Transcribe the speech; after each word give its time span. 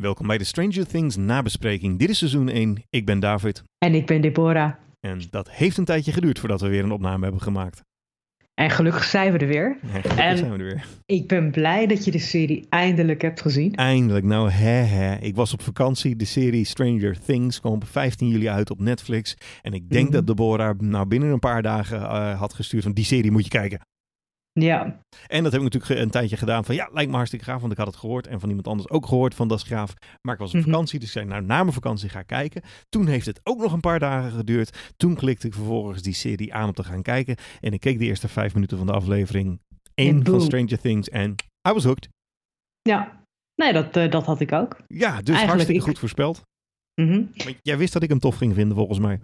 Welkom 0.00 0.26
bij 0.26 0.38
de 0.38 0.44
Stranger 0.44 0.86
Things 0.86 1.16
nabespreking. 1.16 1.98
Dit 1.98 2.08
is 2.10 2.18
seizoen 2.18 2.48
1. 2.48 2.82
Ik 2.90 3.06
ben 3.06 3.20
David. 3.20 3.62
En 3.78 3.94
ik 3.94 4.06
ben 4.06 4.20
Deborah. 4.20 4.72
En 5.00 5.20
dat 5.30 5.50
heeft 5.50 5.76
een 5.76 5.84
tijdje 5.84 6.12
geduurd 6.12 6.38
voordat 6.38 6.60
we 6.60 6.68
weer 6.68 6.84
een 6.84 6.90
opname 6.92 7.22
hebben 7.22 7.42
gemaakt. 7.42 7.82
En 8.54 8.70
gelukkig 8.70 9.04
zijn 9.04 9.32
we 9.32 9.38
er 9.38 9.46
weer. 9.46 9.78
En 10.16 10.36
zijn 10.38 10.52
we 10.52 10.58
er 10.58 10.64
weer. 10.64 10.86
Ik 11.06 11.28
ben 11.28 11.50
blij 11.50 11.86
dat 11.86 12.04
je 12.04 12.10
de 12.10 12.18
serie 12.18 12.66
eindelijk 12.68 13.22
hebt 13.22 13.40
gezien. 13.40 13.74
Eindelijk, 13.74 14.24
nou 14.24 14.50
hè 14.50 14.70
hè. 14.82 15.16
Ik 15.16 15.34
was 15.34 15.52
op 15.52 15.62
vakantie. 15.62 16.16
De 16.16 16.24
serie 16.24 16.64
Stranger 16.64 17.18
Things 17.24 17.60
kwam 17.60 17.72
op 17.72 17.84
15 17.86 18.28
juli 18.28 18.48
uit 18.48 18.70
op 18.70 18.80
Netflix. 18.80 19.36
En 19.62 19.72
ik 19.72 19.90
denk 19.90 20.04
Mhm. 20.04 20.12
dat 20.12 20.26
Deborah 20.26 20.78
nou 20.78 21.06
binnen 21.06 21.30
een 21.32 21.38
paar 21.38 21.62
dagen 21.62 22.00
eh, 22.00 22.38
had 22.38 22.52
gestuurd 22.54 22.82
van 22.82 22.92
die 22.92 23.04
serie 23.04 23.30
moet 23.30 23.44
je 23.44 23.50
kijken. 23.50 23.80
Ja, 24.60 25.00
En 25.26 25.42
dat 25.42 25.52
heb 25.52 25.62
ik 25.62 25.72
natuurlijk 25.72 26.00
een 26.00 26.10
tijdje 26.10 26.36
gedaan 26.36 26.64
van 26.64 26.74
ja, 26.74 26.88
lijkt 26.92 27.08
me 27.10 27.16
hartstikke 27.16 27.44
gaaf. 27.44 27.60
Want 27.60 27.72
ik 27.72 27.78
had 27.78 27.86
het 27.86 27.96
gehoord 27.96 28.26
en 28.26 28.40
van 28.40 28.48
iemand 28.48 28.66
anders 28.68 28.88
ook 28.90 29.06
gehoord 29.06 29.34
van 29.34 29.48
dat 29.48 29.58
is 29.58 29.64
gaaf. 29.64 29.94
Maar 30.22 30.34
ik 30.34 30.40
was 30.40 30.54
op 30.54 30.60
Mhm. 30.60 30.70
vakantie, 30.70 30.98
dus 30.98 31.08
ik 31.08 31.14
zei 31.14 31.26
nou 31.26 31.42
na 31.42 31.60
mijn 31.62 31.72
vakantie 31.74 32.08
ga 32.08 32.18
ik 32.20 32.26
kijken. 32.26 32.62
Toen 32.88 33.06
heeft 33.06 33.26
het 33.26 33.40
ook 33.42 33.58
nog 33.60 33.72
een 33.72 33.80
paar 33.80 33.98
dagen 33.98 34.30
geduurd. 34.30 34.92
Toen 34.96 35.14
klikte 35.14 35.46
ik 35.46 35.54
vervolgens 35.54 36.02
die 36.02 36.14
serie 36.14 36.54
aan 36.54 36.66
om 36.68 36.72
te 36.74 36.84
gaan 36.84 37.02
kijken. 37.02 37.36
En 37.60 37.72
ik 37.72 37.80
keek 37.80 37.98
de 37.98 38.04
eerste 38.04 38.28
vijf 38.28 38.54
minuten 38.54 38.76
van 38.78 38.86
de 38.86 38.92
aflevering 38.92 39.60
1 39.94 40.16
En 40.16 40.24
van. 40.24 40.40
Stranger 40.40 40.78
Things 40.80 41.08
en 41.08 41.30
I 41.68 41.72
was 41.72 41.84
hooked. 41.84 42.08
ja. 42.82 43.16
Nee, 43.54 43.72
dat, 43.72 43.96
eh, 43.96 44.10
dat 44.10 44.24
had 44.26 44.40
ik 44.40 44.52
ook. 44.52 44.76
Ja, 44.86 45.08
dus 45.08 45.08
Eigenlijk 45.08 45.46
hartstikke 45.46 45.80
ik. 45.80 45.86
goed 45.86 45.98
voorspeld. 45.98 46.42
Mhm. 47.00 47.22
Jij 47.62 47.78
wist 47.78 47.92
dat 47.92 48.02
ik 48.02 48.08
hem 48.08 48.18
tof 48.18 48.36
ging 48.36 48.54
vinden 48.54 48.76
volgens 48.76 48.98
mij. 48.98 49.20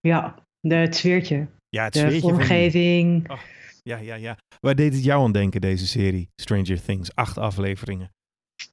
Ja, 0.00 0.34
de, 0.60 0.74
het 0.74 0.96
sfeertje, 0.96 1.46
Ja, 1.68 1.84
het 1.84 1.92
de 1.92 2.00
van 2.00 2.08
die- 2.08 2.20
vormgeving. 2.20 3.28
Ja, 3.88 3.96
ja, 3.96 4.14
ja. 4.14 4.38
Waar 4.60 4.74
deed 4.74 4.94
het 4.94 5.04
jou 5.04 5.24
aan 5.24 5.32
denken, 5.32 5.60
deze 5.60 5.86
serie? 5.86 6.28
Stranger 6.36 6.82
Things, 6.82 7.14
acht 7.14 7.38
afleveringen. 7.38 8.10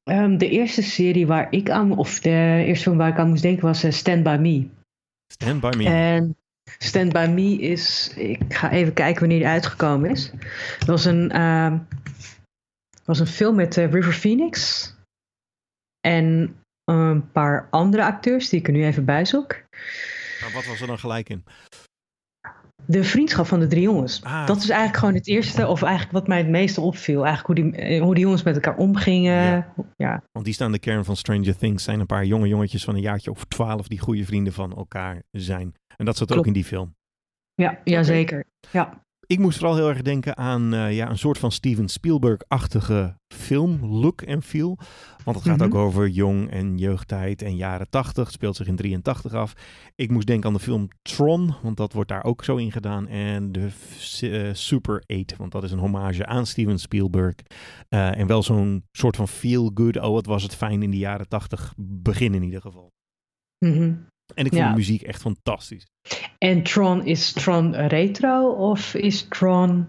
Ehm, 0.04 0.38
de 0.38 0.50
eerste 0.50 0.82
serie 0.82 1.28
waar 1.28 1.52
ik 1.52 1.70
aan, 1.70 1.98
of 1.98 2.20
de 2.20 2.64
eerste 2.66 2.84
film 2.84 2.98
waar 2.98 3.10
ik 3.10 3.18
aan 3.18 3.30
moest 3.30 3.42
denken 3.42 3.66
was 3.66 3.84
eh, 3.84 3.92
Stand 3.92 4.24
By 4.24 4.38
Me. 4.40 4.68
Stand 5.34 5.62
By 5.62 5.74
Me. 5.78 5.86
En 5.86 6.36
Stand 6.78 7.14
By 7.14 7.28
Me 7.34 7.58
is, 7.58 8.14
ik 8.16 8.54
ga 8.54 8.72
even 8.72 8.94
kijken 8.94 9.20
wanneer 9.20 9.38
die 9.38 9.48
uitgekomen 9.48 10.10
is. 10.10 10.32
Dat 10.80 10.88
was 10.88 11.06
een, 11.06 11.32
ehm, 11.32 11.78
was 13.06 13.20
een 13.20 13.28
film 13.28 13.56
met 13.56 13.78
eh, 13.78 13.92
River 13.92 14.14
Phoenix. 14.14 14.94
En 16.08 16.56
een 16.84 17.32
paar 17.32 17.68
andere 17.72 18.04
acteurs 18.04 18.50
die 18.50 18.60
ik 18.60 18.68
er 18.68 18.74
nu 18.74 18.86
even 18.86 19.06
bij 19.06 19.26
zoek. 19.26 19.64
Maar 20.42 20.52
wat 20.54 20.66
was 20.66 20.82
er 20.82 20.88
dan 20.88 21.00
gelijk 21.00 21.30
in? 21.30 21.44
De 22.88 23.04
vriendschap 23.04 23.46
van 23.46 23.60
de 23.60 23.68
drie 23.68 23.82
jongens. 23.82 24.24
Ah. 24.24 24.48
Dat 24.48 24.58
is 24.58 24.70
eigenlijk 24.70 25.00
gewoon 25.00 25.14
het 25.14 25.28
eerste, 25.28 25.68
of 25.68 25.82
eigenlijk 25.82 26.14
wat 26.14 26.28
mij 26.28 26.38
het 26.38 26.48
meeste 26.48 26.82
opviel. 26.82 27.26
Eigenlijk 27.26 27.60
hoe 27.60 27.72
die, 27.72 27.82
eh, 27.82 28.02
hoe 28.02 28.14
die 28.14 28.24
jongens 28.24 28.44
met 28.44 28.56
elkaar 28.56 28.78
omgingen. 28.78 29.34
Ja. 29.34 29.74
Ja, 29.96 30.24
Want 30.32 30.46
die 30.46 30.54
staan 30.54 30.72
de 30.72 30.80
kern 30.80 31.06
van 31.06 31.16
Stranger 31.16 31.58
Things. 31.58 31.84
Zijn 31.84 32.00
een 32.00 32.06
paar 32.06 32.26
jonge 32.26 32.48
jongetjes 32.48 32.84
van 32.84 32.96
een 32.96 33.02
jaartje 33.02 33.32
of 33.32 33.46
twaalf 33.46 33.88
die 33.88 34.00
goede 34.00 34.26
vrienden 34.26 34.54
van 34.54 34.76
elkaar 34.76 35.24
zijn. 35.32 35.74
En 35.96 36.06
dat 36.06 36.18
zat 36.18 36.38
ook 36.38 36.48
in 36.48 36.54
die 36.54 36.64
film. 36.66 36.96
ja, 37.56 37.80
ja 37.84 38.04
zeker. 38.04 38.46
Ja. 38.72 39.05
Ik 39.28 39.40
moest 39.40 39.58
vooral 39.58 39.76
heel 39.76 39.90
erg 39.90 40.02
denken 40.02 40.38
aan 40.38 40.74
eh, 40.74 40.96
ja, 40.96 41.10
een 41.10 41.18
soort 41.18 41.38
van 41.38 41.52
Steven 41.52 41.88
Spielberg-achtige 41.90 43.18
film, 43.28 43.86
look 43.86 44.22
en 44.22 44.42
feel. 44.42 44.78
Want 45.24 45.38
het 45.38 45.46
gaat 45.46 45.58
Mhm. 45.58 45.66
ook 45.66 45.76
over 45.76 46.08
jong 46.08 46.50
en 46.50 46.78
jeugdtijd 46.78 47.42
en 47.42 47.56
jaren 47.56 47.90
80. 47.90 48.24
Het 48.24 48.34
speelt 48.34 48.56
zich 48.56 48.68
in 48.68 48.76
83 48.76 49.34
af. 49.34 49.54
Ik 49.96 50.10
moest 50.12 50.28
denken 50.28 50.48
aan 50.48 50.54
de 50.56 50.60
film 50.60 50.88
Tron, 51.02 51.54
want 51.64 51.78
dat 51.78 51.94
wordt 51.94 52.10
daar 52.10 52.24
ook 52.24 52.44
zo 52.44 52.56
in 52.56 52.72
gedaan. 52.72 53.08
En 53.08 53.52
de 53.52 53.70
eh, 54.22 54.54
Super 54.54 55.04
8, 55.08 55.38
want 55.38 55.52
dat 55.52 55.64
is 55.64 55.72
een 55.72 55.80
hommage 55.80 56.26
aan 56.26 56.46
Steven 56.46 56.80
Spielberg. 56.80 57.36
Eh, 57.90 58.18
en 58.20 58.28
wel 58.28 58.44
zo'n 58.44 58.84
soort 58.92 59.16
van 59.16 59.28
feel-good, 59.28 59.98
oh 60.00 60.12
wat 60.14 60.26
was 60.26 60.44
het 60.44 60.56
fijn 60.56 60.84
in 60.84 60.92
de 60.92 60.98
jaren 60.98 61.28
80 61.28 61.74
begin 61.78 62.34
in 62.34 62.44
ieder 62.44 62.62
geval. 62.62 62.92
Mhm. 63.66 63.94
En 64.34 64.46
ik 64.46 64.52
vond 64.52 64.64
Ja. 64.64 64.70
de 64.70 64.76
muziek 64.76 65.02
echt 65.02 65.22
fantastisch. 65.22 65.86
En 66.38 66.64
Tron, 66.64 67.06
is 67.06 67.32
Tron 67.32 67.76
retro 67.76 68.50
of 68.52 68.94
is 68.94 69.26
Tron... 69.30 69.88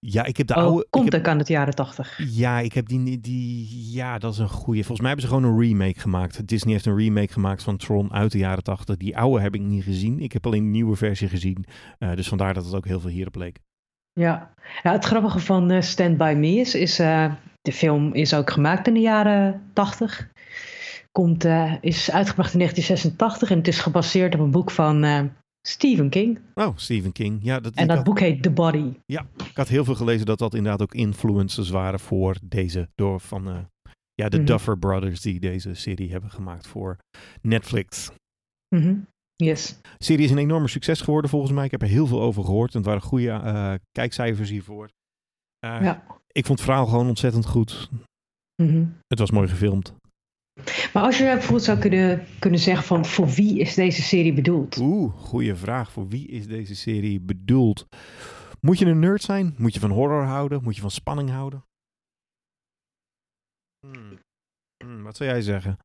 Ja, 0.00 0.24
ik 0.24 0.36
heb 0.36 0.46
de 0.46 0.54
oh, 0.54 0.62
oude... 0.62 0.82
ik 0.82 0.90
komt 0.90 1.12
heb- 1.12 1.20
ook 1.20 1.28
aan 1.28 1.38
het 1.38 1.48
jaren 1.48 1.74
tachtig. 1.74 2.20
Ja, 2.30 2.58
ik 2.58 2.72
heb 2.72 2.88
die, 2.88 3.20
die. 3.20 3.92
Ja, 3.92 4.18
dat 4.18 4.32
is 4.32 4.38
een 4.38 4.48
goeie. 4.48 4.84
Volgens 4.84 5.00
mij 5.00 5.08
hebben 5.08 5.28
ze 5.28 5.34
gewoon 5.34 5.50
een 5.50 5.60
remake 5.60 6.00
gemaakt. 6.00 6.46
Disney 6.48 6.72
heeft 6.72 6.86
een 6.86 6.96
remake 6.96 7.32
gemaakt 7.32 7.62
van 7.62 7.76
Tron 7.76 8.12
uit 8.12 8.32
de 8.32 8.38
jaren 8.38 8.62
80. 8.62 8.96
Die 8.96 9.16
oude 9.18 9.40
heb 9.42 9.54
ik 9.54 9.60
niet 9.60 9.82
gezien. 9.84 10.20
Ik 10.20 10.32
heb 10.32 10.46
alleen 10.46 10.62
een 10.62 10.70
nieuwe 10.70 10.96
versie 10.96 11.28
gezien. 11.28 11.64
Eh, 11.98 12.14
dus 12.14 12.28
vandaar 12.28 12.54
dat 12.54 12.64
het 12.64 12.74
ook 12.74 12.86
heel 12.86 13.00
veel 13.00 13.10
hierop 13.10 13.34
leek. 13.36 13.58
Ja. 14.12 14.54
ja, 14.82 14.92
het 14.92 15.04
grappige 15.04 15.38
van 15.38 15.70
eh, 15.70 15.80
Stand 15.80 16.16
By 16.16 16.34
Me 16.36 16.48
is, 16.54 16.74
is 16.74 16.98
eh, 16.98 17.32
de 17.68 17.74
film 17.74 18.14
is 18.14 18.34
ook 18.34 18.50
gemaakt 18.50 18.86
in 18.86 18.94
de 18.94 19.00
jaren 19.00 19.70
80. 19.72 20.30
Komt, 21.12 21.44
eh, 21.44 21.74
is 21.80 22.10
uitgebracht 22.10 22.52
in 22.52 22.58
1986 22.58 23.50
en 23.50 23.56
het 23.56 23.68
is 23.68 23.78
gebaseerd 23.80 24.34
op 24.34 24.40
een 24.40 24.50
boek 24.50 24.70
van 24.70 25.04
eh, 25.04 25.22
Stephen 25.66 26.08
King. 26.10 26.38
Oh, 26.54 26.76
Stephen 26.76 27.12
King. 27.12 27.38
Ja, 27.42 27.60
dat, 27.60 27.74
En 27.74 27.86
dat 27.86 27.96
had, 27.96 28.04
boek 28.06 28.20
heet 28.20 28.42
The 28.42 28.50
Body. 28.50 28.92
ik 29.06 29.54
had 29.56 29.68
heel 29.68 29.84
veel 29.84 29.94
gelezen 29.94 30.26
dat 30.26 30.38
dat 30.38 30.54
inderdaad 30.54 30.82
ook 30.82 30.94
influencers 30.94 31.70
waren 31.70 32.00
voor 32.00 32.36
deze. 32.42 32.88
Door 32.94 33.20
van. 33.20 33.48
eh, 33.48 33.58
ja, 34.14 34.28
de 34.28 34.36
Mhm. 34.36 34.46
Duffer 34.46 34.78
Brothers 34.78 35.20
die 35.20 35.40
deze 35.40 35.74
serie 35.74 36.10
hebben 36.10 36.30
gemaakt 36.30 36.66
voor 36.66 36.96
Netflix. 37.42 38.10
Mhm. 38.76 38.94
Yes. 39.36 39.78
De 39.98 40.04
serie 40.04 40.24
is 40.24 40.30
een 40.30 40.38
enorm 40.38 40.68
succes 40.68 41.00
geworden 41.00 41.30
volgens 41.30 41.52
mij. 41.52 41.64
Ik 41.64 41.70
heb 41.70 41.82
er 41.82 41.88
heel 41.88 42.06
veel 42.06 42.20
over 42.22 42.44
gehoord. 42.44 42.70
En 42.72 42.76
het 42.78 42.86
waren 42.86 43.02
goede 43.02 43.80
kijkcijfers 43.92 44.50
hiervoor. 44.50 44.88
Eh, 45.58 45.82
Ja. 45.82 46.04
Ik 46.32 46.46
vond 46.46 46.58
het 46.58 46.68
verhaal 46.68 46.86
gewoon 46.86 47.08
ontzettend 47.08 47.46
goed. 47.46 47.90
Mhm. 48.62 48.86
Het 49.06 49.18
was 49.18 49.30
mooi 49.30 49.48
gefilmd. 49.48 49.92
Maar 50.92 51.02
als 51.02 51.18
je 51.18 51.24
bijvoorbeeld 51.24 51.62
zou 51.62 51.78
kunnen, 51.78 52.26
kunnen 52.38 52.60
zeggen 52.60 52.84
van 52.84 53.04
voor 53.04 53.26
wie 53.28 53.58
is 53.58 53.74
deze 53.74 54.02
serie 54.02 54.32
bedoeld? 54.32 54.76
Oeh, 54.76 55.14
goede 55.14 55.56
vraag. 55.56 55.92
Voor 55.92 56.08
wie 56.08 56.28
is 56.28 56.46
deze 56.46 56.74
serie 56.74 57.20
bedoeld? 57.20 57.86
Moet 58.60 58.78
je 58.78 58.86
een 58.86 58.98
nerd 58.98 59.22
zijn? 59.22 59.54
Moet 59.58 59.74
je 59.74 59.80
van 59.80 59.90
horror 59.90 60.24
houden? 60.24 60.62
Moet 60.62 60.74
je 60.74 60.80
van 60.80 60.90
spanning 60.90 61.30
houden? 61.30 61.64
Hmm. 63.86 64.18
Hmm, 64.84 65.02
wat 65.02 65.16
zou 65.16 65.30
jij 65.30 65.40
zeggen? 65.42 65.78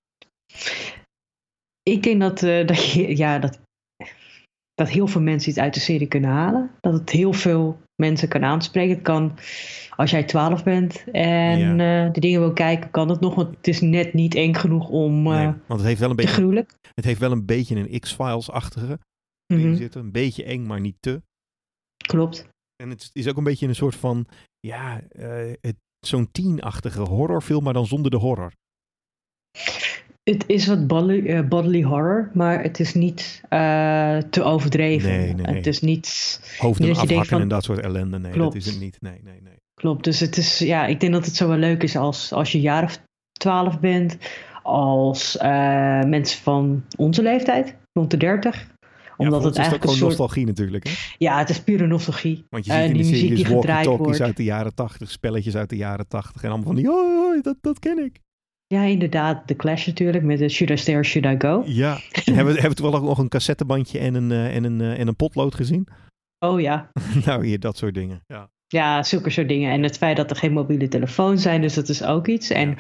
Ik 1.84 2.04
denk 2.04 2.20
dat, 2.22 2.44
eh, 2.44 2.68
dat, 2.68 2.92
je, 2.92 3.18
ja, 3.18 3.40
dat, 3.40 3.60
dat 4.74 4.90
heel 4.90 5.08
veel 5.08 5.22
mensen 5.22 5.50
iets 5.50 5.60
uit 5.60 5.74
de 5.74 5.80
serie 5.80 6.08
kunnen 6.08 6.30
halen. 6.30 6.72
Dat 6.82 6.94
het 6.94 7.10
heel 7.10 7.34
veel 7.34 7.82
mensen 7.96 8.28
kan 8.28 8.44
aanspreken. 8.44 8.94
Het 8.96 9.04
kan, 9.04 9.38
als 9.96 10.12
jij 10.12 10.24
12 10.24 10.64
bent 10.64 11.04
en 11.12 11.80
eh 11.80 12.12
de 12.14 12.20
dingen 12.20 12.40
wil 12.40 12.54
kijken, 12.54 12.92
kan 12.92 13.10
het 13.10 13.20
nog. 13.20 13.36
Want 13.36 13.56
het 13.58 13.68
is 13.68 13.82
net 13.82 14.14
niet 14.14 14.36
eng 14.36 14.54
genoeg 14.54 14.90
om 14.90 15.28
eh, 15.28 15.34
Nee, 15.38 15.46
want 15.46 15.80
het 15.80 15.84
heeft 15.84 16.00
wel 16.00 16.10
een 16.10 16.16
te 16.16 16.22
beetje, 16.22 16.38
gruwelijk. 16.38 16.74
het 16.94 17.06
heeft 17.06 17.20
wel 17.20 17.32
een, 17.32 17.46
beetje 17.46 17.76
een 17.76 18.00
X-Files-achtige 18.00 19.00
Mhm, 19.54 19.76
zitten. 19.76 20.02
Een 20.02 20.12
beetje 20.12 20.44
eng, 20.44 20.66
maar 20.66 20.80
niet 20.80 20.96
te. 21.00 21.22
Klopt. 22.08 22.48
En 22.84 22.90
het 22.90 23.10
is 23.14 23.28
ook 23.28 23.38
een 23.38 23.44
beetje 23.44 23.68
een 23.68 23.76
soort 23.76 23.96
van, 23.96 24.28
ja, 24.60 25.02
eh, 25.02 25.52
zo'n 26.00 26.32
teenachtige 26.32 27.02
horrorfilm, 27.02 27.64
maar 27.64 27.74
dan 27.74 27.86
zonder 27.86 28.12
de 28.12 28.18
horror. 28.18 28.52
Het 30.24 30.44
is 30.48 30.68
wat 30.68 30.88
bodily, 30.88 31.26
eh, 31.28 31.48
bodily 31.48 31.82
horror, 31.84 32.30
maar 32.34 32.62
het 32.64 32.80
is 32.80 32.94
niet 32.94 33.42
eh, 33.50 34.18
te 34.18 34.44
overdreven. 34.44 35.10
Nee, 35.10 35.34
nee, 35.34 35.46
nee. 35.46 35.56
Het 35.56 35.68
is 35.68 35.82
niet. 35.82 36.40
Hoofden 36.58 36.86
Dus 36.88 36.96
denkt 36.98 37.12
afhakken 37.12 37.32
van- 37.32 37.42
en 37.42 37.48
dat 37.48 37.64
soort 37.64 37.80
ellende. 37.80 38.20
Nee, 38.20 38.32
Klopt. 38.32 38.54
dat 38.54 38.62
is 38.62 38.68
het 38.72 38.80
niet. 38.80 38.98
Nee, 39.02 39.20
nee, 39.24 39.42
nee. 39.42 39.54
Klopt. 39.74 40.04
Dus 40.04 40.20
het 40.20 40.38
is, 40.38 40.60
ja, 40.60 40.86
ik 40.86 41.00
denk 41.00 41.14
dat 41.14 41.26
het 41.26 41.36
zo 41.36 41.48
wel 41.48 41.58
leuk 41.58 41.84
is 41.84 41.96
als, 41.96 42.32
als 42.34 42.52
je 42.52 42.58
een 42.58 42.64
jaar 42.64 42.84
of 42.84 43.00
12 43.32 43.80
bent, 43.80 44.18
als 44.64 45.38
eh, 45.38 45.50
mensen 46.04 46.42
van 46.42 46.84
onze 46.98 47.22
leeftijd, 47.22 47.76
rond 47.94 48.12
de 48.12 48.18
30. 48.18 48.56
Ja, 48.58 48.70
Omdat 49.18 49.34
ons 49.36 49.44
het 49.44 49.54
is 49.54 49.60
eigenlijk 49.60 49.84
een 49.84 49.90
gewoon 49.98 50.12
soort. 50.12 50.20
nostalgie 50.20 50.46
natuurlijk. 50.46 50.88
Hè? 50.88 50.94
Ja, 51.18 51.38
het 51.38 51.50
is 51.50 51.62
pure 51.62 51.88
nostalgie. 51.88 52.46
Want 52.50 52.66
je 52.66 52.72
ziet 52.72 52.82
in 52.82 52.94
die 52.94 53.04
de 53.04 53.10
muziek 53.10 53.36
die 53.36 53.46
gedraaid 53.46 53.86
wordt. 53.86 54.22
uit 54.22 54.38
de 54.38 54.44
jaren 54.44 54.74
80, 54.76 55.12
spelletjes 55.12 55.56
uit 55.56 55.70
de 55.70 55.76
jaren 55.78 56.08
80 56.08 56.44
en 56.44 56.50
allemaal 56.50 56.66
van 56.68 56.76
die, 56.76 56.92
oh, 56.92 57.42
dat, 57.42 57.56
dat 57.62 57.80
ken 57.80 58.04
ik. 58.06 58.20
Ja, 58.74 58.84
inderdaad. 58.84 59.48
The 59.48 59.56
Clash 59.56 59.86
natuurlijk 59.88 60.24
met 60.24 60.40
de 60.40 60.50
Should 60.50 60.74
I 60.74 60.82
Stay 60.82 60.96
or 60.96 61.06
Should 61.06 61.34
I 61.44 61.48
Go? 61.48 61.64
Ja. 61.66 61.98
En 62.26 62.34
hebben, 62.36 62.54
we- 62.54 62.60
hebben 62.62 62.70
we 62.70 62.76
toevallig 62.76 63.00
ook 63.00 63.06
nog 63.08 63.18
een 63.18 63.30
cassettebandje 63.30 64.00
en 64.00 64.14
een, 64.16 64.32
eh, 64.32 64.56
en 64.56 64.64
een, 64.64 64.82
eh, 64.82 65.00
en 65.00 65.08
een 65.08 65.16
potlood 65.16 65.56
gezien? 65.56 65.88
Oh 66.40 66.62
ja. 66.62 66.90
nou, 67.26 67.46
hier, 67.46 67.60
dat 67.60 67.78
soort 67.78 67.94
dingen. 67.94 68.24
Ja. 68.28 68.50
Ja, 68.68 69.04
zulke 69.04 69.30
soort 69.30 69.48
dingen. 69.48 69.72
En 69.72 69.84
het 69.84 69.98
feit 69.98 70.18
dat 70.18 70.30
er 70.30 70.36
geen 70.36 70.54
mobiele 70.54 70.88
telefoons 70.88 71.42
zijn, 71.42 71.62
dus 71.62 71.74
dat 71.74 71.90
is 71.90 72.04
ook 72.04 72.28
iets. 72.28 72.50
En 72.50 72.72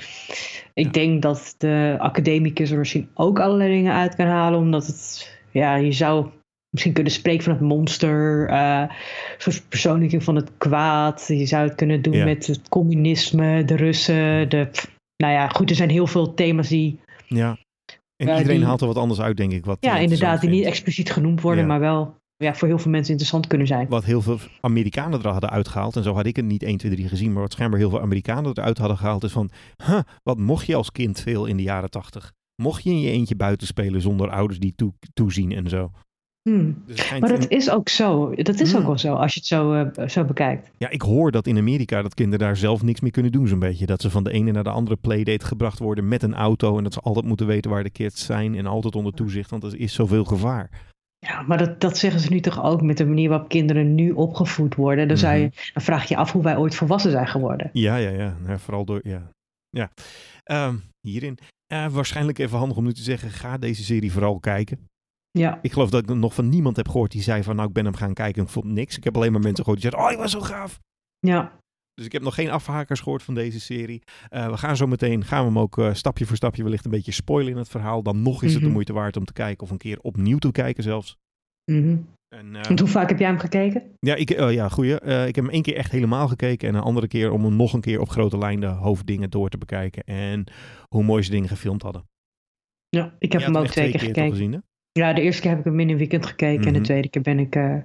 ik 0.73 0.85
Ja. 0.85 0.91
denk 0.91 1.21
dat 1.21 1.55
de 1.57 1.95
academicus 1.99 2.71
er 2.71 2.77
misschien 2.77 3.09
ook 3.13 3.39
allerlei 3.39 3.69
dingen 3.73 3.93
uit 3.93 4.15
kan 4.15 4.27
halen, 4.27 4.59
omdat 4.59 4.87
het, 4.87 5.29
ja, 5.51 5.75
je 5.75 5.91
zou 5.91 6.27
misschien 6.69 6.93
kunnen 6.93 7.11
spreken 7.13 7.43
van 7.43 7.53
het 7.53 7.61
monster, 7.61 8.47
eh, 8.49 8.79
een 8.79 8.89
soort 9.37 9.55
verpersoonlijking 9.55 10.23
van 10.23 10.35
het 10.35 10.51
kwaad. 10.57 11.25
Je 11.27 11.45
zou 11.45 11.67
het 11.67 11.75
kunnen 11.75 12.01
doen 12.01 12.13
Ja. 12.13 12.23
met 12.25 12.47
het 12.47 12.69
communisme, 12.69 13.65
de 13.65 13.75
Russen, 13.75 14.49
de, 14.49 14.67
nou 15.23 15.35
ja, 15.35 15.47
goed, 15.47 15.69
er 15.69 15.75
zijn 15.75 15.89
heel 15.89 16.07
veel 16.07 16.33
thema's 16.33 16.67
die, 16.67 16.99
ja. 17.27 17.57
En 18.15 18.27
iedereen 18.37 18.57
die- 18.57 18.65
haalt 18.65 18.81
er 18.81 18.87
wat 18.87 18.97
anders 18.97 19.19
uit, 19.21 19.37
denk 19.37 19.51
ik. 19.51 19.65
Wat, 19.65 19.77
ja, 19.79 19.95
eh, 19.95 20.01
inderdaad, 20.01 20.41
die 20.41 20.49
niet 20.49 20.65
expliciet 20.65 21.11
genoemd 21.11 21.41
worden, 21.41 21.61
Ja. 21.61 21.67
maar 21.67 21.79
wel 21.79 22.15
ja, 22.37 22.53
voor 22.55 22.67
heel 22.67 22.77
veel 22.79 22.91
mensen 22.91 23.11
interessant 23.11 23.47
kunnen 23.47 23.67
zijn. 23.67 23.87
Wat 23.87 24.03
heel 24.03 24.21
veel 24.21 24.37
Amerikanen 24.61 25.23
er 25.23 25.29
hadden 25.29 25.49
uitgehaald, 25.49 25.95
en 25.95 26.03
zo 26.03 26.13
had 26.13 26.25
ik 26.25 26.35
het 26.35 26.45
niet 26.45 26.63
1, 26.63 26.77
2, 26.77 26.91
3 26.91 27.07
gezien, 27.07 27.33
maar 27.33 27.41
wat 27.41 27.51
schijnbaar 27.51 27.79
heel 27.79 27.89
veel 27.89 28.01
Amerikanen 28.01 28.51
eruit 28.57 28.77
hadden 28.77 28.97
gehaald, 28.97 29.23
is 29.23 29.31
van, 29.31 29.49
huh, 29.85 29.99
wat 30.23 30.37
mocht 30.37 30.65
je 30.65 30.75
als 30.75 30.91
kind 30.91 31.19
veel 31.19 31.45
in 31.45 31.57
de 31.57 31.63
jaren 31.63 31.89
80? 31.89 32.31
Mocht 32.61 32.83
je 32.83 32.89
in 32.89 32.99
je 32.99 33.09
eentje 33.11 33.35
buiten 33.35 33.67
spelen 33.67 34.01
zonder 34.01 34.29
ouders 34.29 34.59
die 34.59 34.73
toe, 34.75 34.93
toezien 35.13 35.51
en 35.51 35.69
zo? 35.69 35.91
Hmm. 36.49 36.83
Dus 36.85 37.09
Maar 37.19 37.29
dat 37.29 37.43
in- 37.45 37.49
is 37.57 37.69
ook 37.69 37.89
zo. 37.89 38.35
Dat 38.35 38.59
is 38.59 38.69
ook 38.71 38.77
Hmm. 38.77 38.85
wel 38.87 38.97
zo, 38.97 39.13
als 39.13 39.33
je 39.33 39.39
het 39.39 39.47
zo, 39.47 39.73
eh, 39.73 40.07
zo 40.07 40.23
bekijkt. 40.23 40.71
Ja, 40.77 40.89
ik 40.89 41.01
hoor 41.01 41.31
dat 41.31 41.47
in 41.47 41.57
Amerika 41.57 42.01
dat 42.01 42.13
kinderen 42.13 42.45
daar 42.47 42.57
zelf 42.57 42.81
niks 42.83 42.99
meer 43.01 43.11
kunnen 43.11 43.31
doen 43.31 43.47
zo'n 43.47 43.59
beetje. 43.59 43.85
Dat 43.85 44.01
ze 44.01 44.09
van 44.09 44.23
de 44.23 44.31
ene 44.31 44.51
naar 44.51 44.63
de 44.63 44.69
andere 44.69 44.95
playdate 44.95 45.45
gebracht 45.45 45.79
worden 45.79 46.07
met 46.07 46.23
een 46.23 46.33
auto 46.33 46.77
en 46.77 46.83
dat 46.83 46.93
ze 46.93 46.99
altijd 46.99 47.25
moeten 47.25 47.47
weten 47.47 47.71
waar 47.71 47.83
de 47.83 47.89
kids 47.89 48.25
zijn 48.25 48.55
en 48.55 48.65
altijd 48.65 48.95
onder 48.95 49.13
toezicht, 49.13 49.49
want 49.49 49.63
er 49.63 49.79
is 49.79 49.93
zoveel 49.93 50.23
gevaar. 50.23 50.69
Ja, 51.19 51.41
maar 51.41 51.57
dat, 51.57 51.81
dat 51.81 51.97
zeggen 51.97 52.19
ze 52.19 52.29
nu 52.29 52.39
toch 52.39 52.63
ook 52.63 52.81
met 52.81 52.97
de 52.97 53.05
manier 53.05 53.29
waarop 53.29 53.49
kinderen 53.49 53.95
nu 53.95 54.11
opgevoed 54.11 54.75
worden. 54.75 55.07
Dan, 55.07 55.17
zou 55.17 55.35
je, 55.35 55.49
dan 55.73 55.83
vraag 55.83 56.01
je 56.07 56.13
je 56.13 56.19
af 56.19 56.31
hoe 56.31 56.43
wij 56.43 56.57
ooit 56.57 56.75
volwassen 56.75 57.11
zijn 57.11 57.27
geworden. 57.27 57.69
Ja, 57.73 57.95
ja, 57.95 58.09
ja. 58.09 58.37
Nou, 58.45 58.59
vooral 58.59 58.85
door, 58.85 58.99
ja. 59.03 59.29
ja. 59.69 59.91
Ehm, 60.43 60.75
hierin. 61.07 61.37
Eh, 61.67 61.87
waarschijnlijk 61.87 62.39
even 62.39 62.57
handig 62.57 62.77
om 62.77 62.83
nu 62.83 62.93
te 62.93 63.01
zeggen, 63.01 63.29
ga 63.29 63.57
deze 63.57 63.83
serie 63.83 64.11
vooral 64.11 64.39
kijken. 64.39 64.87
Ja, 65.39 65.59
Ik 65.61 65.71
geloof 65.73 65.89
dat 65.89 66.09
ik 66.09 66.15
nog 66.15 66.33
van 66.33 66.49
niemand 66.49 66.75
heb 66.75 66.87
gehoord 66.89 67.11
die 67.11 67.21
zei 67.21 67.43
van, 67.43 67.55
nou, 67.55 67.67
ik 67.67 67.73
ben 67.73 67.85
hem 67.85 67.95
gaan 67.95 68.13
kijken 68.13 68.41
en 68.41 68.47
ik 68.47 68.53
vond 68.53 68.65
niks. 68.65 68.97
Ik 68.97 69.03
heb 69.03 69.15
alleen 69.15 69.31
maar 69.31 69.41
mensen 69.41 69.63
gehoord 69.63 69.81
die 69.81 69.89
zeiden, 69.91 70.11
oh, 70.11 70.15
hij 70.15 70.23
was 70.23 70.31
zo 70.31 70.41
gaaf. 70.55 70.79
ja. 71.19 71.61
Dus 71.95 72.05
ik 72.05 72.11
heb 72.11 72.21
nog 72.21 72.35
geen 72.35 72.49
afhakers 72.49 72.99
gehoord 72.99 73.23
van 73.23 73.33
deze 73.33 73.59
serie. 73.59 74.01
Eh, 74.29 74.49
we 74.49 74.57
gaan 74.57 74.75
zo 74.77 74.87
meteen, 74.87 75.23
gaan 75.25 75.39
we 75.39 75.45
hem 75.45 75.59
ook 75.59 75.77
eh, 75.77 75.93
stapje 75.93 76.25
voor 76.25 76.35
stapje 76.35 76.63
wellicht 76.63 76.85
een 76.85 76.91
beetje 76.91 77.11
spoilen 77.11 77.51
in 77.51 77.57
het 77.57 77.69
verhaal. 77.69 78.03
Dan 78.03 78.21
nog 78.21 78.43
is 78.43 78.49
het 78.51 78.59
de 78.59 78.63
Mhm. 78.65 78.73
moeite 78.73 78.93
waard 78.93 79.17
om 79.17 79.25
te 79.25 79.33
kijken 79.33 79.63
of 79.63 79.69
een 79.71 79.77
keer 79.77 79.99
opnieuw 80.01 80.37
te 80.37 80.51
kijken 80.51 80.83
zelfs. 80.83 81.17
Mhm. 81.71 81.97
En, 82.35 82.55
eh, 82.55 82.77
hoe 82.77 82.87
vaak 82.87 83.09
heb 83.09 83.19
jij 83.19 83.27
hem 83.27 83.39
gekeken? 83.39 83.83
ja, 83.99 84.15
ik, 84.15 84.29
ja, 84.51 84.69
goeie. 84.69 84.93
Ik 85.01 85.35
heb 85.35 85.45
hem 85.45 85.49
één 85.49 85.61
keer 85.61 85.75
echt 85.75 85.91
helemaal 85.91 86.27
gekeken 86.27 86.67
en 86.69 86.75
een 86.75 86.81
andere 86.81 87.07
keer 87.07 87.31
om 87.31 87.43
hem 87.43 87.55
nog 87.55 87.73
een 87.73 87.81
keer 87.81 87.99
op 87.99 88.09
grote 88.09 88.37
lijn 88.37 88.59
de 88.59 88.65
hoofddingen 88.67 89.29
door 89.29 89.49
te 89.49 89.57
bekijken. 89.57 90.03
En 90.03 90.43
hoe 90.89 91.03
mooi 91.03 91.23
ze 91.23 91.31
dingen 91.31 91.49
gefilmd 91.49 91.81
hadden. 91.81 92.03
Ja, 92.89 93.15
ik 93.19 93.31
heb 93.31 93.41
hem 93.41 93.57
ook 93.57 93.67
twee 93.67 93.91
keer 93.91 93.99
gekeken. 93.99 94.29
gezien? 94.29 94.63
Ja, 94.99 95.13
de 95.13 95.21
eerste 95.21 95.41
keer 95.41 95.49
heb 95.49 95.59
ik 95.59 95.65
hem 95.65 95.79
in 95.79 95.89
een 95.89 95.97
weekend 95.97 96.25
gekeken. 96.25 96.63
En 96.65 96.71
Mhm. 96.71 96.73
de 96.73 96.81
tweede 96.81 97.09
keer 97.09 97.21
ben 97.21 97.39
ik, 97.39 97.55
eh, 97.55 97.75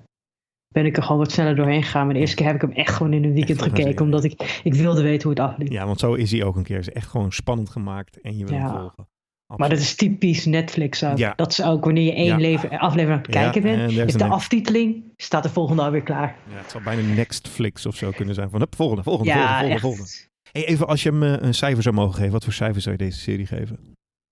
ben 0.75 0.87
ik 0.87 0.97
er 0.97 1.03
gewoon 1.03 1.19
wat 1.19 1.33
sneller 1.33 1.57
doorheen 1.57 1.83
gegaan. 1.83 2.05
Maar 2.05 2.15
de 2.15 2.21
eerste 2.21 2.37
keer 2.37 2.47
heb 2.47 2.55
ik 2.55 2.61
hem 2.61 2.71
echt 2.73 2.95
gewoon 2.95 3.13
in 3.13 3.25
een 3.25 3.33
weekend 3.33 3.61
Echt 3.63 3.69
gekeken. 3.69 4.05
Omdat 4.05 4.25
ik, 4.25 4.61
ik 4.65 4.75
wilde 4.75 5.03
weten 5.03 5.23
hoe 5.23 5.31
het 5.41 5.51
afliep. 5.51 5.73
Ja, 5.73 5.87
want 5.87 6.01
zo 6.01 6.15
is 6.15 6.31
hij 6.31 6.43
ook 6.45 6.57
een 6.57 6.63
keer. 6.63 6.77
Het 6.77 6.89
is 6.89 6.95
echt 6.95 7.07
gewoon 7.07 7.33
spannend 7.33 7.71
gemaakt 7.71 8.21
en 8.21 8.37
je 8.39 8.45
wil 8.45 8.59
hem 8.59 8.69
volgen. 8.69 9.09
Maar 9.57 9.69
dat 9.69 9.79
is 9.79 9.95
typisch 9.95 10.45
Netflix 10.45 11.05
ook. 11.05 11.19
Ja. 11.19 11.33
Dat 11.37 11.51
is 11.51 11.63
ook 11.63 11.85
wanneer 11.85 12.05
je 12.05 12.13
één 12.15 12.39
Ja. 12.41 12.59
aflevering 12.79 13.11
aan 13.11 13.19
het 13.19 13.27
kijken 13.27 13.63
en 13.65 13.77
bent. 13.95 14.09
Is 14.09 14.15
de 14.15 14.25
aftiteling, 14.25 15.05
staat 15.17 15.43
de 15.43 15.49
volgende 15.49 15.83
alweer 15.83 16.03
klaar. 16.03 16.37
Ja, 16.51 16.57
het 16.57 16.71
zou 16.71 16.85
bijna 16.85 17.03
Nextflix 17.15 17.87
of 17.87 17.97
zo 17.97 18.11
kunnen 18.11 18.35
zijn. 18.35 18.51
Van, 18.51 18.61
hup, 18.61 18.75
volgende, 18.77 19.03
volgende, 19.03 19.33
volgende, 19.33 19.79
volgende. 19.79 20.09
Hey, 20.53 20.67
even 20.67 20.87
als 20.87 21.03
je 21.03 21.11
hem 21.11 21.23
eh, 21.23 21.35
een 21.41 21.55
cijfer 21.55 21.83
zou 21.83 21.95
mogen 21.95 22.15
geven, 22.15 22.33
wat 22.33 22.45
voor 22.45 22.53
cijfer 22.53 22.81
zou 22.83 22.97
je 22.99 23.05
deze 23.05 23.19
serie 23.19 23.47
geven? 23.47 23.79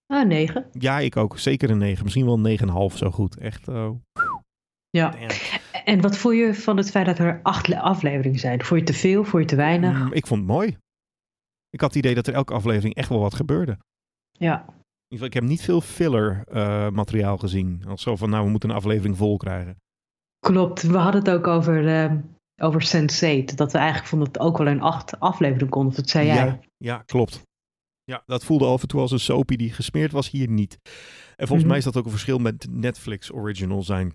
Ah, 0.07 0.27
negen. 0.27 0.67
Ja, 0.73 0.99
ik 0.99 1.17
ook. 1.17 1.39
Zeker 1.39 1.71
een 1.71 1.79
9. 1.79 2.03
Misschien 2.03 2.25
wel 2.25 2.35
een 2.35 2.43
9,5 2.91 2.97
zo 2.97 3.11
goed. 3.11 3.37
Echt, 3.39 3.69
oh, 3.69 4.01
Ja. 4.91 5.11
damn. 5.11 5.27
En 5.85 6.01
wat 6.01 6.17
vond 6.19 6.37
je 6.37 6.55
van 6.55 6.77
het 6.77 6.91
feit 6.91 7.07
dat 7.07 7.19
er 7.19 7.41
acht 7.43 7.69
le- 7.69 7.81
afleveringen 7.81 8.39
zijn? 8.39 8.65
Vond 8.65 8.81
je 8.81 8.87
te 8.87 8.93
veel? 8.93 9.25
Vond 9.25 9.43
je 9.43 9.49
te 9.49 9.57
weinig? 9.57 9.99
Mm, 9.99 10.13
ik 10.13 10.27
vond 10.27 10.41
het 10.41 10.51
mooi. 10.51 10.77
Ik 11.71 11.81
had 11.81 11.89
het 11.95 11.99
idee 11.99 12.15
dat 12.15 12.27
er 12.27 12.35
elke 12.35 12.53
aflevering 12.55 12.95
echt 12.95 13.09
wel 13.09 13.19
wat 13.21 13.35
gebeurde. 13.35 13.79
Ja. 14.33 14.55
In 14.59 14.65
ieder 14.65 14.77
geval, 15.09 15.27
ik 15.27 15.35
heb 15.35 15.43
niet 15.43 15.63
veel 15.63 15.81
filler 15.81 16.45
eh, 16.49 16.89
materiaal 16.91 17.37
gezien. 17.37 17.83
Als 17.89 18.03
zo 18.03 18.17
van, 18.17 18.31
nou, 18.31 18.45
we 18.45 18.51
moeten 18.51 18.71
een 18.71 18.77
aflevering 18.77 19.17
vol 19.17 19.37
krijgen. 19.37 19.77
Klopt, 20.39 20.83
we 20.83 20.97
hadden 20.97 21.21
het 21.25 21.31
ook 21.31 21.47
over, 21.47 21.89
ehm 21.89 22.21
over 22.63 22.83
Sense8. 22.97 23.55
Dat 23.55 23.73
we 23.73 23.79
eigenlijk 23.79 24.09
vonden 24.09 24.33
dat 24.33 24.37
het 24.43 24.51
ook 24.53 24.59
wel 24.59 24.67
een 24.67 24.81
acht 24.81 25.21
aflevering 25.21 25.71
kon. 25.71 25.87
Of 25.87 25.95
dat 25.95 26.09
zei 26.09 26.27
jij? 26.27 26.35
Ja, 26.47 26.59
ja, 26.77 26.99
klopt. 27.07 27.43
Ja, 28.11 28.23
dat 28.27 28.45
voelde 28.45 28.65
af 28.67 28.83
en 28.83 28.89
toe 28.89 29.01
als 29.01 29.11
een 29.11 29.21
soapie 29.21 29.57
die 29.57 29.73
gesmeerd 29.73 30.13
was, 30.13 30.31
hier 30.31 30.49
niet. 30.49 30.79
En 31.37 31.47
volgens 31.47 31.59
Mhm. 31.59 31.69
mij 31.69 31.79
is 31.79 31.85
dat 31.85 31.97
ook 31.97 32.05
een 32.05 32.11
verschil 32.11 32.39
met 32.39 32.67
Netflix 32.71 33.33
original 33.33 33.83
zijn. 33.83 34.15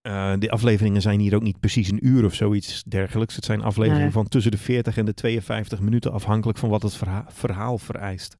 Eh 0.00 0.32
de 0.38 0.50
afleveringen 0.50 1.00
zijn 1.02 1.20
hier 1.20 1.34
ook 1.34 1.42
niet 1.42 1.60
precies 1.60 1.90
een 1.90 2.06
uur 2.06 2.24
of 2.24 2.34
zoiets 2.34 2.82
dergelijks. 2.84 3.34
Het 3.36 3.44
zijn 3.44 3.62
afleveringen 3.62 4.02
Nee. 4.04 4.12
van 4.12 4.28
tussen 4.28 4.50
de 4.50 4.58
40 4.58 4.96
en 4.96 5.04
de 5.04 5.14
52 5.14 5.80
minuten, 5.80 6.12
afhankelijk 6.12 6.58
van 6.58 6.68
wat 6.68 6.82
het 6.82 6.94
verha- 6.94 7.26
verhaal 7.28 7.78
vereist. 7.78 8.36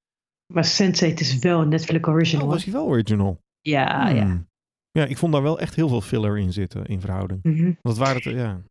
Maar 0.52 0.64
Sense8 0.66 1.20
is 1.20 1.38
wel 1.38 1.60
een 1.60 1.69
Netflix 1.69 2.08
original. 2.08 2.44
Oh, 2.46 2.52
was 2.52 2.64
hij 2.64 2.72
wel 2.72 2.87
original? 2.87 3.40
Ja, 3.60 4.08
ja. 4.08 4.25
Hmm. 4.25 4.46
Ja, 4.90 5.04
ik 5.04 5.16
vond 5.19 5.32
daar 5.32 5.43
wel 5.43 5.60
echt 5.60 5.75
heel 5.75 5.88
veel 5.88 6.00
filler 6.00 6.38
in 6.38 6.52
zitten 6.52 6.87
in 6.87 7.00
verhouding. 7.00 7.40
Want 7.43 7.76
het 7.82 7.96
waren 7.98 8.22
het, 8.22 8.25
ja. 8.25 8.62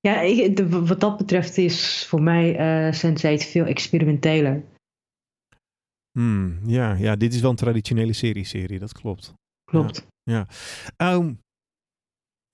Ja, 0.00 0.20
ik, 0.20 0.56
de- 0.56 0.68
wat 0.86 1.00
dat 1.00 1.16
betreft 1.16 1.56
is 1.56 2.06
voor 2.08 2.22
mij 2.22 2.56
eh 2.56 2.92
Sense8 2.94 3.50
veel 3.50 3.64
experimenteler. 3.64 4.62
Hmm, 6.18 6.58
ja, 6.66 6.94
ja, 6.94 7.16
dit 7.16 7.34
is 7.34 7.40
wel 7.40 7.50
een 7.50 7.56
traditionele 7.56 8.12
serie-serie, 8.12 8.78
dat 8.78 8.92
klopt. 8.92 9.32
Klopt. 9.64 10.06
Ehm, 10.96 11.34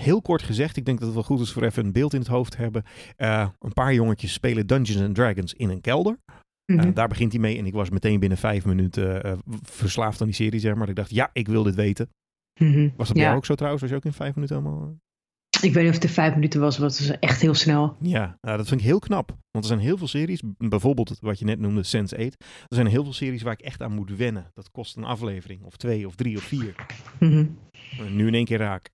heel 0.02 0.22
kort 0.22 0.42
gezegd, 0.42 0.76
ik 0.76 0.84
denk 0.84 0.96
dat 0.98 1.06
het 1.06 1.16
wel 1.16 1.24
goed 1.26 1.40
is 1.40 1.52
voor 1.52 1.62
even 1.62 1.84
een 1.84 1.92
beeld 1.92 2.12
in 2.14 2.18
het 2.20 2.28
hoofd 2.28 2.50
te 2.52 2.56
hebben. 2.58 2.84
Eh, 3.16 3.48
een 3.58 3.72
paar 3.72 3.94
jongetjes 3.94 4.32
spelen 4.32 4.66
Dungeons 4.66 5.02
and 5.02 5.14
Dragons 5.14 5.54
in 5.54 5.68
een 5.70 5.80
kelder. 5.80 6.18
Eh, 6.24 6.76
Mhm. 6.76 6.92
daar 6.92 7.08
begint 7.08 7.32
hij 7.32 7.40
mee 7.40 7.58
en 7.58 7.66
ik 7.66 7.72
was 7.72 7.90
meteen 7.90 8.20
binnen 8.20 8.38
vijf 8.38 8.64
minuten 8.64 9.22
eh, 9.22 9.38
verslaafd 9.62 10.20
aan 10.20 10.26
die 10.26 10.36
serie, 10.36 10.60
zeg 10.60 10.74
maar. 10.74 10.88
Ik 10.88 10.96
dacht, 10.96 11.10
ja, 11.10 11.30
ik 11.32 11.48
wil 11.48 11.62
dit 11.62 11.74
weten. 11.74 12.08
Mhm. 12.60 12.88
Was 12.96 13.06
dat 13.06 13.12
bij 13.12 13.16
Ja. 13.16 13.22
jou 13.22 13.36
ook 13.36 13.44
zo 13.44 13.54
trouwens? 13.54 13.82
Was 13.82 13.90
je 13.90 13.96
ook 13.96 14.04
in 14.04 14.12
vijf 14.12 14.34
minuten 14.34 14.56
helemaal... 14.56 14.96
Ik 15.62 15.72
weet 15.72 15.84
niet 15.84 15.94
of 15.94 16.02
het 16.02 16.10
vijf 16.10 16.34
minuten 16.34 16.60
was, 16.60 16.78
want 16.78 16.98
het 16.98 17.08
was 17.08 17.18
echt 17.18 17.40
heel 17.40 17.54
snel. 17.54 17.96
Ja, 18.00 18.36
nou, 18.40 18.56
dat 18.56 18.68
vind 18.68 18.80
ik 18.80 18.86
heel 18.86 18.98
knap. 18.98 19.28
Want 19.28 19.64
er 19.64 19.70
zijn 19.70 19.78
heel 19.78 19.98
veel 19.98 20.08
series, 20.08 20.42
bijvoorbeeld 20.58 21.18
wat 21.20 21.38
je 21.38 21.44
net 21.44 21.58
noemde, 21.58 21.84
Sense8. 21.84 22.36
Er 22.68 22.74
zijn 22.74 22.86
heel 22.86 23.04
veel 23.04 23.12
series 23.12 23.42
waar 23.42 23.52
ik 23.52 23.60
echt 23.60 23.82
aan 23.82 23.94
moet 23.94 24.16
wennen. 24.16 24.50
Dat 24.54 24.70
kost 24.70 24.96
een 24.96 25.04
aflevering, 25.04 25.62
of 25.62 25.76
twee, 25.76 26.06
of 26.06 26.14
drie, 26.14 26.36
of 26.36 26.42
vier. 26.42 26.74
Mhm. 27.18 27.46
Nu 28.10 28.26
in 28.26 28.34
één 28.34 28.44
keer 28.44 28.58
raak. 28.58 28.90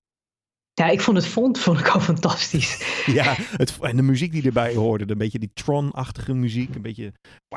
Ja, 0.73 0.89
ik 0.89 1.01
vond 1.01 1.17
het 1.17 1.25
font 1.25 1.59
vond 1.59 1.79
ik 1.79 1.87
al 1.87 1.99
fantastisch. 1.99 2.75
Ja, 3.05 3.35
het, 3.37 3.77
en 3.81 3.95
de 3.95 4.01
muziek 4.01 4.31
die 4.31 4.43
erbij 4.45 4.75
hoorde, 4.75 5.11
een 5.11 5.17
beetje 5.17 5.39
die 5.39 5.51
Tron-achtige 5.53 6.33
muziek. 6.33 6.75
Een 6.75 6.81
beetje, 6.81 7.13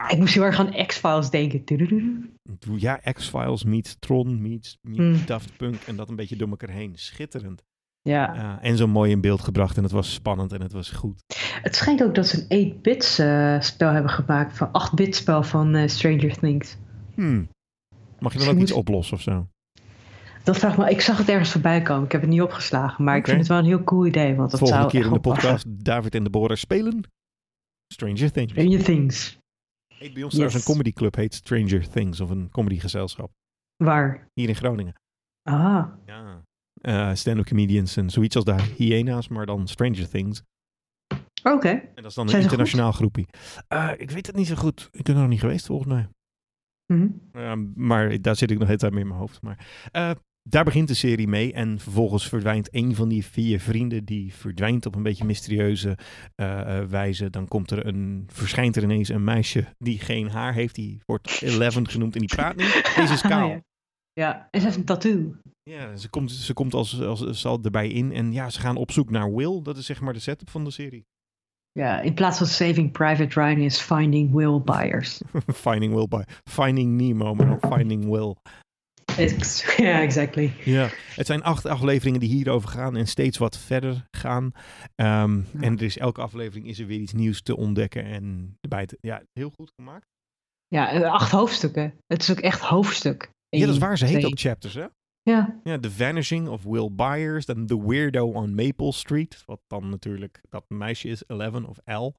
Ik 0.08 0.18
moest 0.18 0.34
heel 0.34 0.42
erg 0.42 0.58
aan 0.58 0.86
X-Files 0.86 1.30
denken. 1.30 1.64
Ja, 2.76 2.96
X-Files 2.96 3.64
meets 3.64 3.96
Tron 3.98 4.42
meets, 4.42 4.78
meets 4.88 4.98
Mm. 5.00 5.26
Daft 5.26 5.56
Punk. 5.56 5.82
En 5.86 5.96
dat 5.96 6.08
een 6.08 6.16
beetje 6.16 6.36
door 6.36 6.48
elkaar 6.48 6.70
heen. 6.70 6.92
Schitterend. 6.94 7.62
Ja. 8.02 8.58
En 8.60 8.76
zo 8.76 8.86
mooi 8.86 9.10
in 9.10 9.20
beeld 9.20 9.40
gebracht. 9.40 9.76
En 9.76 9.82
het 9.82 9.92
was 9.92 10.12
spannend 10.12 10.52
en 10.52 10.60
het 10.62 10.72
was 10.72 10.90
goed. 10.90 11.22
Het 11.62 11.76
schijnt 11.76 12.02
ook 12.02 12.14
dat 12.14 12.26
ze 12.26 12.44
een 12.48 12.74
8-bits 12.74 13.18
eh, 13.18 13.60
spel 13.60 13.92
hebben 13.92 14.10
gemaakt. 14.10 14.56
Van 14.56 14.68
8-bit 14.68 15.16
spel 15.16 15.42
van 15.42 15.74
eh, 15.74 15.88
Stranger 15.88 16.38
Things. 16.38 16.76
Hmm. 17.14 17.48
Mag 18.18 18.32
je 18.32 18.38
dan 18.38 18.48
ook 18.48 18.58
iets 18.58 18.72
oplossen 18.72 19.16
of 19.16 19.22
zo? 19.22 19.48
Dat 20.42 20.58
vraag 20.58 20.76
me, 20.76 20.90
ik 20.90 21.00
zag 21.00 21.18
het 21.18 21.28
ergens 21.28 21.50
voorbij 21.50 21.82
komen. 21.82 22.04
Ik 22.04 22.12
heb 22.12 22.20
het 22.20 22.30
niet 22.30 22.42
opgeslagen. 22.42 23.04
Maar 23.04 23.16
ik 23.16 23.24
vind 23.26 23.38
het 23.38 23.48
wel 23.48 23.58
een 23.58 23.64
heel 23.64 23.84
cool 23.84 24.06
idee. 24.06 24.34
Want 24.34 24.50
dat 24.50 24.58
Volgende 24.60 24.82
zou 24.82 24.92
keer 24.94 25.06
in 25.06 25.12
de 25.12 25.20
podcast 25.20 25.64
David 25.84 26.14
en 26.14 26.22
Deborah 26.24 26.56
spelen 26.56 27.00
Stranger 27.92 28.32
Things. 28.32 28.52
Stranger 28.52 28.82
Things. 28.82 29.38
Heet 29.94 30.14
bij 30.14 30.22
ons 30.22 30.34
Yes. 30.36 30.54
een 30.54 30.62
comedyclub, 30.62 31.14
heet 31.14 31.34
Stranger 31.34 31.88
Things. 31.88 32.20
Of 32.20 32.30
een 32.30 32.48
comedygezelschap. 32.50 33.30
Waar? 33.76 34.26
Hier 34.34 34.48
in 34.48 34.54
Groningen. 34.54 34.94
Ah. 35.42 35.86
Ja. 36.06 36.42
Eh 36.80 37.14
stand-up 37.14 37.46
comedians 37.46 37.96
en 37.96 38.10
zoiets 38.10 38.36
als 38.36 38.44
de 38.44 38.62
Hyena's, 38.76 39.28
maar 39.28 39.46
dan 39.46 39.68
Stranger 39.68 40.08
Things. 40.08 40.42
Oké. 41.42 41.68
En 41.68 41.90
dat 41.94 42.04
is 42.04 42.14
dan 42.14 42.28
een 42.28 42.40
internationaal 42.40 42.92
groepje. 42.92 43.26
Eh, 43.68 43.90
ik 43.96 44.10
weet 44.10 44.26
het 44.26 44.36
niet 44.36 44.46
zo 44.46 44.54
goed. 44.54 44.88
Ik 44.92 45.02
ben 45.02 45.14
er 45.14 45.20
nog 45.20 45.30
niet 45.30 45.40
geweest 45.40 45.66
volgens 45.66 45.88
mij. 45.88 46.08
Mhm. 46.86 47.08
Eh, 47.32 47.52
maar 47.74 48.20
daar 48.20 48.36
zit 48.36 48.50
ik 48.50 48.58
nog 48.58 48.66
de 48.66 48.66
hele 48.66 48.78
tijd 48.78 48.92
mee 48.92 49.00
in 49.02 49.08
mijn 49.08 49.20
hoofd. 49.20 49.42
Maar, 49.42 49.66
daar 50.42 50.64
begint 50.64 50.88
de 50.88 50.94
serie 50.94 51.28
mee. 51.28 51.52
En 51.52 51.78
vervolgens 51.78 52.28
verdwijnt 52.28 52.74
een 52.74 52.94
van 52.94 53.08
die 53.08 53.24
vier 53.24 53.60
vrienden. 53.60 54.04
Die 54.04 54.34
verdwijnt 54.34 54.86
op 54.86 54.94
een 54.94 55.02
beetje 55.02 55.24
mysterieuze 55.24 55.98
wijze. 56.88 57.30
Dan 57.30 57.48
komt 57.48 57.70
er 57.70 57.86
een, 57.86 58.24
verschijnt 58.32 58.76
er 58.76 58.82
ineens 58.82 59.08
een 59.08 59.24
meisje 59.24 59.74
die 59.78 59.98
geen 59.98 60.28
haar 60.28 60.54
heeft. 60.54 60.74
Die 60.74 61.00
wordt 61.06 61.42
Eleven 61.42 61.88
genoemd 61.88 62.14
en 62.14 62.20
die 62.20 62.36
praat 62.36 62.56
niet. 62.56 62.90
Deze 62.96 63.12
is 63.12 63.20
kaal. 63.20 63.48
Ja. 63.48 63.62
Ja, 64.12 64.48
en 64.50 64.60
ze 64.60 64.66
heeft 64.66 64.78
een 64.78 64.84
tattoo. 64.84 65.36
Ja, 65.62 65.96
ze 65.96 66.08
komt, 66.08 66.30
ze 66.32 66.52
komt 66.52 66.74
als, 66.74 67.00
als, 67.00 67.26
als 67.26 67.46
al 67.46 67.58
erbij 67.62 67.88
in. 67.88 68.12
En 68.12 68.32
ja, 68.32 68.50
ze 68.50 68.60
gaan 68.60 68.76
op 68.76 68.90
zoek 68.92 69.10
naar 69.10 69.34
Will. 69.34 69.62
Dat 69.62 69.76
is 69.76 69.86
zeg 69.86 70.00
maar 70.00 70.12
de 70.12 70.18
setup 70.18 70.50
van 70.50 70.64
de 70.64 70.70
serie. 70.70 71.06
Ja, 71.72 72.00
in 72.00 72.14
plaats 72.14 72.38
van 72.38 72.46
Saving 72.46 72.92
Private 72.92 73.40
Ryan 73.40 73.58
is 73.60 73.80
Finding 73.80 74.32
Will 74.34 74.60
Buyers. 74.60 75.20
Finding 75.54 75.94
Will 75.94 76.08
by 76.08 76.22
Finding 76.50 77.00
Nemo, 77.00 77.34
maar 77.34 77.46
dan 77.46 77.72
Finding 77.72 78.04
Will. 78.10 78.34
Ja, 79.76 80.00
exactly. 80.00 80.52
Ja, 80.64 80.88
het 81.14 81.26
zijn 81.26 81.42
acht 81.42 81.66
afleveringen 81.66 82.20
die 82.20 82.28
hierover 82.28 82.68
gaan 82.68 82.96
en 82.96 83.06
steeds 83.06 83.38
wat 83.38 83.58
verder 83.58 84.06
gaan. 84.10 84.52
Ehm, 84.94 85.36
Ja. 85.36 85.60
En 85.60 85.76
er 85.76 85.82
is 85.82 85.98
elke 85.98 86.20
aflevering 86.20 86.66
is 86.66 86.78
er 86.78 86.86
weer 86.86 87.00
iets 87.00 87.12
nieuws 87.12 87.42
te 87.42 87.56
ontdekken 87.56 88.04
en 88.04 88.56
erbij 88.60 88.86
te, 88.86 88.98
ja, 89.00 89.22
heel 89.32 89.50
goed 89.50 89.72
gemaakt. 89.76 90.06
Ja, 90.68 90.90
eh, 90.90 91.12
acht 91.12 91.30
hoofdstukken. 91.30 91.94
Het 92.06 92.22
is 92.22 92.30
ook 92.30 92.40
echt 92.40 92.60
hoofdstuk. 92.60 93.30
ja, 93.48 93.66
dat 93.66 93.74
is 93.74 93.80
waar. 93.80 93.98
Ze 93.98 94.04
heet 94.04 94.18
twee. 94.18 94.26
ook 94.26 94.38
chapters, 94.38 94.74
hè? 94.74 94.86
Ja. 95.30 95.60
Ja, 95.64 95.78
The 95.78 95.90
Vanishing 95.90 96.48
of 96.48 96.62
Will 96.62 96.90
Byers. 96.94 97.46
Dan 97.46 97.66
The 97.66 97.86
Weirdo 97.88 98.26
on 98.32 98.54
Maple 98.54 98.92
Street. 98.92 99.42
Wat 99.46 99.60
dan 99.66 99.88
natuurlijk 99.88 100.40
dat 100.48 100.64
meisje 100.68 101.08
is, 101.08 101.22
Eleven 101.26 101.64
of 101.64 101.78
L. 101.84 102.12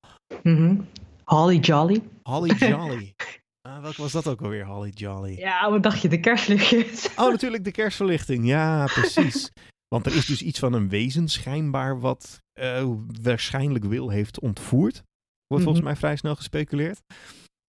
Mhm. 0.44 0.82
Holly 1.24 1.58
Jolly. 1.58 2.02
Holly 2.24 2.54
Jolly. 2.56 3.14
Welke 3.82 4.02
was 4.02 4.12
dat 4.12 4.28
ook 4.28 4.42
alweer, 4.42 4.66
Holly 4.66 4.90
Jolly? 4.90 5.38
Ja, 5.40 5.70
wat 5.70 5.84
dacht 5.84 6.02
je? 6.02 6.08
De 6.10 6.20
kerstlichtjes. 6.20 7.10
Oh, 7.20 7.30
natuurlijk 7.30 7.64
de 7.64 7.72
kerstverlichting. 7.72 8.46
Ja, 8.46 8.86
precies. 8.86 9.52
Want 9.88 10.06
er 10.06 10.16
is 10.16 10.26
dus 10.26 10.42
iets 10.42 10.60
van 10.60 10.74
een 10.74 10.90
wezen 10.90 11.28
schijnbaar 11.28 12.00
wat 12.00 12.40
eh, 12.60 12.88
waarschijnlijk 13.22 13.84
Will 13.86 14.10
heeft 14.10 14.40
ontvoerd. 14.40 15.04
Wordt 15.48 15.64
volgens 15.64 15.78
Mhm. 15.78 15.84
mij 15.84 15.96
vrij 15.96 16.16
snel 16.16 16.36
gespeculeerd. 16.36 17.02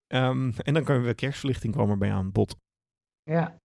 Ehm, 0.06 0.52
en 0.56 0.75
dan 0.75 0.84
kan 0.84 1.02
we 1.02 1.14
kerstverlichting 1.14 1.72
kwam 1.75 1.90
erbij 1.90 2.12
aan 2.12 2.32
bod. 2.32 2.56
Ja. 3.22 3.56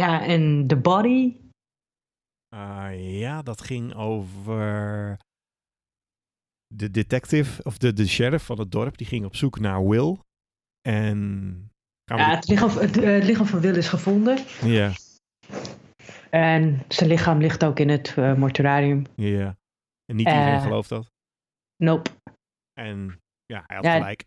Ja, 0.00 0.22
en 0.26 0.66
The 0.66 0.76
Body. 0.76 1.36
Ah, 2.48 2.88
ja, 3.18 3.42
dat 3.42 3.60
ging 3.60 3.94
over 3.94 5.16
de 6.74 6.90
detective 6.90 7.62
of 7.62 7.78
de, 7.78 7.92
de 7.92 8.06
sheriff 8.06 8.44
van 8.46 8.58
het 8.58 8.70
dorp. 8.72 8.96
Die 8.98 9.06
ging 9.06 9.24
op 9.24 9.36
zoek 9.36 9.58
naar 9.58 9.88
Will. 9.88 10.16
En 10.88 11.70
Ja, 12.04 12.34
het, 12.34 12.48
lichaam, 12.48 12.68
het, 12.70 12.96
eh, 12.96 13.24
lichaam 13.24 13.46
van 13.46 13.60
Will 13.60 13.76
is 13.76 13.88
gevonden. 13.88 14.38
ja, 14.62 14.92
En 16.30 16.82
zijn 16.88 17.08
lichaam 17.10 17.38
ligt 17.38 17.64
ook 17.64 17.78
in 17.78 17.88
het 17.88 18.14
eh, 18.16 18.34
mortuarium. 18.34 19.04
ja. 19.14 19.56
En 20.04 20.16
niet 20.16 20.26
iedereen 20.26 20.54
Eh. 20.54 20.62
gelooft 20.62 20.88
dat. 20.88 21.10
Nope. 21.76 22.10
En 22.80 23.20
ja, 23.46 23.64
hij 23.66 23.76
had 23.76 23.84
Ja. 23.84 23.92
gelijk. 23.92 24.24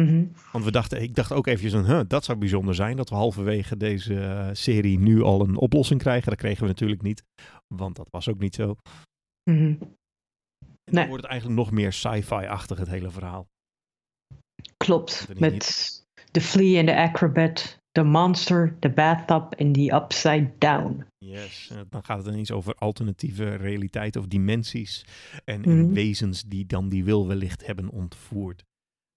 Mhm. 0.00 0.24
Want 0.52 0.64
we 0.64 0.70
dachten, 0.70 1.02
ik 1.02 1.14
dacht 1.14 1.32
ook 1.32 1.46
eventjes, 1.46 1.72
een, 1.72 1.84
huh, 1.84 2.00
dat 2.06 2.24
zou 2.24 2.38
bijzonder 2.38 2.74
zijn. 2.74 2.96
Dat 2.96 3.08
we 3.08 3.14
halverwege 3.14 3.76
deze 3.76 4.20
eh, 4.20 4.48
serie 4.52 4.98
nu 4.98 5.22
al 5.22 5.40
een 5.40 5.56
oplossing 5.56 6.00
krijgen. 6.00 6.30
Dat 6.30 6.38
kregen 6.38 6.62
we 6.62 6.68
natuurlijk 6.68 7.02
niet. 7.02 7.22
Want 7.74 7.96
dat 7.96 8.08
was 8.10 8.28
ook 8.28 8.38
niet 8.38 8.54
zo. 8.54 8.76
Mhm. 9.50 9.56
En 9.60 9.78
dan 10.84 10.94
Nee. 10.94 11.06
wordt 11.08 11.22
het 11.22 11.30
eigenlijk 11.30 11.60
nog 11.60 11.70
meer 11.70 11.92
sci-fi-achtig, 11.92 12.78
het 12.78 12.88
hele 12.88 13.10
verhaal. 13.10 13.46
Klopt. 14.76 15.28
Met 15.38 16.04
de 16.30 16.40
Flea 16.40 16.78
en 16.78 16.86
de 16.86 16.96
Acrobat, 16.96 17.78
de 17.90 18.02
Monster, 18.02 18.76
de 18.80 18.90
Bathtub 18.90 19.52
en 19.52 19.72
die 19.72 19.94
Upside 19.94 20.52
Down. 20.58 21.04
Yes. 21.18 21.70
En 21.70 21.86
dan 21.90 22.04
gaat 22.04 22.18
het 22.18 22.26
ineens 22.26 22.50
over 22.50 22.74
alternatieve 22.74 23.54
realiteiten 23.54 24.20
of 24.20 24.26
dimensies. 24.26 25.04
En, 25.44 25.64
en 25.64 25.84
Mhm. 25.84 25.92
wezens 25.92 26.42
die 26.42 26.66
dan 26.66 26.88
die 26.88 27.04
wil 27.04 27.26
wellicht 27.26 27.66
hebben 27.66 27.88
ontvoerd. 27.88 28.64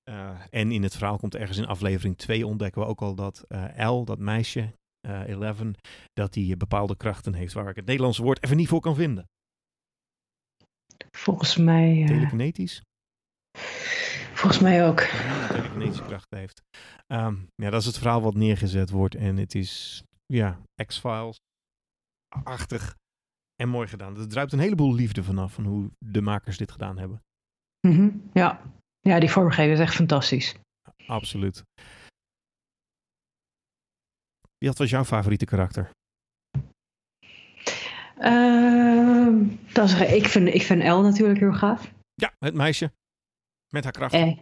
Eh, 0.03 0.39
en 0.50 0.72
in 0.72 0.83
het 0.83 0.95
verhaal 0.95 1.17
komt 1.17 1.36
ergens 1.36 1.57
in 1.57 1.65
aflevering 1.65 2.17
2 2.17 2.48
ontdekken 2.48 2.81
we 2.81 2.88
ook 2.88 3.01
al 3.01 3.15
dat 3.15 3.45
eh 3.48 3.89
L, 3.89 4.03
dat 4.03 4.19
meisje, 4.19 4.74
eh 5.07 5.27
11, 5.27 5.62
dat 6.13 6.33
die 6.33 6.57
bepaalde 6.57 6.98
krachten 6.98 7.33
heeft 7.33 7.53
waar 7.53 7.69
ik 7.69 7.75
het 7.75 7.86
Nederlandse 7.86 8.24
woord 8.24 8.43
even 8.43 8.57
niet 8.57 8.67
voor 8.67 8.81
kan 8.81 8.95
vinden. 8.95 9.29
Volgens 11.12 11.57
mij, 11.57 12.03
Telekinetisch? 12.05 12.81
volgens 14.33 14.60
mij 14.60 14.88
ook. 14.88 15.00
Ja, 15.00 15.48
telekinetische 15.48 16.03
krachten 16.03 16.38
heeft. 16.38 16.62
Ehm, 17.07 17.36
ja, 17.55 17.69
dat 17.69 17.79
is 17.79 17.86
het 17.86 17.98
verhaal 17.98 18.22
wat 18.22 18.36
neergezet 18.36 18.89
wordt. 18.89 19.15
En 19.15 19.38
het 19.38 19.55
is, 19.55 20.03
ja, 20.25 20.60
X-Files-achtig 20.86 22.95
en 23.55 23.69
mooi 23.69 23.88
gedaan. 23.88 24.17
Er 24.17 24.27
druipt 24.27 24.51
een 24.51 24.60
heleboel 24.60 24.93
liefde 24.93 25.24
vanaf 25.24 25.53
van 25.53 25.65
hoe 25.65 25.91
de 25.98 26.22
makers 26.22 26.57
dit 26.57 26.72
gedaan 26.72 26.98
hebben. 26.98 27.24
Mhm. 27.88 28.10
Ja. 28.33 28.62
Ja, 29.03 29.19
die 29.19 29.29
vormgeving 29.29 29.74
is 29.74 29.79
echt 29.79 29.95
fantastisch. 29.95 30.55
Absoluut. 31.07 31.63
Wie 34.57 34.69
wat 34.69 34.77
was 34.77 34.89
jouw 34.89 35.03
favoriete 35.03 35.45
karakter? 35.45 35.89
Ehm, 38.17 39.48
dat 39.74 39.89
is, 39.89 40.00
ik, 40.00 40.25
vind, 40.27 40.48
ik 40.48 40.62
vind 40.62 40.81
El 40.81 41.01
natuurlijk 41.01 41.39
heel 41.39 41.53
gaaf. 41.53 41.91
Ja, 42.13 42.33
het 42.39 42.53
meisje. 42.53 42.91
Met 43.69 43.83
haar 43.83 43.93
kracht. 43.93 44.13
Eh, 44.13 44.38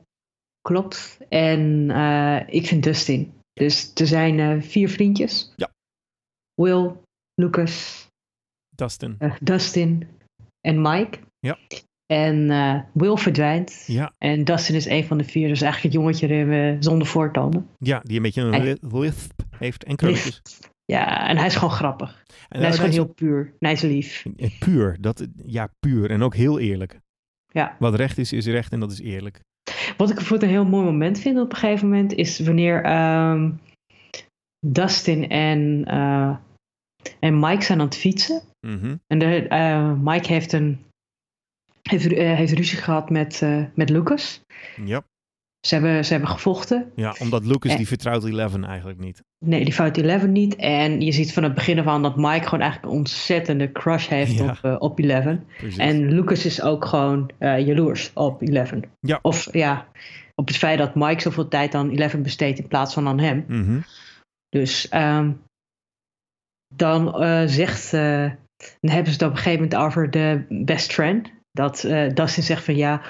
klopt. 0.62 1.18
En 1.30 1.90
eh, 1.92 2.54
ik 2.54 2.68
vind 2.68 2.84
Dustin. 2.84 3.34
Dus 3.54 3.92
er 3.94 4.08
zijn 4.08 4.40
eh, 4.40 4.62
vier 4.62 4.90
vriendjes. 4.90 5.54
Ja. 5.56 5.72
Will, 6.54 6.96
Lucas, 7.34 8.08
Dustin. 8.76 9.16
eh, 9.20 9.36
Dustin 9.42 10.20
en 10.62 10.82
Mike. 10.82 11.20
Ja. 11.40 11.58
En 12.12 12.50
eh, 12.52 12.80
Will 12.94 13.16
verdwijnt. 13.18 13.84
Ja, 13.88 14.14
En 14.18 14.44
Dustin 14.44 14.76
is 14.76 14.86
een 14.86 15.04
van 15.06 15.18
de 15.18 15.24
vier. 15.24 15.48
Dus 15.48 15.62
eigenlijk 15.62 15.94
het 15.94 16.04
jongetje 16.04 16.28
eh, 16.28 16.76
zonder 16.80 17.08
voortanden. 17.08 17.68
ja, 17.80 18.00
die 18.04 18.16
een 18.16 18.22
beetje 18.22 18.42
een 18.42 18.78
lisp 18.92 19.42
heeft 19.58 19.84
en 19.84 19.96
krulletjes. 19.96 20.42
Ja, 20.86 21.28
en 21.30 21.38
hij 21.38 21.46
is 21.46 21.56
gewoon 21.56 21.74
grappig. 21.74 22.24
En 22.28 22.46
En 22.50 22.60
hij 22.60 22.70
is 22.70 22.76
oh, 22.76 22.82
gewoon 22.82 22.96
heel 22.96 23.14
puur. 23.14 23.40
En 23.46 23.56
hij 23.60 23.72
is 23.72 23.82
lief. 23.82 24.26
eh, 24.38 24.50
Puur. 24.60 24.98
Dat, 25.00 25.28
ja, 25.46 25.70
puur. 25.80 26.10
En 26.12 26.22
ook 26.24 26.36
heel 26.36 26.60
eerlijk. 26.60 27.00
Ja. 27.48 27.76
Wat 27.80 27.96
recht 27.96 28.18
is, 28.18 28.34
is 28.34 28.46
recht 28.46 28.72
en 28.72 28.80
dat 28.80 28.92
is 28.92 29.00
eerlijk. 29.02 29.40
Wat 29.98 30.10
ik 30.10 30.16
bijvoorbeeld 30.16 30.52
een 30.52 30.58
heel 30.58 30.66
mooi 30.70 30.86
moment 30.86 31.20
vind 31.20 31.40
op 31.40 31.52
een 31.52 31.58
gegeven 31.58 31.90
moment 31.90 32.14
is 32.14 32.40
wanneer 32.40 32.84
ehm, 32.84 33.52
Dustin 34.66 35.30
en, 35.30 35.84
eh, 35.86 36.36
en 37.20 37.40
Mike 37.40 37.64
zijn 37.64 37.80
aan 37.80 37.86
het 37.86 37.98
fietsen. 37.98 38.42
Mhm. 38.68 38.96
En 39.08 39.20
de, 39.20 39.48
eh, 39.48 39.94
Mike 40.02 40.28
heeft, 40.34 40.52
een, 40.54 40.80
heeft, 41.92 42.14
eh, 42.14 42.36
heeft 42.36 42.54
ruzie 42.54 42.78
gehad 42.78 43.10
met, 43.10 43.42
eh, 43.42 43.64
met 43.76 43.90
Lucas. 43.90 44.44
Ja. 44.86 45.04
Ze 45.68 45.74
hebben, 45.74 46.06
ze 46.06 46.12
hebben 46.12 46.30
gevochten. 46.30 46.92
ja, 46.96 47.16
omdat 47.20 47.46
Lucas 47.46 47.76
die 47.78 47.88
vertrouwt 47.88 48.24
Eleven 48.24 48.64
eigenlijk 48.66 49.00
niet. 49.00 49.24
Nee, 49.46 49.64
die 49.64 49.74
fout 49.74 49.98
11 49.98 50.26
niet. 50.26 50.56
En 50.56 51.02
je 51.02 51.12
ziet 51.12 51.34
van 51.34 51.44
het 51.44 51.54
begin 51.54 51.80
af 51.80 51.86
aan 51.88 52.02
dat 52.02 52.16
Mike 52.16 52.44
gewoon 52.44 52.62
eigenlijk 52.62 52.92
een 52.94 53.00
ontzettende 53.00 53.72
crush 53.72 54.08
heeft 54.08 54.32
Ja. 54.34 54.50
op, 54.50 54.58
eh, 54.62 54.76
op 54.80 55.00
11. 55.00 55.38
Precies. 55.58 55.78
En 55.78 56.12
Lucas 56.14 56.46
is 56.46 56.62
ook 56.62 56.86
gewoon 56.86 57.32
jaloers 57.40 58.12
op 58.14 58.42
11. 58.42 58.80
Ja. 59.00 59.20
Of 59.22 59.54
ja, 59.54 59.88
op 60.36 60.48
het 60.48 60.58
feit 60.58 60.78
dat 60.78 60.96
Mike 60.96 61.22
zoveel 61.22 61.48
tijd 61.48 61.76
aan 61.76 61.92
11 61.92 62.22
besteedt 62.22 62.60
in 62.60 62.68
plaats 62.68 62.94
van 62.94 63.08
aan 63.08 63.20
hem. 63.20 63.46
Mhm. 63.48 63.80
Dus 64.50 64.90
ehm, 64.90 65.32
dan 66.76 67.14
zegt, 67.50 67.92
dan 67.92 68.92
hebben 68.92 69.14
ze 69.14 69.20
het 69.20 69.22
op 69.22 69.32
een 69.32 69.38
gegeven 69.38 69.62
moment 69.64 69.76
over 69.76 70.12
de 70.12 70.46
best 70.50 70.94
friend. 70.94 71.32
Dat 71.52 71.84
eh 71.84 72.14
Dustin 72.14 72.44
zegt 72.44 72.64
van 72.64 72.76
ja, 72.76 73.02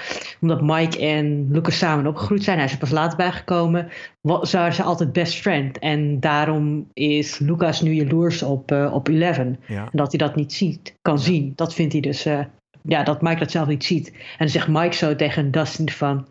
omdat 0.41 0.61
Mike 0.61 0.99
en 0.99 1.47
Lucas 1.51 1.77
samen 1.77 2.07
opgegroeid 2.07 2.43
zijn, 2.43 2.57
hij 2.57 2.65
is 2.65 2.71
er 2.71 2.77
pas 2.77 2.89
later 2.89 3.17
bijgekomen, 3.17 3.89
wa- 4.21 4.45
waren 4.51 4.73
ze 4.73 4.83
altijd 4.83 5.11
best 5.13 5.33
friend. 5.39 5.79
En 5.79 6.19
daarom 6.19 6.87
is 6.93 7.39
Lucas 7.39 7.81
nu 7.81 7.91
jaloers 7.93 8.43
op, 8.43 8.71
eh 8.71 8.93
op 8.93 9.07
Eleven. 9.07 9.59
Ja. 9.67 9.81
En 9.83 9.89
dat 9.97 10.09
hij 10.11 10.17
dat 10.27 10.35
niet 10.35 10.53
ziet, 10.53 10.95
kan 11.01 11.19
zien. 11.19 11.53
Dat 11.55 11.73
vindt 11.73 11.91
hij 11.93 12.01
dus, 12.01 12.25
eh, 12.25 12.39
ja, 12.83 13.03
dat 13.03 13.21
Mike 13.21 13.39
dat 13.39 13.51
zelf 13.51 13.67
niet 13.67 13.83
ziet. 13.83 14.07
En 14.11 14.17
dan 14.37 14.49
zegt 14.49 14.67
Mike 14.67 14.95
zo 14.95 15.15
tegen 15.15 15.51
Dustin 15.51 15.89
van, 15.89 16.27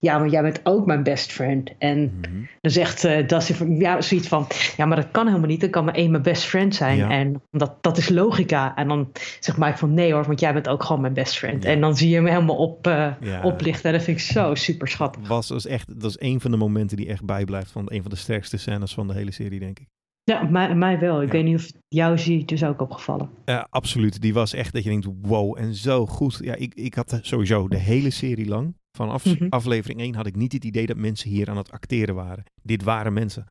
ja, 0.00 0.18
maar 0.18 0.28
jij 0.28 0.42
bent 0.42 0.60
ook 0.62 0.86
mijn 0.86 1.02
best 1.02 1.32
friend. 1.32 1.70
En 1.78 1.98
Mhm. 2.02 2.40
dan 2.60 2.70
zegt 2.70 3.04
eh 3.04 3.26
Dustin 3.26 3.54
van, 3.54 3.76
ja, 3.76 4.00
zoiets 4.00 4.28
van, 4.28 4.46
ja, 4.76 4.86
maar 4.86 4.96
dat 4.96 5.10
kan 5.10 5.26
helemaal 5.26 5.48
niet. 5.48 5.62
Er 5.62 5.70
kan 5.70 5.84
maar 5.84 5.94
één 5.94 6.10
mijn 6.10 6.22
best 6.22 6.44
friend 6.44 6.74
zijn. 6.74 6.96
Ja. 6.96 7.10
En 7.10 7.42
dat, 7.50 7.76
dat 7.80 7.96
is 7.98 8.08
logica. 8.08 8.76
En 8.76 8.88
dan 8.88 9.12
zegt 9.40 9.58
Mike 9.58 9.76
van, 9.76 9.94
nee 9.94 10.12
hoor, 10.12 10.24
want 10.24 10.40
jij 10.40 10.52
bent 10.52 10.68
ook 10.68 10.82
gewoon 10.82 11.00
mijn 11.00 11.12
best 11.14 11.38
friend. 11.38 11.62
Ja. 11.62 11.70
En 11.70 11.80
dan 11.80 11.96
zie 11.96 12.08
je 12.08 12.14
hem 12.14 12.26
helemaal 12.26 12.56
op, 12.56 12.86
eh, 12.86 13.08
Ja. 13.20 13.42
oplichten. 13.42 13.84
En 13.84 13.92
dat 13.96 14.02
vind 14.04 14.18
ik 14.18 14.24
zo 14.24 14.54
super 14.54 14.88
schattig. 14.88 15.28
Was 15.28 15.48
dus 15.48 15.66
echt, 15.66 16.00
dat 16.00 16.10
is 16.10 16.16
een 16.20 16.40
van 16.40 16.50
de 16.50 16.56
momenten 16.56 16.96
die 16.96 17.08
echt 17.08 17.24
bijblijft 17.24 17.70
van 17.70 17.84
een 17.86 18.02
van 18.02 18.10
de 18.10 18.16
sterkste 18.16 18.56
scènes 18.56 18.94
van 18.94 19.06
de 19.06 19.14
hele 19.14 19.30
serie, 19.32 19.58
denk 19.60 19.78
ik. 19.78 19.86
Ja, 20.24 20.42
mij, 20.42 20.74
mij 20.74 20.98
wel. 20.98 21.20
Ik 21.22 21.26
Ja. 21.26 21.32
weet 21.32 21.44
niet 21.44 21.56
of 21.56 21.70
jou 21.88 22.18
zie 22.18 22.44
dus 22.44 22.64
ook 22.64 22.80
opgevallen. 22.80 23.30
Eh, 23.44 23.64
absoluut. 23.70 24.20
Die 24.20 24.34
was 24.34 24.52
echt 24.52 24.72
dat 24.72 24.82
je 24.82 24.88
denkt, 24.90 25.08
wow, 25.22 25.58
en 25.58 25.74
zo 25.74 26.06
goed. 26.06 26.38
Ja, 26.42 26.54
ik, 26.54 26.74
ik 26.74 26.94
had 26.94 27.18
sowieso 27.22 27.68
de 27.68 27.78
hele 27.78 28.10
serie 28.10 28.46
lang, 28.48 28.74
vanaf 28.96 29.24
Mhm. 29.24 29.46
aflevering 29.48 30.00
1, 30.00 30.14
had 30.14 30.26
ik 30.26 30.36
niet 30.36 30.52
het 30.52 30.64
idee 30.64 30.86
dat 30.86 30.96
mensen 30.96 31.30
hier 31.30 31.50
aan 31.50 31.56
het 31.56 31.70
acteren 31.72 32.14
waren. 32.14 32.44
Dit 32.62 32.82
waren 32.82 33.12
mensen. 33.12 33.46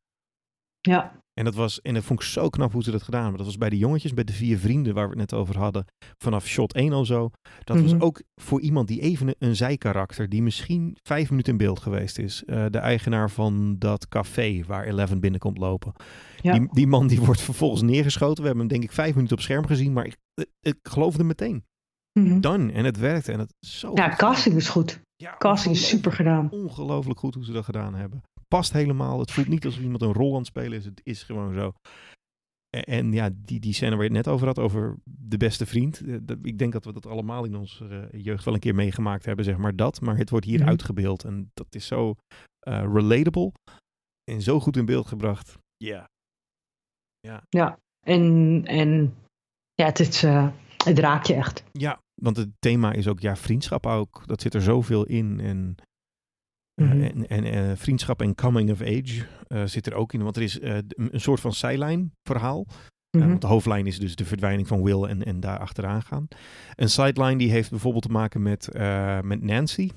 Ja, 0.82 1.22
En 1.40 1.46
dat, 1.46 1.56
was, 1.56 1.82
en 1.82 1.94
dat 1.94 2.04
vond 2.04 2.22
ik 2.22 2.26
zo 2.28 2.50
knap 2.50 2.72
hoe 2.72 2.84
ze 2.84 2.92
dat 2.92 3.04
gedaan 3.04 3.20
hebben. 3.22 3.38
Dat 3.38 3.48
was 3.48 3.58
bij 3.58 3.70
de 3.70 3.78
jongetjes, 3.78 4.14
bij 4.14 4.24
de 4.24 4.34
vier 4.34 4.58
vrienden 4.58 4.94
waar 4.94 5.04
we 5.04 5.10
het 5.10 5.32
net 5.32 5.34
over 5.40 5.58
hadden. 5.58 5.86
Vanaf 6.18 6.48
shot 6.48 6.74
1 6.74 6.94
al 6.94 7.06
zo. 7.06 7.30
Dat 7.64 7.78
Mhm. 7.78 7.86
was 7.90 8.00
ook 8.02 8.22
voor 8.42 8.62
iemand 8.62 8.88
die 8.88 9.02
even 9.02 9.36
een, 9.40 9.56
zijkarakter, 9.56 10.30
die 10.30 10.42
misschien 10.42 10.98
vijf 11.04 11.30
minuten 11.30 11.52
in 11.52 11.58
beeld 11.58 11.80
geweest 11.80 12.18
is. 12.20 12.44
Eh, 12.46 12.66
de 12.70 12.78
eigenaar 12.78 13.30
van 13.32 13.76
dat 13.78 14.08
café 14.08 14.64
waar 14.68 14.86
Eleven 14.86 15.20
binnenkomt 15.20 15.58
lopen. 15.58 15.94
Ja. 16.42 16.54
Die, 16.54 16.68
die 16.72 16.88
man 16.88 17.08
die 17.08 17.20
wordt 17.22 17.42
vervolgens 17.42 17.82
neergeschoten. 17.82 18.42
We 18.44 18.48
hebben 18.50 18.68
hem 18.68 18.74
denk 18.78 18.84
ik 18.90 18.96
vijf 18.96 19.16
minuten 19.16 19.36
op 19.38 19.44
scherm 19.44 19.66
gezien, 19.66 19.94
maar 19.94 20.06
ik, 20.06 20.18
ik, 20.34 20.48
ik 20.62 20.78
geloofde 20.84 21.24
meteen. 21.24 21.64
Mhm. 22.20 22.40
Dan. 22.40 22.72
En 22.72 22.86
het 22.86 22.98
werkte. 22.98 23.32
En 23.32 23.40
het 23.40 23.54
zo 23.68 23.92
ja 23.96 24.10
casting 24.16 24.56
is 24.56 24.70
goed. 24.70 25.00
Ja, 25.16 25.36
Casting 25.38 25.76
is 25.76 25.88
super 25.88 26.12
gedaan. 26.12 26.48
ongelooflijk 26.52 27.20
goed 27.20 27.34
hoe 27.36 27.46
ze 27.46 27.52
dat 27.52 27.66
gedaan 27.66 27.96
hebben. 27.96 28.22
Past 28.56 28.74
helemaal. 28.74 29.20
Het 29.20 29.32
voelt 29.32 29.48
niet 29.48 29.66
alsof 29.66 29.82
iemand 29.82 30.02
een 30.02 30.14
rol 30.14 30.32
aan 30.32 30.38
het 30.38 30.48
spelen 30.48 30.78
is. 30.78 30.86
Het 30.86 31.02
is 31.04 31.24
gewoon 31.24 31.54
zo. 31.54 31.74
En, 32.70 32.84
en 32.84 33.12
ja, 33.14 33.30
die, 33.34 33.60
die 33.60 33.74
scène 33.74 33.92
waar 33.96 34.04
je 34.06 34.14
het 34.16 34.26
net 34.26 34.34
over 34.34 34.48
had, 34.48 34.60
over 34.60 34.98
de 35.04 35.38
beste 35.38 35.66
vriend. 35.66 36.02
eh, 36.06 36.16
Ik 36.42 36.58
denk 36.58 36.74
dat 36.74 36.86
we 36.86 36.94
dat 36.94 37.06
allemaal 37.06 37.46
in 37.46 37.56
onze 37.56 37.88
eh, 38.12 38.22
jeugd 38.24 38.46
wel 38.46 38.54
een 38.54 38.60
keer 38.60 38.76
meegemaakt 38.76 39.26
hebben, 39.26 39.46
zeg 39.46 39.58
maar 39.58 39.76
dat. 39.76 40.02
Maar 40.02 40.18
het 40.18 40.30
wordt 40.30 40.46
hier 40.46 40.60
Mhm. 40.60 40.70
uitgebeeld. 40.70 41.24
En 41.24 41.50
dat 41.54 41.76
is 41.76 41.88
zo 41.88 42.16
eh, 42.60 42.82
relatable. 42.94 43.52
En 44.32 44.42
zo 44.42 44.60
goed 44.60 44.78
in 44.78 44.86
beeld 44.86 45.08
gebracht. 45.08 45.58
Ja. 45.78 46.08
Ja. 47.20 47.44
Ja. 47.50 47.80
En, 48.06 48.62
en 48.66 49.16
ja, 49.74 49.86
het, 49.86 50.00
is, 50.00 50.22
het 50.84 51.00
raakt 51.00 51.28
je 51.28 51.34
echt. 51.34 51.64
Ja, 51.72 52.00
want 52.22 52.38
het 52.38 52.50
thema 52.60 52.92
is 52.92 53.08
ook 53.08 53.20
ja, 53.20 53.36
vriendschap 53.36 53.86
ook. 53.86 54.24
Dat 54.28 54.42
zit 54.42 54.54
er 54.54 54.62
zoveel 54.62 55.06
in. 55.06 55.40
En, 55.40 55.76
mm 56.80 56.92
-hmm. 56.92 57.02
en, 57.02 57.28
en 57.28 57.46
uh, 57.46 57.72
vriendschap 57.76 58.22
en 58.22 58.36
coming 58.36 58.72
of 58.72 58.82
age 58.82 59.26
uh, 59.48 59.66
zit 59.66 59.86
er 59.86 59.94
ook 59.94 60.14
in. 60.14 60.24
Want 60.24 60.36
er 60.36 60.42
is 60.42 60.60
een 60.62 61.10
soort 61.12 61.40
van 61.40 61.54
zijlijn 61.54 62.14
verhaal. 62.24 62.66
Mm 63.12 63.22
-hmm. 63.22 63.30
want 63.30 63.42
de 63.42 63.48
hoofdlijn 63.48 63.88
is 63.88 64.00
dus 64.00 64.16
de 64.16 64.26
verdwijning 64.26 64.68
van 64.68 64.84
Will 64.84 65.04
en, 65.04 65.24
en 65.24 65.40
daar 65.40 65.60
achteraan 65.60 66.02
gaan. 66.02 66.28
Een 66.76 66.90
sideline 66.90 67.38
die 67.38 67.52
heeft 67.52 67.70
bijvoorbeeld 67.70 68.04
te 68.04 68.12
maken 68.12 68.42
met, 68.42 68.70
met 69.24 69.44
Nancy. 69.44 69.90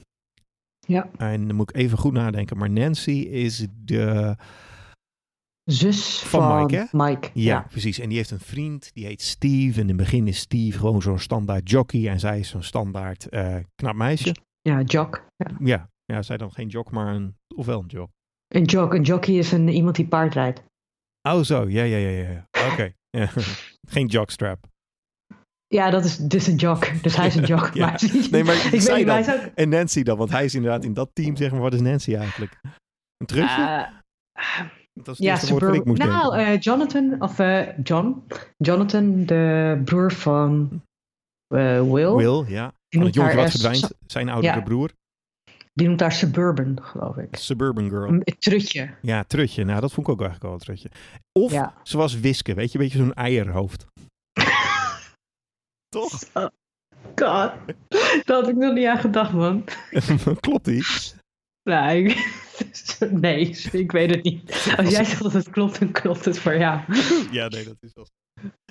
Ja. 0.87 1.11
En 1.17 1.47
dan 1.47 1.57
moet 1.57 1.71
ik 1.71 1.77
even 1.77 1.99
goed 1.99 2.13
nadenken. 2.13 2.57
Maar 2.57 2.71
Nancy 2.71 3.11
is 3.11 3.67
de 3.85 4.37
zus 5.65 6.19
van, 6.19 6.41
van 6.41 6.61
Mike, 6.61 6.77
hè? 6.77 6.85
Mike. 6.91 7.31
Ja, 7.35 7.43
ja, 7.43 7.67
precies. 7.71 7.99
En 7.99 8.09
die 8.09 8.17
heeft 8.17 8.31
een 8.31 8.41
vriend, 8.41 8.91
die 8.95 9.07
heet 9.07 9.23
Steve. 9.23 9.75
En 9.75 9.81
in 9.81 9.89
het 9.89 9.97
begin 9.97 10.29
is 10.29 10.39
Steve 10.39 10.79
gewoon 10.79 11.03
zo'n 11.03 11.19
standaard 11.19 11.71
jockey. 11.71 12.09
En 12.09 12.21
zij 12.21 12.39
is 12.39 12.49
zo'n 12.49 12.63
standaard 12.63 13.29
knap 13.75 13.95
meisje. 13.95 14.35
Ja, 14.61 14.81
jock. 14.81 15.27
Ja. 15.37 15.57
ja. 15.59 15.91
Ja, 16.05 16.23
zij 16.23 16.37
dan 16.37 16.53
geen 16.53 16.69
jock, 16.69 16.91
maar 16.91 17.15
een, 17.15 17.37
ofwel 17.57 17.81
een 17.81 17.87
jock. 17.87 18.11
Een 18.49 18.65
jock, 18.65 18.95
een 18.95 19.03
jockey 19.03 19.35
is 19.35 19.53
een, 19.53 19.69
iemand 19.69 19.97
die 19.97 20.07
paard 20.07 20.35
rijdt. 20.35 20.63
Oh, 21.29 21.41
zo. 21.41 21.69
Ja, 21.69 21.83
ja, 21.83 21.97
ja, 21.97 22.09
ja. 22.09 22.49
Oké. 22.73 22.95
Okay. 23.15 23.45
geen 23.89 24.07
jockstrap. 24.07 24.67
Ja, 25.67 25.91
dat 25.91 26.05
is 26.05 26.17
dus 26.17 26.47
een 26.47 26.57
jock. 26.57 27.03
Dus 27.03 27.17
hij 27.17 27.27
is 27.27 27.35
een 27.35 27.45
jock. 27.45 27.71
ja. 27.75 27.87
maar, 27.87 28.01
nee, 28.31 28.45
maar 28.45 28.55
ik 28.73 28.81
weet 28.81 29.07
dan. 29.07 29.19
ook... 29.19 29.51
En 29.55 29.69
Nancy 29.69 30.03
dan, 30.03 30.17
want 30.19 30.31
hij 30.31 30.45
is 30.45 30.55
inderdaad 30.55 30.85
in 30.85 30.95
dat 30.95 31.11
team, 31.13 31.37
zeg 31.37 31.51
maar. 31.51 31.61
Wat 31.61 31.75
is 31.75 31.81
Nancy 31.81 32.15
eigenlijk? 32.15 32.61
Een 33.17 33.27
trutje? 33.27 33.61
Uh, 33.61 34.69
dat 34.93 35.17
het 35.17 35.19
ja, 35.19 35.59
wat 35.59 35.75
ik 35.75 35.85
moest 35.85 36.03
nou, 36.03 36.39
uh, 36.39 36.59
Jonathan, 36.59 37.23
of 37.23 37.39
uh, 37.39 37.79
John. 37.83 38.27
Jonathan, 38.57 39.25
de 39.27 39.81
broer 39.85 40.13
van 40.13 40.83
Will. 41.47 42.15
Will, 42.15 42.45
ja. 42.47 42.75
Van 42.89 43.05
het 43.05 43.15
jongetje 43.15 43.37
wat 43.37 43.51
verdwijnt. 43.51 43.95
Zijn 44.07 44.29
oudere 44.29 44.55
ja. 44.55 44.61
broer. 44.61 44.91
Die 45.73 45.87
noemt 45.87 46.01
haar 46.01 46.13
Suburban, 46.13 46.79
geloof 46.83 47.17
ik. 47.17 47.37
Suburban 47.37 47.89
Girl. 47.89 48.09
Een 48.09 48.23
trutje. 48.39 48.95
Ja, 49.03 49.25
trutje. 49.25 49.65
Nou, 49.65 49.81
dat 49.81 49.93
vond 49.93 50.07
ik 50.07 50.13
ook 50.13 50.21
eigenlijk 50.21 50.43
wel 50.51 50.53
een 50.53 50.67
trutje. 50.67 50.91
Of 51.33 51.53
Ja. 51.53 51.75
ze 51.83 51.97
was 51.97 52.21
Wiske, 52.21 52.55
weet 52.55 52.73
je, 52.73 52.79
een 52.79 52.85
beetje 52.85 52.99
zo'n 52.99 53.15
eierhoofd. 53.15 53.87
Toch? 55.97 56.23
Oh, 56.35 56.47
God. 57.05 57.53
Daar 58.25 58.37
had 58.37 58.49
ik 58.49 58.57
nog 58.57 58.75
niet 58.75 58.87
aan 58.87 58.99
gedacht, 58.99 59.33
man. 59.33 59.65
Klopt 60.41 60.65
die? 60.65 60.85
Nee, 61.63 62.05
ik- 62.05 62.41
nee, 63.11 63.49
ik 63.73 63.93
weet 63.93 64.11
het 64.11 64.23
niet. 64.23 64.75
Als 64.77 64.91
jij 64.91 65.05
zegt 65.05 65.23
dat 65.23 65.33
het 65.33 65.51
klopt, 65.51 65.79
dan 65.79 65.91
klopt 65.93 66.25
het 66.25 66.39
voor 66.39 66.57
jou. 66.59 66.81
Ja, 67.31 67.49
nee, 67.49 67.65
dat 67.65 67.77
is 67.81 67.91
wel. 67.95 68.07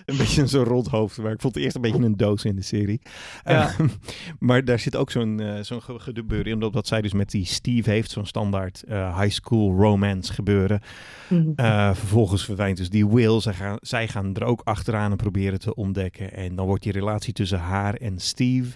Een 0.05 0.17
beetje 0.17 0.47
zo'n 0.47 0.63
rond 0.63 0.87
hoofd. 0.87 1.17
Maar 1.17 1.31
ik 1.31 1.41
vond 1.41 1.55
het 1.55 1.63
eerst 1.63 1.75
een 1.75 1.81
beetje 1.81 2.03
een 2.03 2.17
doos 2.17 2.45
in 2.45 2.55
de 2.55 2.61
serie. 2.61 3.01
Ja. 3.43 3.69
Eh, 3.69 3.79
maar 4.39 4.65
daar 4.65 4.79
zit 4.79 4.95
ook 4.95 5.11
zo'n 5.11 5.39
eh, 5.39 5.61
zo'n 5.63 5.81
ge- 5.81 5.99
gebeuren 5.99 6.45
in. 6.47 6.53
Omdat 6.53 6.73
wat 6.73 6.87
zij 6.87 7.01
dus 7.01 7.13
met 7.13 7.29
die 7.31 7.45
Steve 7.45 7.89
heeft. 7.89 8.11
Zo'n 8.11 8.25
standaard 8.25 8.83
eh, 8.83 9.19
high 9.19 9.33
school 9.33 9.75
romance 9.75 10.33
gebeuren. 10.33 10.81
Mhm. 11.29 11.49
Eh, 11.55 11.93
vervolgens 11.93 12.45
verdwijnt 12.45 12.77
dus 12.77 12.89
die 12.89 13.07
Will. 13.07 13.41
Zij 13.41 13.53
gaan, 13.53 13.77
zij 13.81 14.07
gaan 14.07 14.35
er 14.35 14.43
ook 14.43 14.61
achteraan 14.63 15.11
en 15.11 15.17
proberen 15.17 15.59
te 15.59 15.75
ontdekken. 15.75 16.33
En 16.33 16.55
dan 16.55 16.65
wordt 16.65 16.83
die 16.83 16.91
relatie 16.91 17.33
tussen 17.33 17.59
haar 17.59 17.93
en 17.93 18.19
Steve... 18.19 18.75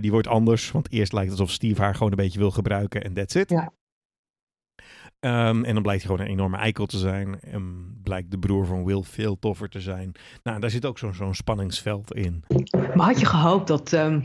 die 0.00 0.10
wordt 0.10 0.26
anders. 0.26 0.70
Want 0.70 0.92
eerst 0.92 1.12
lijkt 1.12 1.30
het 1.30 1.40
alsof 1.40 1.54
Steve 1.54 1.82
haar 1.82 1.94
gewoon 1.94 2.10
een 2.10 2.16
beetje 2.16 2.38
wil 2.38 2.50
gebruiken. 2.50 3.02
En 3.04 3.12
that's 3.12 3.34
it. 3.34 3.50
Ja. 3.50 3.72
Ehm, 5.22 5.64
en 5.64 5.74
dan 5.74 5.82
blijkt 5.82 6.02
hij 6.02 6.10
gewoon 6.10 6.26
een 6.26 6.32
enorme 6.32 6.56
eikel 6.56 6.86
te 6.86 6.98
zijn. 6.98 7.40
En 7.40 7.94
blijkt 8.02 8.30
de 8.30 8.38
broer 8.38 8.66
van 8.66 8.84
Will 8.84 9.02
veel 9.02 9.38
toffer 9.38 9.68
te 9.68 9.80
zijn. 9.80 10.12
Nou, 10.42 10.60
daar 10.60 10.70
zit 10.70 10.86
ook 10.86 10.98
zo'n 10.98 11.14
zo'n 11.14 11.34
spanningsveld 11.34 12.14
in. 12.14 12.44
Maar 12.94 13.06
had 13.06 13.20
je 13.20 13.26
gehoopt 13.26 13.66
dat, 13.66 13.92
ehm, 13.92 14.20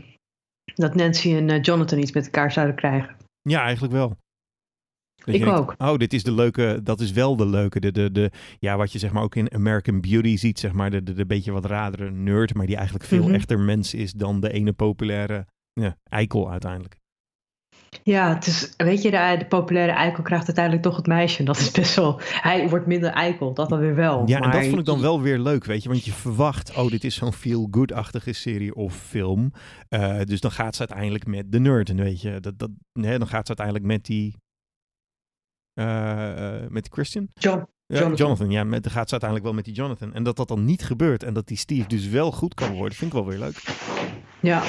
dat 0.74 0.94
Nancy 0.94 1.34
en 1.34 1.50
eh, 1.50 1.62
Jonathan 1.62 1.98
iets 1.98 2.12
met 2.12 2.24
elkaar 2.24 2.52
zouden 2.52 2.76
krijgen? 2.76 3.16
Ja, 3.42 3.62
eigenlijk 3.62 3.92
wel. 3.92 4.08
Dat 4.08 5.34
Ik 5.34 5.40
denkt, 5.44 5.58
ook. 5.58 5.74
Oh, 5.78 5.96
dit 5.96 6.12
is 6.12 6.22
de 6.22 6.32
leuke, 6.32 6.80
dat 6.82 7.00
is 7.00 7.10
wel 7.12 7.36
de 7.36 7.46
leuke. 7.46 7.80
De, 7.80 7.92
de, 7.92 8.12
de, 8.12 8.30
ja, 8.58 8.76
wat 8.76 8.92
je 8.92 8.98
zeg 8.98 9.12
maar 9.12 9.22
ook 9.22 9.34
in 9.34 9.54
American 9.54 10.00
Beauty 10.00 10.36
ziet, 10.36 10.58
zeg 10.58 10.72
maar, 10.72 10.90
de, 10.90 11.02
de, 11.02 11.12
de 11.12 11.26
beetje 11.26 11.52
wat 11.52 11.64
radere 11.64 12.10
nerd, 12.10 12.54
maar 12.54 12.66
die 12.66 12.76
eigenlijk 12.76 13.04
veel 13.04 13.24
Mhm. 13.24 13.34
echter 13.34 13.58
mens 13.58 13.94
is 13.94 14.12
dan 14.12 14.40
de 14.40 14.52
ene 14.52 14.72
populaire 14.72 15.46
ja, 15.72 15.96
eikel 16.04 16.50
uiteindelijk. 16.50 16.97
Ja, 18.08 18.34
het 18.34 18.46
is, 18.46 18.72
weet 18.76 19.02
je, 19.02 19.10
de, 19.10 19.34
de 19.38 19.46
populaire 19.46 19.92
eikel 19.92 20.22
krijgt 20.22 20.46
uiteindelijk 20.46 20.84
toch 20.84 20.96
het 20.96 21.06
meisje. 21.06 21.42
Dat 21.42 21.56
is 21.58 21.70
best 21.70 21.94
wel, 21.94 22.20
hij 22.20 22.68
wordt 22.68 22.86
minder 22.86 23.10
eikel, 23.10 23.54
dat 23.54 23.68
dan 23.68 23.78
weer 23.78 23.94
wel. 23.94 24.22
Ja, 24.26 24.36
en 24.36 24.42
dat 24.42 24.52
Maar- 24.52 24.64
vond 24.64 24.78
ik 24.78 24.84
dan 24.84 25.00
wel 25.00 25.20
weer 25.20 25.38
leuk, 25.38 25.64
weet 25.64 25.82
je. 25.82 25.88
Want 25.88 26.04
je 26.04 26.12
verwacht, 26.12 26.76
oh, 26.76 26.90
dit 26.90 27.04
is 27.04 27.14
zo'n 27.14 27.32
feel-good-achtige 27.32 28.32
serie 28.32 28.74
of 28.74 28.94
film. 28.94 29.52
Eh, 29.88 30.20
dus 30.22 30.40
dan 30.40 30.50
gaat 30.50 30.74
ze 30.74 30.78
uiteindelijk 30.78 31.26
met 31.26 31.52
de 31.52 31.58
nerd, 31.60 31.94
weet 31.94 32.20
je. 32.20 32.40
Dat, 32.40 32.58
dat, 32.58 32.70
nee, 32.92 33.18
dan 33.18 33.28
gaat 33.28 33.46
ze 33.46 33.56
uiteindelijk 33.56 33.86
met 33.86 34.04
die... 34.04 34.36
eh, 35.74 36.62
eh, 36.62 36.70
met 36.70 36.88
Christian? 36.92 37.28
John, 37.34 37.64
Jonathan. 37.86 38.14
Jonathan. 38.14 38.50
ja, 38.50 38.64
met, 38.64 38.82
dan 38.82 38.92
gaat 38.92 39.06
ze 39.08 39.10
uiteindelijk 39.20 39.44
wel 39.44 39.54
met 39.54 39.64
die 39.64 39.74
Jonathan. 39.74 40.14
En 40.14 40.22
dat 40.22 40.36
dat 40.36 40.48
dan 40.48 40.64
niet 40.64 40.82
gebeurt 40.84 41.22
en 41.22 41.34
dat 41.34 41.46
die 41.46 41.56
Steve 41.56 41.88
dus 41.88 42.08
wel 42.08 42.32
goed 42.32 42.54
kan 42.54 42.72
worden, 42.72 42.98
vind 42.98 43.12
ik 43.12 43.16
wel 43.18 43.26
weer 43.26 43.38
leuk. 43.38 43.62
Ja. 44.40 44.62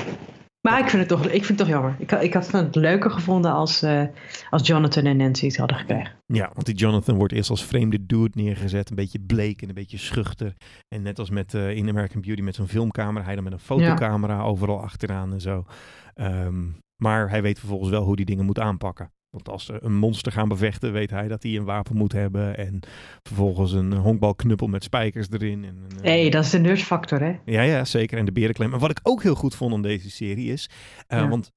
Maar 0.62 0.80
ik 0.80 0.90
vind 0.90 1.00
het 1.00 1.08
toch, 1.08 1.26
ik 1.26 1.46
vind 1.46 1.48
het 1.48 1.58
toch 1.58 1.68
jammer. 1.68 1.96
Ik, 2.00 2.12
ik 2.12 2.34
had 2.34 2.52
het 2.52 2.76
leuker 2.76 3.12
gevonden 3.12 3.52
als, 3.52 3.82
eh, 3.82 4.04
als 4.50 4.68
Jonathan 4.68 5.06
en 5.06 5.18
Nancy 5.18 5.46
het 5.46 5.58
hadden 5.58 5.78
gekregen. 5.78 6.12
Ja, 6.26 6.50
want 6.54 6.66
die 6.66 6.76
Jonathan 6.76 7.16
wordt 7.16 7.34
eerst 7.34 7.50
als 7.50 7.66
vreemde 7.66 8.06
dude 8.06 8.42
neergezet. 8.42 8.90
Een 8.90 8.96
beetje 8.96 9.20
bleek 9.20 9.62
en 9.62 9.68
een 9.68 9.74
beetje 9.74 9.98
schuchter. 9.98 10.54
En 10.88 11.02
net 11.02 11.20
als 11.20 11.30
met 11.30 11.54
eh, 11.54 11.76
in 11.76 11.90
American 11.90 12.22
Beauty 12.22 12.42
met 12.42 12.56
zo'n 12.56 12.68
filmcamera. 12.68 13.26
Hij 13.26 13.36
dan 13.36 13.44
met 13.44 13.54
een 13.54 13.60
fotocamera 13.60 14.42
overal 14.42 14.82
achteraan 14.82 15.34
en 15.34 15.42
zo. 15.42 15.66
Ehm, 16.14 16.66
maar 16.96 17.30
hij 17.30 17.42
weet 17.42 17.60
vervolgens 17.60 17.90
wel 17.90 18.04
hoe 18.04 18.16
die 18.16 18.26
dingen 18.26 18.46
moet 18.46 18.60
aanpakken. 18.60 19.12
Want 19.30 19.50
als 19.50 19.66
ze 19.66 19.84
een 19.84 19.96
monster 19.96 20.32
gaan 20.32 20.48
bevechten, 20.48 20.92
weet 20.94 21.10
hij 21.10 21.28
dat 21.28 21.44
hij 21.44 21.56
een 21.56 21.64
wapen 21.64 21.96
moet 21.96 22.12
hebben. 22.12 22.58
En 22.58 22.80
vervolgens 23.24 23.72
een 23.72 23.94
honkbalknuppel 23.94 24.68
met 24.68 24.84
spijkers 24.84 25.30
erin. 25.30 25.64
En, 25.66 25.76
een, 25.90 25.98
eh, 25.98 26.04
hey, 26.04 26.30
dat 26.30 26.44
is 26.44 26.50
de 26.50 26.60
nerdfactor, 26.60 27.20
hè? 27.20 27.40
Ja, 27.46 27.62
ja, 27.62 27.86
zeker. 27.86 28.18
En 28.18 28.26
de 28.26 28.32
berenklem. 28.32 28.74
En 28.74 28.80
wat 28.80 28.90
ik 28.92 29.00
ook 29.04 29.24
heel 29.24 29.36
goed 29.36 29.56
vond 29.56 29.74
aan 29.74 29.82
deze 29.82 30.10
serie 30.12 30.52
is... 30.52 30.70
eh, 31.08 31.20
Ja. 31.20 31.28
Want 31.28 31.52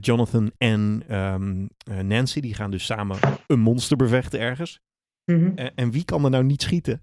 Jonathan 0.00 0.52
en 0.58 1.02
ehm, 1.08 1.66
eh, 1.78 1.98
Nancy, 1.98 2.40
die 2.40 2.54
gaan 2.54 2.70
dus 2.70 2.84
samen 2.84 3.18
een 3.46 3.60
monster 3.60 3.96
bevechten 3.96 4.40
ergens. 4.40 4.80
Mhm. 5.24 5.52
En, 5.54 5.74
en 5.74 5.90
wie 5.90 6.04
kan 6.04 6.24
er 6.24 6.30
nou 6.30 6.44
niet 6.44 6.62
schieten? 6.62 7.02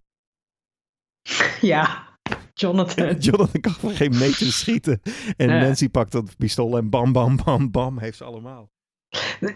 Ja, 1.61 2.07
Jonathan. 2.53 3.15
Jonathan 3.29 3.61
kan 3.61 3.73
van 3.73 3.91
geen 3.91 4.17
meter 4.17 4.51
schieten. 4.51 5.01
En. 5.37 5.47
Nancy 5.47 5.89
pakt 5.89 6.11
dat 6.11 6.37
pistool 6.37 6.77
en 6.77 6.89
bam, 6.89 7.11
bam, 7.11 7.35
bam, 7.43 7.71
bam, 7.71 7.99
heeft 7.99 8.17
ze 8.17 8.23
allemaal. 8.23 8.71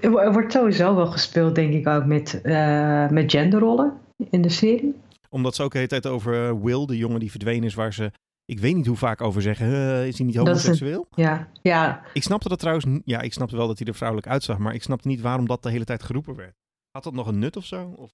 Er 0.02 0.32
wordt 0.32 0.52
sowieso 0.52 0.96
wel 0.96 1.08
gespeeld, 1.08 1.56
denk 1.56 1.74
ik, 1.74 1.88
ook 1.88 2.06
met, 2.06 2.42
eh, 2.42 3.10
met 3.10 3.32
genderrollen 3.32 3.94
in 4.30 4.42
de 4.42 4.50
serie. 4.50 4.96
Omdat 5.30 5.56
ze 5.56 5.64
ook 5.64 5.72
de 5.72 5.78
hele 5.78 5.90
tijd 5.90 6.08
over 6.08 6.48
eh, 6.48 6.54
Will, 6.62 6.86
de 6.86 6.98
jongen 6.98 7.20
die 7.20 7.32
verdwenen 7.32 7.64
is, 7.64 7.74
waar 7.74 7.94
ze... 7.94 8.12
Ik 8.46 8.60
weet 8.60 8.76
niet 8.76 8.86
hoe 8.86 8.96
vaak 8.98 9.22
over 9.22 9.42
zeggen, 9.42 9.68
"Eh, 9.68 10.08
is 10.08 10.18
hij 10.18 10.26
niet 10.26 10.36
is 10.36 10.42
een- 10.42 10.48
homoseksueel? 10.48 11.08
Ja, 11.16 11.48
ja. 11.62 12.02
Ik 12.14 12.24
snapte 12.24 12.50
dat 12.50 12.60
trouwens, 12.60 12.86
ja, 13.06 13.22
ik 13.22 13.34
snapte 13.34 13.56
wel 13.56 13.68
dat 13.68 13.78
hij 13.80 13.88
er 13.88 13.96
vrouwelijk 13.96 14.28
uitzag, 14.30 14.58
maar 14.58 14.74
ik 14.74 14.84
snapte 14.84 15.08
niet 15.08 15.22
waarom 15.22 15.48
dat 15.48 15.64
de 15.64 15.70
hele 15.70 15.86
tijd 15.86 16.04
geroepen 16.04 16.36
werd. 16.36 16.54
Had 16.92 17.04
dat 17.04 17.14
nog 17.14 17.28
een 17.28 17.40
nut 17.40 17.58
of 17.58 17.66
zo? 17.66 17.94
Of... 17.96 18.12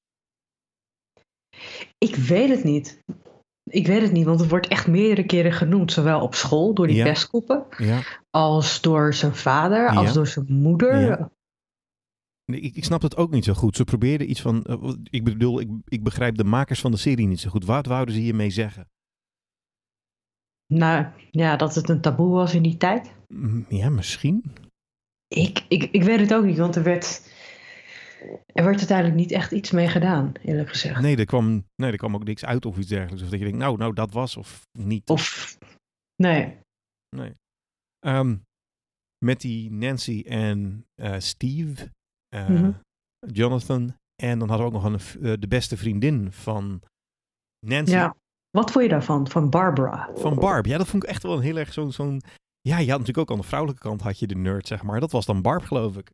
Ik 1.98 2.16
weet 2.16 2.50
het 2.50 2.64
niet. 2.64 3.04
Ik 3.64 3.88
weet 3.88 4.02
het 4.02 4.12
niet, 4.12 4.26
want 4.26 4.40
het 4.40 4.50
wordt 4.50 4.68
echt 4.68 4.88
meerdere 4.88 5.26
keren 5.26 5.52
genoemd. 5.52 5.92
Zowel 5.92 6.22
op 6.22 6.36
school, 6.36 6.74
door 6.74 6.88
die 6.88 6.96
Ja. 6.96 7.04
pestkoppen, 7.04 7.66
Ja. 7.78 8.00
als 8.30 8.82
door 8.82 9.14
zijn 9.14 9.36
vader, 9.36 9.90
als 9.90 10.14
door 10.14 10.28
zijn 10.28 10.46
moeder. 10.50 11.28
Ik, 12.46 12.76
ik 12.76 12.84
snap 12.84 13.02
het 13.02 13.18
ook 13.18 13.32
niet 13.32 13.44
zo 13.44 13.54
goed. 13.54 13.76
Ze 13.76 13.84
probeerden 13.84 14.30
iets 14.30 14.42
van. 14.42 14.64
eh, 14.64 14.94
ik 15.04 15.24
bedoel, 15.24 15.60
ik, 15.60 15.70
ik 15.86 16.04
begrijp 16.04 16.36
de 16.36 16.44
makers 16.44 16.80
van 16.82 16.92
de 16.92 16.98
serie 16.98 17.28
niet 17.28 17.40
zo 17.40 17.50
goed. 17.50 17.66
Wat 17.66 17.86
wouden 17.86 18.14
ze 18.14 18.20
hiermee 18.22 18.50
zeggen? 18.50 18.88
Nou, 20.74 21.06
ja, 21.32 21.56
dat 21.56 21.76
het 21.76 21.90
een 21.90 22.02
taboe 22.02 22.30
was 22.32 22.54
in 22.54 22.64
die 22.64 22.78
tijd. 22.78 23.14
Mm, 23.28 23.66
Ja, 23.70 23.90
misschien. 23.90 24.44
Ik, 25.28 25.66
ik, 25.70 25.84
ik 25.84 26.04
weet 26.04 26.20
het 26.20 26.34
ook 26.34 26.46
niet, 26.46 26.58
want 26.58 26.76
er 26.76 26.84
werd, 26.84 27.32
er 28.46 28.64
werd 28.64 28.78
uiteindelijk 28.78 29.18
niet 29.18 29.32
echt 29.32 29.52
iets 29.52 29.72
mee 29.72 29.88
gedaan, 29.88 30.32
eerlijk 30.42 30.70
gezegd. 30.70 31.02
Nee, 31.02 31.18
er 31.18 31.26
kwam, 31.26 31.66
nee, 31.76 31.92
er 31.92 31.98
kwam 31.98 32.16
ook 32.16 32.24
niks 32.24 32.46
uit 32.46 32.66
of 32.66 32.78
iets 32.78 32.88
dergelijks. 32.88 33.24
Of 33.24 33.30
dat 33.30 33.40
je 33.40 33.46
denkt, 33.46 33.60
nou, 33.60 33.78
nou, 33.78 33.94
dat 33.94 34.12
was 34.14 34.38
of 34.38 34.62
niet. 34.80 35.10
Of, 35.10 35.58
nee. 36.16 36.58
Nee. 37.16 37.34
Ehm, 38.00 38.38
met 39.26 39.42
die 39.42 39.72
Nancy 39.72 40.24
en 40.28 40.86
eh, 40.96 41.20
Steve, 41.20 41.90
eh, 42.36 42.50
Mhm. 42.50 42.72
Jonathan. 43.20 43.96
En 44.24 44.40
dan 44.40 44.50
hadden 44.50 44.68
we 44.68 44.76
ook 44.76 44.84
nog 44.84 44.94
een, 44.94 45.22
eh, 45.24 45.34
de 45.40 45.48
beste 45.48 45.78
vriendin 45.78 46.32
van 46.32 46.82
Nancy. 47.66 47.92
Ja. 47.92 48.16
Wat 48.50 48.72
vond 48.72 48.84
je 48.84 48.90
daarvan, 48.90 49.28
van 49.28 49.50
Barbara? 49.50 50.10
Van 50.16 50.36
Barb. 50.36 50.66
Ja, 50.66 50.78
dat 50.78 50.88
vond 50.88 51.04
ik 51.04 51.10
echt 51.10 51.24
wel 51.24 51.34
een 51.36 51.42
heel 51.42 51.58
erg 51.58 51.74
zo'n... 51.74 51.92
zo'n 51.92 52.22
ja, 52.62 52.78
je 52.78 52.90
had 52.90 53.00
natuurlijk 53.00 53.30
ook 53.30 53.36
aan 53.36 53.42
de 53.42 53.48
vrouwelijke 53.48 53.82
kant 53.82 54.02
had 54.02 54.20
je 54.20 54.28
de 54.28 54.36
nerd, 54.36 54.68
zeg 54.68 54.84
maar. 54.84 55.00
Dat 55.00 55.12
was 55.12 55.26
dan 55.26 55.42
Barb, 55.42 55.64
geloof 55.64 55.98
ik. 55.98 56.12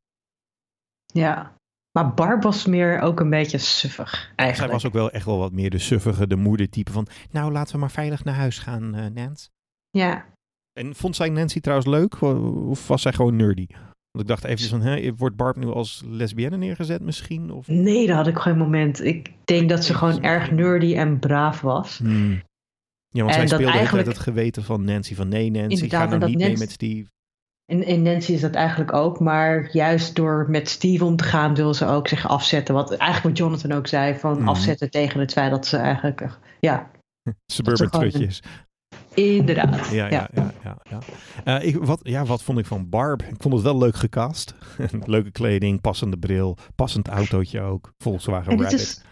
Ja. 1.05 1.55
Maar 1.91 2.13
Barb 2.13 2.43
was 2.43 2.65
meer 2.65 2.99
ook 2.99 3.19
een 3.19 3.29
beetje 3.29 3.57
suffig, 3.57 4.31
eigenlijk. 4.35 4.57
Zij 4.57 4.67
was 4.67 4.85
ook 4.85 4.93
wel 4.93 5.11
echt 5.11 5.25
wel 5.25 5.37
wat 5.37 5.51
meer 5.51 5.69
de 5.69 5.79
suffige, 5.79 6.27
de 6.27 6.35
moedertype 6.35 6.91
van... 6.91 7.07
Nou, 7.31 7.51
laten 7.51 7.73
we 7.73 7.79
maar 7.79 7.91
veilig 7.91 8.23
naar 8.23 8.35
huis 8.35 8.59
gaan, 8.59 8.95
uh, 8.95 9.05
Nance. 9.05 9.49
Ja. 9.89 10.25
En 10.79 10.95
vond 10.95 11.15
zij 11.15 11.29
Nancy 11.29 11.59
trouwens 11.59 11.89
leuk? 11.89 12.21
Of 12.21 12.87
was 12.87 13.01
zij 13.01 13.13
gewoon 13.13 13.35
nerdy? 13.35 13.67
Want 14.11 14.23
ik 14.23 14.27
dacht 14.27 14.43
even 14.43 14.69
van, 14.69 14.81
hè, 14.81 15.15
wordt 15.15 15.35
Barb 15.35 15.55
nu 15.55 15.67
als 15.67 16.03
lesbienne 16.05 16.57
neergezet 16.57 17.01
misschien? 17.01 17.51
Of? 17.51 17.67
Nee, 17.67 18.07
dat 18.07 18.15
had 18.15 18.27
ik 18.27 18.37
geen 18.37 18.57
moment. 18.57 19.03
Ik 19.03 19.31
denk 19.43 19.69
dat 19.69 19.85
ze 19.85 19.93
gewoon 19.93 20.23
erg 20.23 20.51
nerdy 20.51 20.95
en 20.95 21.19
braaf 21.19 21.61
was. 21.61 21.97
Hmm. 21.97 22.41
Ja, 23.07 23.23
want 23.23 23.33
zij 23.33 23.47
speelde 23.47 23.71
eigenlijk... 23.71 24.07
het 24.07 24.19
geweten 24.19 24.63
van 24.63 24.83
Nancy. 24.83 25.15
Van 25.15 25.27
nee, 25.27 25.51
Nancy, 25.51 25.89
ga 25.89 26.05
nou 26.05 26.25
niet 26.25 26.37
mee 26.37 26.57
met 26.57 26.71
Steve. 26.71 27.09
In, 27.65 27.83
in 27.83 28.01
Nancy 28.01 28.31
is 28.31 28.41
dat 28.41 28.53
eigenlijk 28.53 28.93
ook. 28.93 29.19
Maar 29.19 29.69
juist 29.71 30.15
door 30.15 30.45
met 30.49 30.69
Steve 30.69 31.05
om 31.05 31.15
te 31.15 31.23
gaan, 31.23 31.55
wil 31.55 31.73
ze 31.73 31.85
ook 31.85 32.07
zich 32.07 32.27
afzetten. 32.27 32.73
Wat 32.73 32.91
eigenlijk 32.91 33.23
wat 33.23 33.37
Jonathan 33.37 33.71
ook 33.71 33.87
zei. 33.87 34.15
Van 34.15 34.35
hmm. 34.35 34.47
afzetten 34.47 34.89
tegen 34.89 35.19
het 35.19 35.31
feit 35.31 35.51
dat 35.51 35.67
ze 35.67 35.77
eigenlijk... 35.77 36.39
Ja, 36.59 36.91
Suburban 37.53 37.89
trutjes. 37.89 38.41
Inderdaad. 39.13 39.89
Ja, 39.89 40.09
ja, 40.09 40.29
ja. 40.33 40.53
ja, 40.63 40.77
ja, 40.89 41.59
uh, 41.59 41.67
ik, 41.67 41.75
wat, 41.75 41.99
ja, 42.03 42.25
wat 42.25 42.43
vond 42.43 42.57
ik 42.57 42.65
van 42.65 42.89
Barb? 42.89 43.21
Ik 43.21 43.35
vond 43.37 43.53
het 43.53 43.63
wel 43.63 43.77
leuk 43.77 43.95
gecast. 43.95 44.55
Leuke 45.05 45.31
kleding, 45.31 45.81
passende 45.81 46.17
bril, 46.17 46.57
passend 46.75 47.07
autootje 47.07 47.61
ook. 47.61 47.93
Volkswagen 47.97 48.51
Rabbit. 48.51 48.71
Is, 48.71 49.03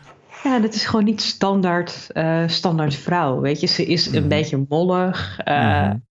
ja, 0.43 0.59
dat 0.59 0.73
is 0.73 0.85
gewoon 0.85 1.05
niet 1.05 1.21
standaard, 1.21 2.09
uh, 2.13 2.47
standaard 2.47 2.95
vrouw. 2.95 3.39
Weet 3.39 3.59
je, 3.59 3.67
ze 3.67 3.85
is 3.85 4.05
een 4.05 4.19
mhm. 4.19 4.29
beetje 4.29 4.65
mollig. 4.69 5.39
Uh, 5.45 5.89
mm 5.89 6.07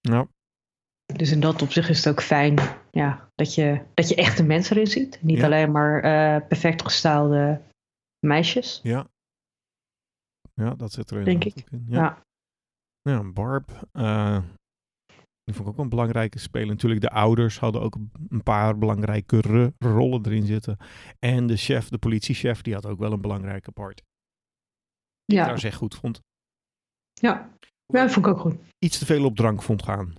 Ja. 0.00 0.26
Dus 1.06 1.30
in 1.30 1.40
dat 1.40 1.62
opzicht 1.62 1.88
is 1.88 2.04
het 2.04 2.08
ook 2.08 2.22
fijn 2.22 2.58
ja, 2.90 3.30
dat, 3.34 3.54
je, 3.54 3.80
dat 3.94 4.08
je 4.08 4.14
echte 4.14 4.42
mensen 4.42 4.76
erin 4.76 4.90
ziet. 4.90 5.18
Niet 5.22 5.42
alleen 5.42 5.70
maar 5.70 6.00
perfect 6.46 6.82
gestaalde 6.82 7.60
meisjes. 8.26 8.80
Ja. 8.82 9.06
Ja, 10.54 10.74
dat 10.74 10.92
zit 10.92 11.12
erin. 11.12 11.24
Denk 11.24 11.44
ik. 11.44 11.64
In. 11.70 11.84
ja. 11.88 12.22
Ja, 13.02 13.22
Barb. 13.32 13.88
Uh, 13.92 14.42
die 15.44 15.54
vond 15.54 15.68
ik 15.68 15.74
ook 15.74 15.78
een 15.78 15.88
belangrijke 15.88 16.38
speler. 16.38 16.68
Natuurlijk, 16.68 17.00
de 17.00 17.10
ouders 17.10 17.58
hadden 17.58 17.82
ook 17.82 17.96
een 18.28 18.42
paar 18.42 18.78
belangrijke 18.78 19.72
rollen 19.78 20.26
erin 20.26 20.46
zitten. 20.46 20.76
En 21.18 21.46
de 21.46 21.56
chef, 21.56 21.88
de 21.88 21.98
politiechef, 21.98 22.62
die 22.62 22.74
had 22.74 22.86
ook 22.86 22.98
wel 22.98 23.12
een 23.12 23.20
belangrijke 23.20 23.70
part. 23.72 24.02
Ja. 25.24 25.46
Daar 25.46 25.64
echt 25.64 25.76
goed 25.76 25.94
vond. 25.94 26.20
Ja. 27.12 27.56
ja, 27.86 28.02
dat 28.02 28.12
vond 28.12 28.26
ik 28.26 28.32
ook 28.32 28.40
goed. 28.40 28.56
Iets 28.78 28.98
te 28.98 29.06
veel 29.06 29.24
op 29.24 29.36
drank 29.36 29.62
vond 29.62 29.82
gaan. 29.82 30.14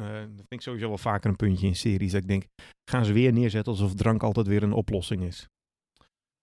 Uh, 0.00 0.20
dat 0.20 0.28
vind 0.28 0.52
ik 0.52 0.60
sowieso 0.60 0.88
wel 0.88 0.98
vaker 0.98 1.30
een 1.30 1.36
puntje 1.36 1.66
in 1.66 1.76
series. 1.76 2.12
Dat 2.12 2.22
ik 2.22 2.28
denk, 2.28 2.46
gaan 2.90 3.04
ze 3.04 3.12
weer 3.12 3.32
neerzetten 3.32 3.72
alsof 3.72 3.94
drank 3.94 4.22
altijd 4.22 4.46
weer 4.46 4.62
een 4.62 4.72
oplossing 4.72 5.22
is? 5.22 5.48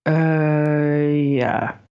Uh, 0.08 1.34
ja. 1.34 1.84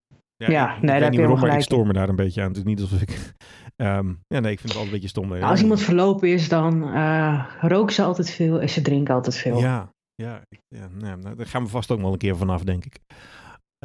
Ja, 0.45 0.51
ja 0.51 0.75
ik, 0.75 0.82
nee, 0.82 1.01
ik 1.01 1.10
niet 1.10 1.19
waarom, 1.19 1.39
maar 1.39 1.56
ik 1.56 1.62
stoor 1.62 1.88
me 1.88 1.93
daar 1.93 2.10
een 2.10 2.15
beetje 2.15 2.41
aan. 2.41 2.47
Het 2.47 2.58
is 2.58 2.63
niet 2.63 2.82
alsof 2.82 3.01
ik 3.01 3.34
Um, 3.75 4.19
ja, 4.34 4.39
nee, 4.39 4.51
ik 4.51 4.60
vind 4.60 4.73
het 4.73 4.82
altijd 4.82 4.86
een 4.86 4.91
beetje 4.91 5.08
stom. 5.08 5.27
Nou, 5.27 5.41
als 5.43 5.62
iemand 5.62 5.82
verlopen 5.82 6.29
is, 6.29 6.49
dan 6.49 6.84
uh, 6.88 7.45
roken 7.62 7.95
ze 7.95 8.03
altijd 8.03 8.29
veel 8.29 8.62
en 8.62 8.69
ze 8.69 8.82
drinken 8.82 9.13
altijd 9.13 9.36
veel. 9.36 9.60
Ja, 9.60 9.93
ja, 10.15 10.41
ja 10.67 10.88
nou, 10.99 11.36
daar 11.36 11.45
gaan 11.45 11.63
we 11.63 11.69
vast 11.69 11.91
ook 11.91 12.01
wel 12.01 12.12
een 12.12 12.17
keer 12.17 12.38
vanaf, 12.38 12.63
denk 12.63 12.86
ik. 12.86 12.99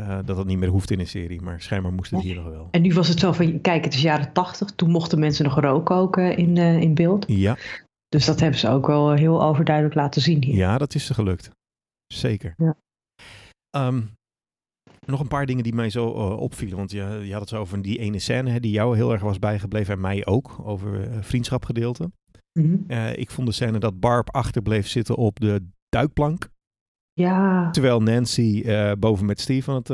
Uh, 0.00 0.18
dat 0.24 0.36
dat 0.36 0.46
niet 0.46 0.58
meer 0.58 0.68
hoeft 0.68 0.90
in 0.90 1.00
een 1.00 1.06
serie, 1.06 1.40
maar 1.40 1.60
schijnbaar 1.60 1.92
moest 1.92 2.10
het 2.10 2.20
hier 2.20 2.34
nog 2.34 2.48
wel. 2.48 2.68
En 2.70 2.82
nu 2.82 2.94
was 2.94 3.08
het 3.08 3.18
zo 3.18 3.32
van, 3.32 3.60
kijk, 3.60 3.84
het 3.84 3.94
is 3.94 4.02
jaren 4.02 4.32
tachtig. 4.32 4.70
Toen 4.70 4.90
mochten 4.90 5.18
mensen 5.18 5.44
nog 5.44 5.60
roken 5.60 5.96
ook 5.96 6.16
in, 6.16 6.56
uh, 6.56 6.80
in 6.80 6.94
beeld. 6.94 7.24
Ja. 7.28 7.56
Dus 8.08 8.24
dat 8.24 8.40
hebben 8.40 8.58
ze 8.58 8.68
ook 8.68 8.86
wel 8.86 9.12
heel 9.12 9.42
overduidelijk 9.42 9.94
laten 9.94 10.22
zien 10.22 10.44
hier. 10.44 10.54
Ja, 10.54 10.78
dat 10.78 10.94
is 10.94 11.06
ze 11.06 11.14
gelukt. 11.14 11.50
Zeker. 12.06 12.54
Ja. 12.56 12.76
Um, 13.86 14.16
nog 15.10 15.20
een 15.20 15.28
paar 15.28 15.46
dingen 15.46 15.62
die 15.62 15.74
mij 15.74 15.90
zo 15.90 16.14
uh, 16.14 16.40
opvielen. 16.40 16.76
Want 16.76 16.90
je, 16.90 17.20
je 17.24 17.32
had 17.32 17.40
het 17.40 17.48
zo 17.48 17.58
over 17.58 17.82
die 17.82 17.98
ene 17.98 18.18
scène 18.18 18.50
hè, 18.50 18.60
die 18.60 18.72
jou 18.72 18.96
heel 18.96 19.12
erg 19.12 19.22
was 19.22 19.38
bijgebleven. 19.38 19.94
En 19.94 20.00
mij 20.00 20.26
ook. 20.26 20.56
Over 20.62 21.00
uh, 21.00 21.16
vriendschapgedeelte. 21.20 22.10
Mm 22.52 22.86
ik 23.14 23.30
vond 23.30 23.46
de 23.46 23.52
scène 23.52 23.78
dat 23.78 24.00
Barb 24.00 24.34
achterbleef 24.34 24.88
zitten 24.88 25.16
op 25.16 25.40
de 25.40 25.66
duikplank. 25.88 26.48
Ja. 27.12 27.70
Terwijl 27.70 28.02
Nancy 28.02 28.64
boven 28.98 29.26
met 29.26 29.40
Steve 29.40 29.62
van 29.62 29.74
het... 29.74 29.88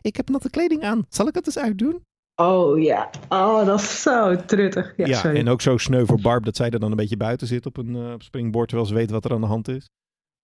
ik 0.00 0.16
heb 0.16 0.28
natte 0.28 0.50
kleding 0.50 0.82
aan. 0.82 1.06
Zal 1.08 1.28
ik 1.28 1.34
het 1.34 1.46
eens 1.46 1.58
uitdoen? 1.58 2.02
Oh 2.42 2.82
ja. 2.82 3.10
Oh, 3.28 3.66
dat 3.66 3.80
is 3.80 4.02
zo 4.02 4.36
truttig. 4.44 4.96
Ja, 4.96 5.06
ja 5.06 5.22
en 5.22 5.48
ook 5.48 5.60
zo 5.60 5.76
sneu 5.76 6.04
voor 6.04 6.20
Barb 6.20 6.44
dat 6.44 6.56
zij 6.56 6.70
er 6.70 6.80
dan 6.80 6.90
een 6.90 6.96
beetje 6.96 7.16
buiten 7.16 7.46
zit 7.46 7.66
op 7.66 7.76
een 7.76 8.14
springboard. 8.18 8.68
Terwijl 8.68 8.88
ze 8.88 8.94
weet 8.94 9.10
wat 9.10 9.24
er 9.24 9.32
aan 9.32 9.40
de 9.40 9.46
hand 9.46 9.68
is. 9.68 9.88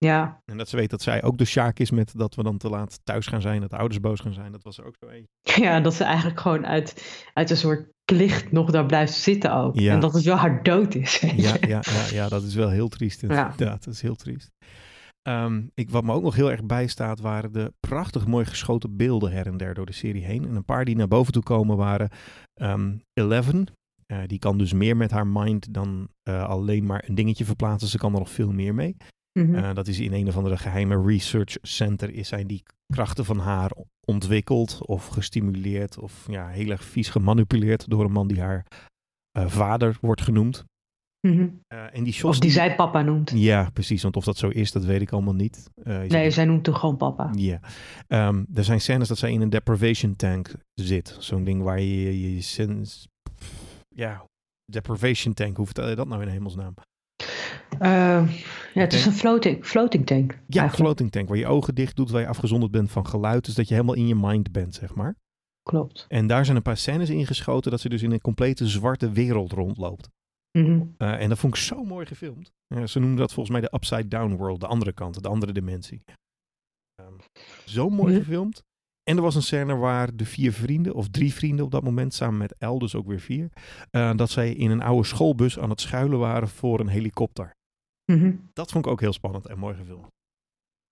Ja. 0.03 0.43
En 0.45 0.59
dat 0.59 0.69
ze 0.69 0.77
weet 0.77 0.91
dat 0.91 1.03
zij 1.03 1.23
ook 1.23 1.39
de 1.39 1.45
Sjaak 1.45 1.79
is 1.79 1.91
met 1.91 2.13
dat 2.17 2.35
we 2.35 2.43
dan 2.43 2.59
te 2.59 2.69
laat 2.69 3.01
thuis 3.05 3.27
gaan 3.27 3.41
zijn, 3.41 3.61
dat 3.61 3.71
de 3.71 3.77
ouders 3.77 4.01
boos 4.01 4.21
gaan 4.21 4.33
zijn. 4.33 4.53
Dat 4.53 4.63
was 4.63 4.79
er 4.79 4.85
ook 4.85 4.97
zo 5.01 5.07
eentje. 5.09 5.31
Ja, 5.63 5.81
dat 5.81 5.95
ze 5.95 6.05
eigenlijk 6.05 6.41
gewoon 6.41 6.67
uit, 6.67 7.25
uit 7.33 7.51
een 7.51 7.57
soort 7.57 7.89
plicht 8.05 8.53
nog 8.53 8.71
daar 8.71 8.87
blijft 8.87 9.13
zitten 9.13 9.55
ook. 9.55 9.79
Ja. 9.79 9.93
En 9.93 10.01
dat 10.01 10.15
het 10.15 10.25
wel 10.25 10.37
haar 10.37 10.63
dood 10.63 10.95
is. 10.95 11.19
Ja, 11.37 11.55
ja, 11.61 11.83
ja, 11.83 12.05
ja, 12.11 12.29
dat 12.29 12.43
is 12.43 12.55
wel 12.55 12.71
heel 12.71 12.89
triest. 12.89 13.21
Ja. 13.21 13.55
dat 13.57 13.87
is 13.87 14.03
heel 14.03 14.15
triest. 14.15 14.51
Um, 15.29 15.71
ik, 15.75 15.91
wat 15.91 16.05
me 16.05 16.13
ook 16.13 16.23
nog 16.23 16.35
heel 16.35 16.51
erg 16.51 16.65
bijstaat 16.65 17.21
waren 17.21 17.53
de 17.53 17.73
prachtig 17.81 18.27
mooi 18.27 18.45
geschoten 18.45 18.97
beelden 18.97 19.33
her 19.33 19.47
en 19.47 19.57
der 19.57 19.75
door 19.75 19.87
de 19.87 19.93
serie 19.93 20.25
heen. 20.25 20.45
En 20.45 20.55
een 20.55 20.65
paar 20.65 20.85
die 20.85 20.97
naar 20.97 21.09
boven 21.09 21.33
toe 21.33 21.43
komen 21.43 21.77
waren 21.77 22.11
um, 22.55 23.03
Eleven. 23.13 23.67
Uh, 24.07 24.19
die 24.27 24.39
kan 24.39 24.59
dus 24.59 24.73
meer 24.73 24.97
met 24.97 25.11
haar 25.11 25.27
mind 25.27 25.75
dan 25.75 26.09
uh, 26.29 26.45
alleen 26.45 26.87
maar 26.87 27.05
een 27.07 27.15
dingetje 27.15 27.45
verplaatsen. 27.45 27.89
Ze 27.89 27.99
kan 27.99 28.13
er 28.13 28.19
nog 28.19 28.31
veel 28.31 28.53
meer 28.53 28.75
mee. 28.75 28.97
Eh, 29.33 29.75
dat 29.75 29.89
is 29.89 30.01
in 30.01 30.13
een 30.13 30.29
of 30.29 30.37
andere 30.37 30.57
geheime 30.57 31.03
research 31.03 31.57
center 31.63 32.11
is 32.11 32.29
zijn 32.29 32.47
die 32.47 32.63
krachten 32.87 33.25
van 33.25 33.39
haar 33.39 33.71
ontwikkeld 34.07 34.87
of 34.87 35.07
gestimuleerd 35.07 35.99
of 35.99 36.25
ja, 36.29 36.49
heel 36.49 36.71
erg 36.71 36.85
vies 36.85 37.09
gemanipuleerd 37.09 37.91
door 37.91 38.05
een 38.05 38.13
man 38.13 38.29
die 38.29 38.41
haar 38.41 38.67
uh, 39.39 39.47
vader 39.47 39.99
wordt 40.01 40.23
genoemd. 40.23 40.65
Mhm. 41.27 41.41
Uh, 41.43 41.97
en 41.97 42.05
die 42.05 42.13
shots 42.13 42.37
of 42.37 42.43
die, 42.43 42.51
zij 42.51 42.75
papa 42.75 43.03
noemt. 43.03 43.33
Ja, 43.35 43.71
precies. 43.73 44.03
Want 44.03 44.17
of 44.17 44.25
dat 44.25 44.37
zo 44.37 44.49
is, 44.49 44.73
dat 44.73 44.85
weet 44.85 45.01
ik 45.01 45.13
allemaal 45.13 45.35
niet. 45.35 45.71
nee, 45.85 46.31
zij 46.31 46.45
noemt 46.45 46.65
toch 46.65 46.79
gewoon 46.79 46.97
papa. 46.97 47.31
Ja. 47.35 47.61
Um, 48.09 48.47
er 48.55 48.65
zijn 48.65 48.81
scènes 48.81 49.09
dat 49.09 49.19
zij 49.19 49.33
in 49.33 49.41
een 49.41 49.51
deprivation 49.51 50.17
tank 50.17 50.55
zit. 50.75 51.17
Zo'n 51.19 51.45
ding 51.45 51.63
waar 51.63 51.81
je 51.81 52.03
je, 52.03 52.37
je 52.37 52.77
ja, 53.89 54.25
deprivation 54.65 55.35
tank, 55.35 55.57
hoe 55.57 55.67
vertel 55.67 55.89
je 55.89 55.97
dat 55.97 56.09
nou 56.09 56.23
in 56.23 56.29
hemelsnaam? 56.29 56.75
Uh, 57.81 58.33
ja, 58.75 58.81
het 58.81 58.93
is 58.93 59.07
een 59.07 59.13
floating, 59.13 59.65
floating 59.67 60.07
tank. 60.07 60.39
Ja, 60.47 60.63
een 60.65 60.71
floating 60.71 61.11
tank, 61.11 61.29
waar 61.29 61.39
je 61.39 61.47
ogen 61.47 61.75
dicht 61.75 61.97
doet, 61.97 62.11
waar 62.11 62.21
je 62.21 62.27
afgezonderd 62.27 62.73
bent 62.73 62.91
van 62.91 63.07
geluid. 63.07 63.45
Dus 63.45 63.55
dat 63.55 63.69
je 63.69 63.75
helemaal 63.75 63.95
in 63.95 64.07
je 64.07 64.15
mind 64.15 64.53
bent, 64.53 64.75
zeg 64.75 64.95
maar. 64.95 65.17
Klopt. 65.63 66.05
En 66.09 66.27
daar 66.27 66.45
zijn 66.45 66.57
een 66.57 66.63
paar 66.63 66.77
scènes 66.77 67.11
ingeschoten 67.11 67.71
dat 67.71 67.81
ze 67.81 67.89
dus 67.89 68.03
in 68.03 68.13
een 68.13 68.21
complete 68.21 68.69
zwarte 68.69 69.11
wereld 69.11 69.53
rondloopt. 69.53 70.09
Mm 70.59 70.95
en 70.97 71.29
dat 71.29 71.39
vond 71.39 71.55
ik 71.57 71.61
zo 71.61 71.85
mooi 71.85 72.07
gefilmd. 72.07 72.53
ze 72.85 72.99
noemden 72.99 73.19
dat 73.19 73.33
volgens 73.33 73.51
mij 73.51 73.61
de 73.61 73.75
Upside 73.75 74.09
Down 74.09 74.35
World, 74.35 74.61
de 74.61 74.67
andere 74.67 74.93
kant, 74.93 75.23
de 75.23 75.29
andere 75.29 75.53
dimensie. 75.53 76.03
Um, 77.01 77.17
zo 77.65 77.89
mooi 77.89 78.15
gefilmd. 78.15 78.63
En 79.03 79.17
er 79.17 79.23
was 79.23 79.35
een 79.35 79.43
scène 79.43 79.77
waar 79.77 80.17
de 80.17 80.25
vier 80.25 80.53
vrienden, 80.53 80.95
of 80.95 81.09
drie 81.09 81.35
vrienden 81.35 81.65
op 81.65 81.71
dat 81.71 81.83
moment, 81.83 82.15
samen 82.15 82.39
met 82.39 82.55
El, 82.59 82.79
dus 82.79 82.95
ook 82.95 83.07
weer 83.07 83.21
vier, 83.21 83.49
uh, 83.91 84.15
dat 84.17 84.31
zij 84.31 84.53
in 84.55 84.71
een 84.71 84.83
oude 84.83 85.07
schoolbus 85.07 85.59
aan 85.59 85.71
het 85.71 85.81
schuilen 85.81 86.19
waren 86.19 86.49
voor 86.49 86.81
een 86.81 86.89
helikopter. 86.89 87.55
Mhm. 88.05 88.33
Dat 88.53 88.71
vond 88.71 88.87
ik 88.87 88.91
ook 88.91 89.01
heel 89.01 89.13
spannend 89.13 89.47
en 89.47 89.59
mooi 89.59 89.75
gefilmd. 89.75 90.07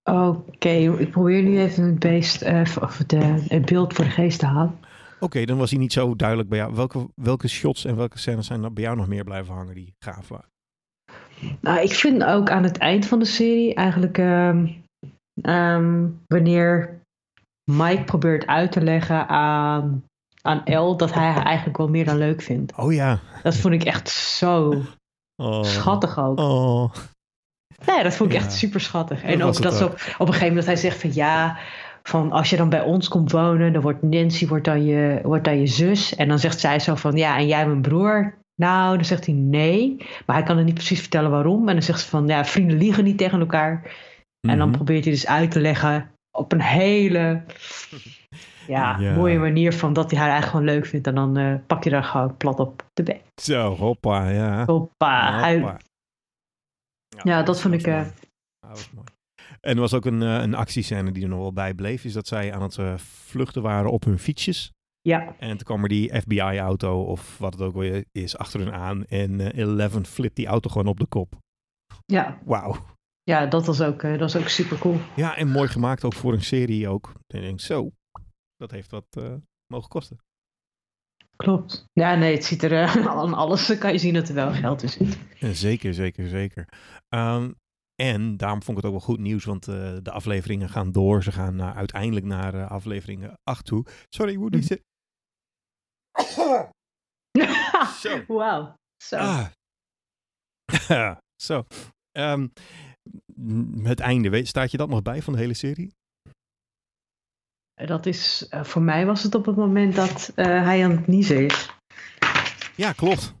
Oké, 0.03 0.69
ik 0.69 1.11
probeer 1.11 1.43
nu 1.43 1.59
even 1.59 1.83
het, 1.83 1.99
beest, 1.99 2.43
uh, 2.43 2.61
of 2.81 2.97
de, 2.97 3.45
het 3.47 3.65
beeld 3.65 3.93
voor 3.93 4.05
de 4.05 4.11
geest 4.11 4.39
te 4.39 4.45
halen. 4.45 4.79
Oké, 5.19 5.45
dan 5.45 5.57
was 5.57 5.69
hij 5.69 5.79
niet 5.79 5.93
zo 5.93 6.15
duidelijk 6.15 6.49
bij 6.49 6.57
jou. 6.57 6.75
Welke, 6.75 7.09
welke 7.15 7.47
shots 7.47 7.85
en 7.85 7.95
welke 7.95 8.17
scènes 8.17 8.47
zijn 8.47 8.73
bij 8.73 8.83
jou 8.83 8.95
nog 8.95 9.07
meer 9.07 9.23
blijven 9.23 9.53
hangen 9.53 9.75
die 9.75 9.93
gaaf 9.99 10.27
waren? 10.27 10.49
Nou, 11.59 11.79
ik 11.81 11.93
vind 11.93 12.23
ook 12.23 12.49
aan 12.49 12.63
het 12.63 12.77
eind 12.77 13.05
van 13.05 13.19
de 13.19 13.25
serie 13.25 13.73
eigenlijk 13.73 14.17
um, 14.17 14.83
um, 15.41 16.19
wanneer 16.27 17.01
Mike 17.71 18.03
probeert 18.03 18.47
uit 18.47 18.71
te 18.71 18.81
leggen 18.81 19.27
aan, 19.27 20.03
aan 20.41 20.65
El 20.65 20.97
dat 20.97 21.13
hij 21.13 21.31
haar 21.31 21.45
eigenlijk 21.45 21.77
wel 21.77 21.89
meer 21.89 22.05
dan 22.05 22.17
leuk 22.17 22.41
vindt. 22.41 22.77
Oh 22.77 22.93
ja. 22.93 23.19
Dat 23.43 23.57
vond 23.57 23.73
ik 23.73 23.83
echt 23.83 24.09
zo 24.09 24.81
oh. 25.41 25.63
schattig 25.63 26.19
ook. 26.19 26.39
Oh. 26.39 26.93
Nee, 27.85 28.03
dat 28.03 28.15
vond 28.15 28.31
ik 28.31 28.35
echt 28.35 28.53
super 28.53 28.79
schattig. 28.79 29.23
En 29.23 29.43
ook 29.43 29.61
dat 29.61 29.81
op, 29.81 29.91
op 29.91 30.27
een 30.27 30.33
gegeven 30.33 30.47
moment 30.47 30.65
hij 30.65 30.75
zegt 30.75 31.01
van 31.01 31.13
ja, 31.13 31.57
van 32.03 32.31
als 32.31 32.49
je 32.49 32.57
dan 32.57 32.69
bij 32.69 32.81
ons 32.81 33.07
komt 33.07 33.31
wonen, 33.31 33.73
dan 33.73 33.81
wordt 33.81 34.01
Nancy 34.01 34.47
wordt 34.47 34.65
dan, 34.65 34.85
je, 34.85 35.19
wordt 35.23 35.43
dan 35.43 35.59
je 35.59 35.67
zus. 35.67 36.15
En 36.15 36.27
dan 36.27 36.39
zegt 36.39 36.59
zij 36.59 36.79
zo 36.79 36.95
van 36.95 37.15
ja, 37.15 37.37
en 37.37 37.47
jij 37.47 37.65
mijn 37.67 37.81
broer. 37.81 38.39
Nou, 38.55 38.95
dan 38.95 39.05
zegt 39.05 39.25
hij 39.25 39.35
nee. 39.35 39.95
Maar 40.25 40.35
hij 40.35 40.45
kan 40.45 40.57
er 40.57 40.63
niet 40.63 40.73
precies 40.73 40.99
vertellen 40.99 41.31
waarom. 41.31 41.67
En 41.67 41.73
dan 41.73 41.83
zegt 41.83 41.99
ze 41.99 42.07
van 42.07 42.27
ja, 42.27 42.45
vrienden 42.45 42.77
liegen 42.77 43.03
niet 43.03 43.17
tegen 43.17 43.39
elkaar. 43.39 43.95
En 44.47 44.57
dan 44.57 44.67
mhm. 44.67 44.75
probeert 44.75 45.03
hij 45.03 45.13
dus 45.13 45.27
uit 45.27 45.51
te 45.51 45.61
leggen 45.61 46.11
op 46.31 46.51
een 46.51 46.61
hele 46.61 47.43
ja, 48.71 49.15
mooie 49.15 49.39
manier 49.39 49.73
van 49.73 49.93
dat 49.93 50.11
hij 50.11 50.19
haar 50.19 50.29
eigenlijk 50.29 50.57
gewoon 50.57 50.75
leuk 50.75 50.89
vindt. 50.89 51.07
En 51.07 51.15
dan 51.15 51.37
uh, 51.37 51.55
pak 51.67 51.83
je 51.83 51.89
daar 51.89 52.03
gewoon 52.03 52.37
plat 52.37 52.59
op 52.59 52.85
de 52.93 53.03
bek. 53.03 53.21
Zo, 53.41 53.75
hoppa, 53.75 54.29
ja. 54.29 54.65
Hoppa. 54.65 55.51
hoppa. 55.51 55.77
Ja, 57.07 57.21
ja, 57.23 57.43
dat 57.43 57.61
vond 57.61 57.73
ik... 57.73 57.87
Uh... 57.87 58.03
dat 58.59 58.69
was 58.69 58.91
mooi. 58.91 59.07
En 59.59 59.73
er 59.73 59.79
was 59.79 59.93
ook 59.93 60.05
een, 60.05 60.21
uh, 60.21 60.41
een 60.41 60.55
actiescène 60.55 61.11
die 61.11 61.23
er 61.23 61.29
nog 61.29 61.39
wel 61.39 61.53
bij 61.53 61.73
bleef. 61.73 62.03
Is 62.03 62.13
dat 62.13 62.27
zij 62.27 62.53
aan 62.53 62.61
het 62.61 62.77
uh, 62.77 62.97
vluchten 62.97 63.61
waren 63.61 63.91
op 63.91 64.03
hun 64.03 64.19
fietsjes. 64.19 64.71
Ja. 65.01 65.35
En 65.39 65.49
toen 65.49 65.65
kwam 65.65 65.83
er 65.83 65.89
die 65.89 66.21
FBI-auto 66.21 67.03
of 67.03 67.37
wat 67.37 67.53
het 67.53 67.61
ook 67.61 67.75
weer 67.75 68.05
is 68.11 68.37
achter 68.37 68.59
hun 68.59 68.73
aan. 68.73 69.05
En 69.05 69.41
Eleven 69.41 70.05
flipt 70.05 70.35
die 70.35 70.47
auto 70.47 70.69
gewoon 70.69 70.87
op 70.87 70.99
de 70.99 71.05
kop. 71.05 71.37
Ja. 72.05 72.39
Wauw. 72.45 72.75
Ja, 73.23 73.45
dat 73.45 73.65
was 73.65 73.81
ook, 73.81 74.01
dat 74.01 74.19
was 74.19 74.35
ook 74.35 74.47
super 74.47 74.77
cool. 74.77 74.97
Ja, 75.15 75.35
en 75.35 75.47
mooi 75.47 75.67
gemaakt 75.67 76.03
ook 76.03 76.13
voor 76.13 76.33
een 76.33 76.41
serie 76.41 76.87
ook. 76.87 77.13
En 77.27 77.39
ik 77.39 77.45
denk, 77.45 77.59
zo, 77.59 77.91
dat 78.61 78.71
heeft 78.71 78.91
wat 78.91 79.17
mogen 79.67 79.89
kosten. 79.89 80.17
Klopt. 81.35 81.85
Ja, 81.93 82.15
nee, 82.15 82.33
het 82.33 82.45
ziet 82.45 82.63
er 82.63 82.71
uh, 82.71 83.07
aan 83.17 83.33
alles 83.33 83.77
kan 83.77 83.91
je 83.91 83.97
zien 83.97 84.13
dat 84.13 84.29
er 84.29 84.35
wel 84.35 84.51
geld 84.51 84.83
in 84.83 84.89
zit. 84.89 85.17
Zeker, 85.39 85.93
zeker, 85.93 86.27
zeker. 86.27 86.67
Um, 87.09 87.55
en 87.95 88.37
daarom 88.37 88.63
vond 88.63 88.77
ik 88.77 88.83
het 88.83 88.93
ook 88.93 88.99
wel 88.99 89.07
goed 89.15 89.19
nieuws, 89.19 89.45
want 89.45 89.67
uh, 89.67 89.97
de 90.01 90.11
afleveringen 90.11 90.69
gaan 90.69 90.91
door. 90.91 91.23
Ze 91.23 91.31
gaan 91.31 91.59
uh, 91.59 91.75
uiteindelijk 91.75 92.25
naar 92.25 92.55
uh, 92.55 92.71
afleveringen 92.71 93.33
8 93.43 93.65
toe. 93.65 93.85
Sorry, 94.09 94.35
hoe 94.35 94.49
die 94.51 94.61
zit. 94.61 94.83
Zo. 98.01 98.23
Wauw. 98.27 98.75
Zo. 99.03 99.17
Ah. 99.17 99.47
Zo. 101.47 101.63
Um, 102.11 102.53
het 103.83 103.99
einde, 103.99 104.45
staat 104.45 104.71
je 104.71 104.77
dat 104.77 104.89
nog 104.89 105.01
bij 105.01 105.21
van 105.21 105.33
de 105.33 105.39
hele 105.39 105.53
serie? 105.53 105.93
Dat 107.85 108.05
is, 108.05 108.47
uh, 108.49 108.63
voor 108.63 108.81
mij 108.81 109.05
was 109.05 109.23
het 109.23 109.35
op 109.35 109.45
het 109.45 109.55
moment 109.55 109.95
dat 109.95 110.31
uh, 110.35 110.45
hij 110.45 110.83
aan 110.83 110.91
het 110.91 111.07
niezen 111.07 111.45
is. 111.45 111.69
Ja, 112.75 112.91
klopt. 112.91 113.33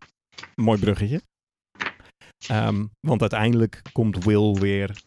Mooi 0.55 0.79
bruggetje. 0.79 1.21
Um, 2.51 2.91
want 2.99 3.21
uiteindelijk 3.21 3.81
komt 3.91 4.23
Will 4.23 4.53
weer 4.53 5.01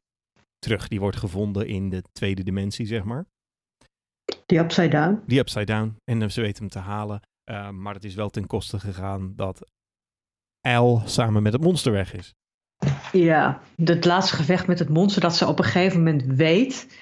terug. 0.59 0.89
Die 0.89 1.01
wordt 1.01 1.17
gevonden 1.17 1.67
in 1.67 1.91
de 1.91 2.03
tweede 2.13 2.43
dimensie, 2.43 2.87
zeg 2.87 3.05
maar. 3.05 3.27
Die 4.47 4.59
upside 4.59 4.89
down. 4.89 5.23
Die 5.27 5.39
upside 5.39 5.65
down. 5.65 5.97
En 6.05 6.31
ze 6.31 6.41
weten 6.41 6.63
hem 6.63 6.73
te 6.73 6.79
halen. 6.79 7.21
Uh, 7.51 7.71
maar 7.71 7.95
het 7.95 8.05
is 8.05 8.15
wel 8.15 8.31
ten 8.31 8.47
koste 8.47 8.81
gegaan 8.81 9.33
dat 9.37 9.67
Al 10.67 11.03
samen 11.05 11.43
met 11.43 11.53
het 11.53 11.63
monster 11.63 11.93
weg 11.93 12.15
is. 12.15 12.35
Ja, 13.13 13.61
het 13.85 14.05
laatste 14.05 14.37
gevecht 14.37 14.67
met 14.67 14.79
het 14.79 14.89
monster, 14.89 15.21
dat 15.21 15.37
ze 15.37 15.47
op 15.47 15.59
een 15.59 15.65
gegeven 15.65 15.99
moment 15.99 16.23
weet 16.25 16.99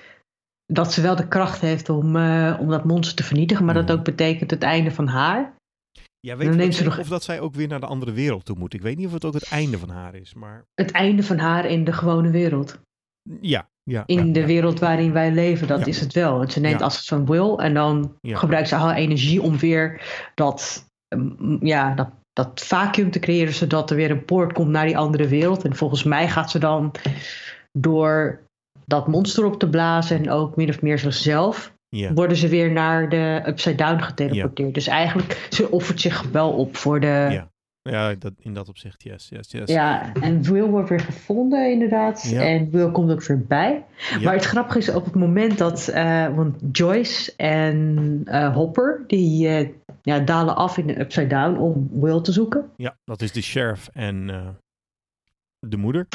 dat 0.73 0.93
ze 0.93 1.01
wel 1.01 1.17
de 1.17 1.29
kracht 1.29 1.61
heeft 1.61 1.89
om, 1.89 2.17
uh, 2.17 2.57
om 2.61 2.69
dat 2.69 2.85
monster 2.85 3.17
te 3.17 3.23
vernietigen, 3.23 3.65
maar 3.65 3.75
mm. 3.75 3.87
dat 3.87 3.99
ook 3.99 4.05
betekent 4.05 4.51
het 4.51 4.63
einde 4.63 4.91
van 4.91 5.07
haar. 5.07 5.55
Ja, 6.21 6.37
weet 6.37 6.77
je 6.77 6.85
nog... 6.85 6.99
of 6.99 7.09
dat 7.09 7.23
zij 7.23 7.41
ook 7.41 7.55
weer 7.55 7.69
naar 7.69 7.81
de 7.81 7.87
andere 7.87 8.13
wereld 8.13 8.45
toe 8.45 8.57
moet? 8.59 8.75
Ik 8.75 8.83
weet 8.83 8.97
niet 8.97 9.07
of 9.07 9.13
het 9.13 9.25
ook 9.25 9.35
het 9.35 9.49
einde 9.49 9.79
van 9.79 9.89
haar 9.89 10.15
is, 10.15 10.35
maar... 10.35 10.65
Het 10.75 10.91
einde 10.91 11.23
van 11.23 11.39
haar 11.39 11.67
in 11.67 11.85
de 11.85 11.93
gewone 11.93 12.31
wereld. 12.31 12.79
Ja, 13.41 13.69
ja. 13.83 14.03
In 14.07 14.27
ja, 14.27 14.33
de 14.33 14.41
ja. 14.41 14.47
wereld 14.47 14.79
waarin 14.79 15.13
wij 15.13 15.33
leven, 15.33 15.67
dat 15.67 15.81
Ja. 15.81 15.87
is 15.87 16.01
het 16.01 16.13
wel. 16.13 16.39
Want 16.39 16.53
ze 16.53 16.61
neemt 16.61 16.83
als 16.83 16.97
het 16.97 17.05
zo'n 17.05 17.27
wil 17.27 17.61
en 17.61 17.75
dan 17.75 18.17
gebruikt 18.23 18.69
ze 18.69 18.75
haar 18.75 18.97
energie 18.97 19.43
om 19.43 19.59
weer 19.59 20.03
dat, 20.35 20.89
mm, 21.17 21.59
ja, 21.61 21.95
dat, 21.95 22.11
dat 22.33 22.63
vacuüm 22.65 23.11
te 23.11 23.19
creëren, 23.19 23.55
zodat 23.55 23.91
er 23.91 23.97
weer 23.97 24.11
een 24.11 24.25
poort 24.25 24.53
komt 24.53 24.71
naar 24.71 24.87
die 24.87 24.99
andere 24.99 25.29
wereld. 25.29 25.65
En 25.65 25.77
volgens 25.77 26.03
mij 26.03 26.29
gaat 26.29 26.51
ze 26.51 26.59
dan 26.59 26.93
door 27.79 28.41
dat 28.87 29.07
monster 29.07 29.45
op 29.45 29.59
te 29.59 29.68
blazen 29.68 30.18
en 30.18 30.31
ook 30.31 30.57
min 30.57 30.68
of 30.68 30.83
meer 30.83 30.99
zichzelf, 30.99 31.73
worden 32.14 32.37
ze 32.37 32.49
weer 32.49 32.73
naar 32.73 33.09
de 33.09 33.42
Upside 33.47 33.75
Down 33.75 34.03
geteleporteerd. 34.03 34.75
Dus 34.75 34.87
eigenlijk, 34.87 35.47
ze 35.51 35.71
offert 35.71 36.01
zich 36.01 36.23
wel 36.23 36.53
op 36.53 36.77
voor 36.77 37.01
de... 37.01 37.07
Ja. 37.07 37.51
Ja, 37.90 38.14
dat, 38.14 38.33
in 38.38 38.55
dat 38.55 38.68
opzicht, 38.68 39.03
yes, 39.03 39.29
yes, 39.29 39.51
yes. 39.51 39.71
Ja, 39.71 40.12
en 40.12 40.42
Will 40.42 40.64
wordt 40.64 40.88
weer 40.88 41.01
gevonden 41.01 41.73
inderdaad. 41.73 42.23
Ja. 42.31 42.42
En 42.42 42.71
Will 42.71 42.90
komt 42.90 43.11
ook 43.11 43.25
weer 43.25 43.47
bij. 43.47 43.85
Ja. 44.11 44.21
Maar 44.21 44.35
het 44.35 44.45
grappige 44.45 44.79
is 44.79 44.88
op 44.88 45.05
het 45.05 45.14
moment 45.14 45.59
dat... 45.59 45.88
eh, 45.88 46.35
want 46.35 46.57
Joyce 46.73 47.33
en 47.37 48.21
eh, 48.25 48.55
Hopper... 48.55 49.05
die 49.07 49.49
eh, 49.49 49.68
ja, 50.03 50.18
dalen 50.18 50.57
af 50.57 50.79
in 50.79 50.87
de 50.87 51.01
Upside 51.01 51.27
Down 51.27 51.59
om 51.59 51.88
Will 51.92 52.21
te 52.21 52.33
zoeken. 52.33 52.71
Ja, 52.77 52.97
dat 53.05 53.23
is 53.23 53.33
de 53.33 53.42
sheriff 53.42 53.88
en 53.92 54.27
de 55.59 55.77
moeder. 55.77 56.07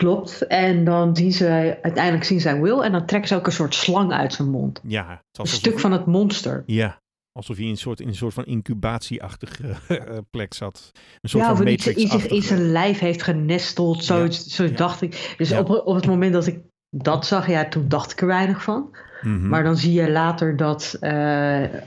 Klopt. 0.00 0.46
En 0.46 0.84
dan 0.84 1.16
zien 1.16 1.32
ze... 1.32 1.78
uiteindelijk 1.82 2.24
zien 2.24 2.40
zij 2.40 2.60
Will... 2.60 2.80
en 2.80 2.92
dan 2.92 3.06
trekken 3.06 3.28
ze 3.28 3.34
ook 3.36 3.46
een 3.46 3.52
soort 3.52 3.74
slang 3.74 4.12
uit 4.12 4.32
zijn 4.32 4.50
mond. 4.50 4.80
Ja, 4.82 5.08
het 5.32 5.38
Een 5.38 5.46
stuk 5.46 5.78
van 5.78 5.92
het 5.92 6.06
monster. 6.06 6.62
Ja, 6.66 6.98
alsof 7.32 7.56
hij 7.56 7.64
in 7.64 7.70
een 7.70 7.76
soort, 7.76 8.00
in 8.00 8.08
een 8.08 8.14
soort 8.14 8.34
van 8.34 8.44
incubatieachtige 8.44 9.68
eh, 9.88 10.16
plek 10.30 10.54
zat. 10.54 10.90
Een 11.20 11.28
soort 11.28 11.42
Ja, 11.44 11.50
van 11.50 11.58
of 11.58 11.64
niet 11.64 11.86
in 11.86 11.92
zich 11.92 11.96
in 11.96 12.02
Matrix-achtige. 12.08 12.42
zijn 12.56 12.70
lijf 12.72 12.98
heeft 12.98 13.22
genesteld. 13.22 14.04
Zo, 14.04 14.22
Ja. 14.24 14.30
zo 14.30 14.64
Ja. 14.64 14.70
dacht 14.70 15.02
ik. 15.02 15.34
Dus 15.36 15.48
Ja. 15.48 15.58
op, 15.58 15.70
op 15.84 15.94
het 15.94 16.06
moment 16.06 16.32
dat 16.32 16.46
ik 16.46 16.58
dat 16.96 17.26
zag... 17.26 17.46
ja, 17.48 17.68
toen 17.68 17.88
dacht 17.88 18.12
ik 18.12 18.20
er 18.20 18.26
weinig 18.26 18.62
van. 18.62 18.96
Mhm. 19.22 19.48
Maar 19.48 19.62
dan 19.62 19.76
zie 19.76 19.92
je 19.92 20.10
later 20.10 20.56
dat 20.56 20.96
eh, 21.00 21.10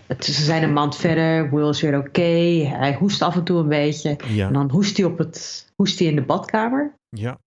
het, 0.07 0.25
ze 0.25 0.43
zijn 0.43 0.63
een 0.63 0.73
maand 0.73 0.95
verder. 0.95 1.49
Will 1.55 1.69
is 1.69 1.81
weer 1.81 1.97
oké. 1.97 2.21
Hij 2.77 2.95
hoest 2.99 3.21
af 3.21 3.35
en 3.35 3.43
toe 3.43 3.59
een 3.59 3.67
beetje. 3.69 4.15
Ja, 4.27 4.47
En 4.47 4.53
dan 4.53 4.69
hoest 4.71 4.97
hij, 4.97 5.05
op 5.05 5.17
het, 5.17 5.67
hoest 5.75 5.99
hij 5.99 6.07
in 6.07 6.15
de 6.15 6.21
badkamer. 6.21 6.93
ja. 7.09 7.39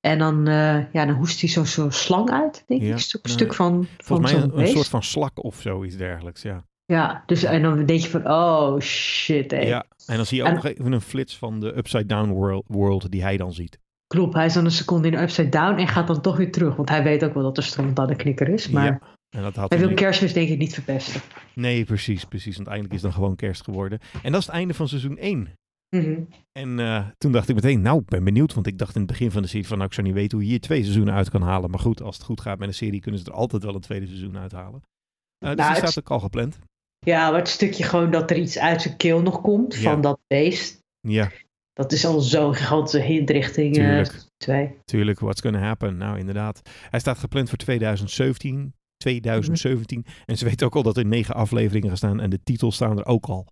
En 0.00 0.18
dan, 0.18 0.46
eh, 0.48 0.92
ja, 0.92 1.06
dan 1.06 1.14
hoest 1.14 1.40
hij 1.40 1.48
zo'n 1.50 1.66
zo 1.66 1.90
slang 1.90 2.30
uit, 2.30 2.64
denk 2.66 2.80
ik. 2.80 2.86
Ja. 2.86 2.92
Een 2.92 2.98
stuk, 2.98 3.22
Nou, 3.22 3.34
stuk 3.34 3.54
van, 3.54 3.86
van 3.98 4.20
mij 4.20 4.34
een, 4.34 4.66
soort 4.66 4.88
van 4.88 5.02
slak 5.02 5.44
of 5.44 5.60
zoiets 5.60 5.96
dergelijks, 5.96 6.42
ja. 6.42 6.64
Ja, 6.84 7.22
dus 7.26 7.42
en 7.42 7.62
dan 7.62 7.86
denk 7.86 8.00
je 8.00 8.08
van, 8.08 8.30
oh 8.30 8.80
shit, 8.80 9.50
ja. 9.50 9.84
En 10.06 10.16
dan 10.16 10.26
zie 10.26 10.36
je 10.36 10.42
ook 10.42 10.48
En- 10.48 10.54
nog 10.54 10.64
even 10.64 10.92
een 10.92 11.00
flits 11.00 11.36
van 11.38 11.60
de 11.60 11.76
Upside 11.76 12.06
Down 12.06 12.28
world, 12.30 12.64
world 12.66 13.10
die 13.10 13.22
hij 13.22 13.36
dan 13.36 13.52
ziet. 13.52 13.78
Klopt, 14.06 14.34
hij 14.34 14.46
is 14.46 14.52
dan 14.54 14.64
een 14.64 14.70
seconde 14.70 15.08
in 15.08 15.14
de 15.14 15.20
upside 15.22 15.48
down 15.48 15.78
en 15.78 15.88
gaat 15.88 16.06
dan 16.06 16.20
toch 16.20 16.36
weer 16.36 16.52
terug. 16.52 16.76
Want 16.76 16.88
hij 16.88 17.02
weet 17.02 17.24
ook 17.24 17.34
wel 17.34 17.42
dat 17.42 17.56
er 17.56 17.62
stront 17.62 17.98
aan 17.98 18.06
de 18.06 18.16
knikker 18.16 18.48
is. 18.48 18.68
Maar 18.68 18.84
Ja. 18.84 18.98
En 19.36 19.42
dat 19.42 19.56
had 19.56 19.70
hij 19.70 19.78
wil 19.78 19.94
kerstmis 19.94 20.32
denk 20.32 20.48
ik 20.48 20.58
niet 20.58 20.74
verpesten. 20.74 21.20
Nee, 21.54 21.84
precies, 21.84 22.24
precies. 22.24 22.56
Want 22.56 22.68
eindelijk 22.68 22.94
is 22.94 23.02
het 23.02 23.10
dan 23.12 23.20
gewoon 23.20 23.36
kerst 23.36 23.62
geworden. 23.64 23.98
En 24.22 24.32
dat 24.32 24.40
is 24.40 24.46
het 24.46 24.54
einde 24.54 24.74
van 24.74 24.88
seizoen 24.88 25.18
1. 25.18 25.52
Mhm. 25.96 26.20
En 26.52 26.78
eh, 26.80 27.06
toen 27.18 27.32
dacht 27.32 27.48
ik 27.48 27.54
meteen, 27.54 27.80
nou, 27.82 28.00
ik 28.00 28.06
ben 28.08 28.24
benieuwd. 28.24 28.54
Want 28.54 28.66
ik 28.66 28.78
dacht 28.78 28.94
in 28.94 29.00
het 29.00 29.10
begin 29.10 29.30
van 29.30 29.42
de 29.42 29.48
serie 29.48 29.66
van, 29.66 29.76
nou, 29.76 29.88
ik 29.88 29.94
zou 29.94 30.06
niet 30.06 30.16
weten 30.16 30.36
hoe 30.38 30.46
je 30.46 30.52
hier 30.52 30.60
twee 30.60 30.82
seizoenen 30.82 31.14
uit 31.14 31.30
kan 31.30 31.42
halen. 31.42 31.70
Maar 31.70 31.80
goed, 31.80 32.02
als 32.02 32.16
het 32.16 32.24
goed 32.24 32.40
gaat 32.40 32.58
met 32.58 32.68
een 32.68 32.74
serie, 32.74 33.00
kunnen 33.00 33.20
ze 33.20 33.26
er 33.26 33.32
altijd 33.32 33.62
wel 33.62 33.74
een 33.74 33.80
tweede 33.80 34.06
seizoen 34.06 34.38
uithalen. 34.38 34.80
Eh 35.38 35.48
dus 35.48 35.56
Nou, 35.56 35.56
die 35.56 35.64
het- 35.64 35.76
staat 35.90 35.98
ook 35.98 36.10
al 36.10 36.20
gepland. 36.20 36.58
Ja, 36.98 37.30
maar 37.30 37.38
het 37.38 37.48
stukje 37.48 37.82
gewoon 37.84 38.10
dat 38.10 38.30
er 38.30 38.36
iets 38.38 38.58
uit 38.58 38.82
zijn 38.82 38.96
keel 38.96 39.22
nog 39.22 39.40
komt 39.40 39.74
Ja. 39.74 39.80
van 39.80 40.00
dat 40.00 40.20
beest. 40.26 40.78
Ja, 41.00 41.30
Dat 41.72 41.92
is 41.92 42.04
al 42.06 42.20
zo'n 42.20 42.54
gigantische 42.54 43.00
hint 43.00 43.30
richting 43.30 43.76
eh, 43.76 43.82
Tuurlijk. 43.84 44.24
twee. 44.36 44.74
tuurlijk, 44.84 45.20
what's 45.20 45.40
gonna 45.40 45.58
happen? 45.58 45.96
Nou, 45.96 46.18
inderdaad. 46.18 46.60
Hij 46.90 47.00
staat 47.00 47.18
gepland 47.18 47.48
voor 47.48 47.58
2017. 47.58 48.72
2017. 48.96 50.04
En 50.26 50.38
ze 50.38 50.44
weten 50.44 50.66
ook 50.66 50.74
al 50.76 50.82
dat 50.82 50.96
er 50.96 51.06
negen 51.06 51.34
afleveringen 51.34 51.88
gaan 51.88 51.96
staan. 51.96 52.20
En 52.20 52.30
de 52.30 52.42
titels 52.42 52.74
staan 52.74 52.98
er 52.98 53.06
ook 53.06 53.26
al. 53.26 53.46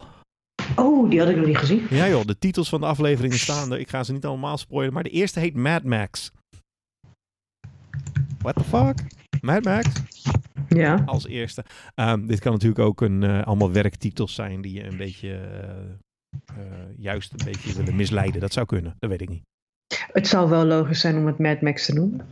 Oh, 0.77 1.11
die 1.11 1.19
had 1.19 1.29
ik 1.29 1.37
nog 1.37 1.47
niet 1.47 1.59
gezien. 1.59 1.87
Ja 1.91 2.09
joh, 2.09 2.25
de 2.25 2.39
titels 2.39 2.69
van 2.69 2.81
de 2.81 2.87
afleveringen 2.87 3.39
staan 3.39 3.73
er. 3.73 3.79
Ik 3.79 3.89
ga 3.89 4.05
ze 4.05 4.13
niet 4.13 4.25
allemaal 4.25 4.59
spoilen. 4.59 4.93
Maar 4.93 5.03
de 5.03 5.11
eerste 5.11 5.41
heet 5.41 5.55
Mad 5.55 5.83
Max. 5.83 6.33
What 8.39 8.55
the 8.55 8.65
fuck? 8.65 9.01
Mad 9.41 9.65
Max? 9.65 9.89
Ja. 10.69 11.03
als 11.07 11.27
eerste. 11.27 11.65
Ehm, 11.95 12.27
dit 12.27 12.41
kan 12.41 12.53
natuurlijk 12.53 12.81
ook 12.81 13.01
een, 13.01 13.23
eh, 13.23 13.43
allemaal 13.43 13.73
werktitels 13.73 14.35
zijn 14.35 14.61
die 14.61 14.73
je 14.73 14.85
een 14.85 14.97
beetje, 14.97 15.35
eh, 15.35 16.61
eh, 16.61 16.89
juist 16.97 17.33
een 17.33 17.45
beetje 17.45 17.73
willen 17.77 17.97
misleiden. 17.97 18.41
Dat 18.41 18.53
zou 18.53 18.67
kunnen, 18.67 18.95
dat 18.99 19.11
weet 19.11 19.21
ik 19.21 19.29
niet. 19.29 19.43
Het 20.13 20.27
zou 20.27 20.49
wel 20.49 20.65
logisch 20.65 21.01
zijn 21.01 21.17
om 21.17 21.27
het 21.27 21.39
Mad 21.39 21.61
Max 21.61 21.87
te 21.87 21.93
noemen. 21.93 22.27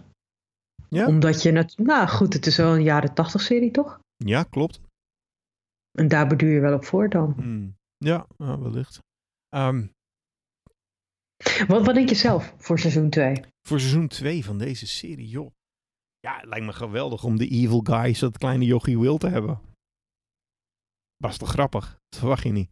Ja? 0.88 1.06
Omdat 1.06 1.42
je 1.42 1.52
het... 1.52 1.78
Nou 1.78 2.08
goed, 2.08 2.32
het 2.32 2.46
is 2.46 2.56
wel 2.56 2.74
een 2.74 2.82
jaren 2.82 3.14
tachtig 3.14 3.40
serie, 3.40 3.70
toch? 3.70 4.00
Ja, 4.16 4.42
klopt. 4.42 4.80
En 5.98 6.08
daar 6.08 6.26
beduur 6.26 6.52
je 6.52 6.60
wel 6.60 6.74
op 6.74 6.84
voor 6.84 7.08
dan. 7.08 7.34
Hmm. 7.36 7.74
Ja, 7.96 8.26
wellicht. 8.36 8.98
Ehm, 9.48 9.86
Wat, 11.66 11.86
wat 11.86 11.94
denk 11.94 12.08
je 12.08 12.14
zelf 12.14 12.54
voor 12.58 12.78
seizoen 12.78 13.10
2? 13.10 13.34
voor 13.68 13.80
seizoen 13.80 14.08
2 14.08 14.44
van 14.44 14.58
deze 14.58 14.86
serie, 14.86 15.28
joh. 15.28 15.50
Ja, 16.20 16.36
het 16.36 16.46
lijkt 16.46 16.66
me 16.66 16.72
geweldig 16.72 17.24
om 17.24 17.36
de 17.36 17.48
evil 17.48 17.80
guys, 17.80 18.18
dat 18.18 18.38
kleine 18.38 18.64
jochie 18.64 18.98
Will 18.98 19.18
te 19.18 19.28
hebben. 19.28 19.60
Was 21.16 21.38
toch 21.38 21.48
grappig? 21.48 21.98
Dat 22.08 22.18
verwacht 22.18 22.42
je 22.42 22.50
niet. 22.52 22.70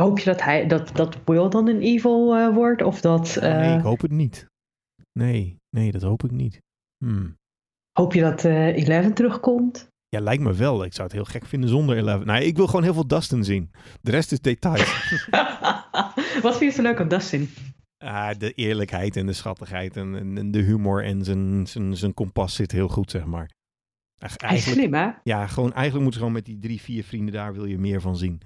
Hoop 0.00 0.18
je 0.18 0.24
dat, 0.24 0.42
hij, 0.42 0.66
dat, 0.66 0.96
dat 0.96 1.24
Will 1.24 1.48
dan 1.48 1.68
een 1.68 1.80
evil 1.80 2.36
eh, 2.36 2.54
wordt? 2.54 2.82
Of 2.82 3.00
dat... 3.00 3.36
Oh, 3.36 3.42
nee, 3.42 3.50
eh, 3.52 3.74
ik 3.76 3.82
hoop 3.82 4.00
het 4.00 4.10
niet. 4.10 4.46
Nee, 5.12 5.56
nee, 5.76 5.92
dat 5.92 6.02
hoop 6.02 6.24
ik 6.24 6.30
niet. 6.30 6.60
Hmm. 7.04 7.36
Hoop 7.92 8.12
je 8.12 8.20
dat 8.20 8.44
eh 8.44 8.66
Eleven 8.66 9.14
terugkomt? 9.14 9.88
Ja, 10.12 10.20
lijkt 10.20 10.42
me 10.42 10.52
wel. 10.54 10.84
Ik 10.84 10.92
zou 10.92 11.02
het 11.06 11.16
heel 11.16 11.24
gek 11.24 11.46
vinden 11.46 11.68
zonder 11.68 11.96
Eleven. 11.96 12.26
Nee, 12.26 12.44
ik 12.46 12.56
wil 12.56 12.66
gewoon 12.66 12.82
heel 12.82 12.94
veel 12.94 13.06
Dustin 13.06 13.44
zien. 13.44 13.70
De 14.00 14.10
rest 14.10 14.32
is 14.32 14.40
details. 14.40 15.18
Wat 16.42 16.56
vind 16.56 16.60
je 16.60 16.70
zo 16.70 16.82
leuk 16.82 17.00
aan 17.00 17.08
Dustin? 17.08 17.48
Ah, 17.98 18.38
de 18.38 18.52
eerlijkheid 18.52 19.16
en 19.16 19.26
de 19.26 19.32
schattigheid 19.32 19.96
en, 19.96 20.14
en, 20.16 20.38
en 20.38 20.50
de 20.50 20.58
humor 20.60 21.04
en 21.04 21.24
zijn, 21.24 21.66
zijn, 21.66 21.96
zijn 21.96 22.14
kompas 22.14 22.54
zit 22.54 22.72
heel 22.72 22.88
goed, 22.88 23.10
zeg 23.10 23.24
maar. 23.24 23.50
Ach, 24.18 24.34
Hij 24.36 24.56
is 24.56 24.64
Eigenlijk, 24.66 24.78
slim, 24.80 24.94
hè? 24.94 25.10
ja, 25.22 25.46
gewoon, 25.46 25.72
eigenlijk 25.72 26.02
moeten 26.02 26.12
ze 26.12 26.18
gewoon 26.18 26.32
met 26.32 26.44
die 26.44 26.58
drie, 26.58 26.80
vier 26.80 27.04
vrienden 27.04 27.34
daar 27.34 27.52
wil 27.52 27.64
je 27.64 27.78
meer 27.78 28.00
van 28.00 28.16
zien. 28.16 28.40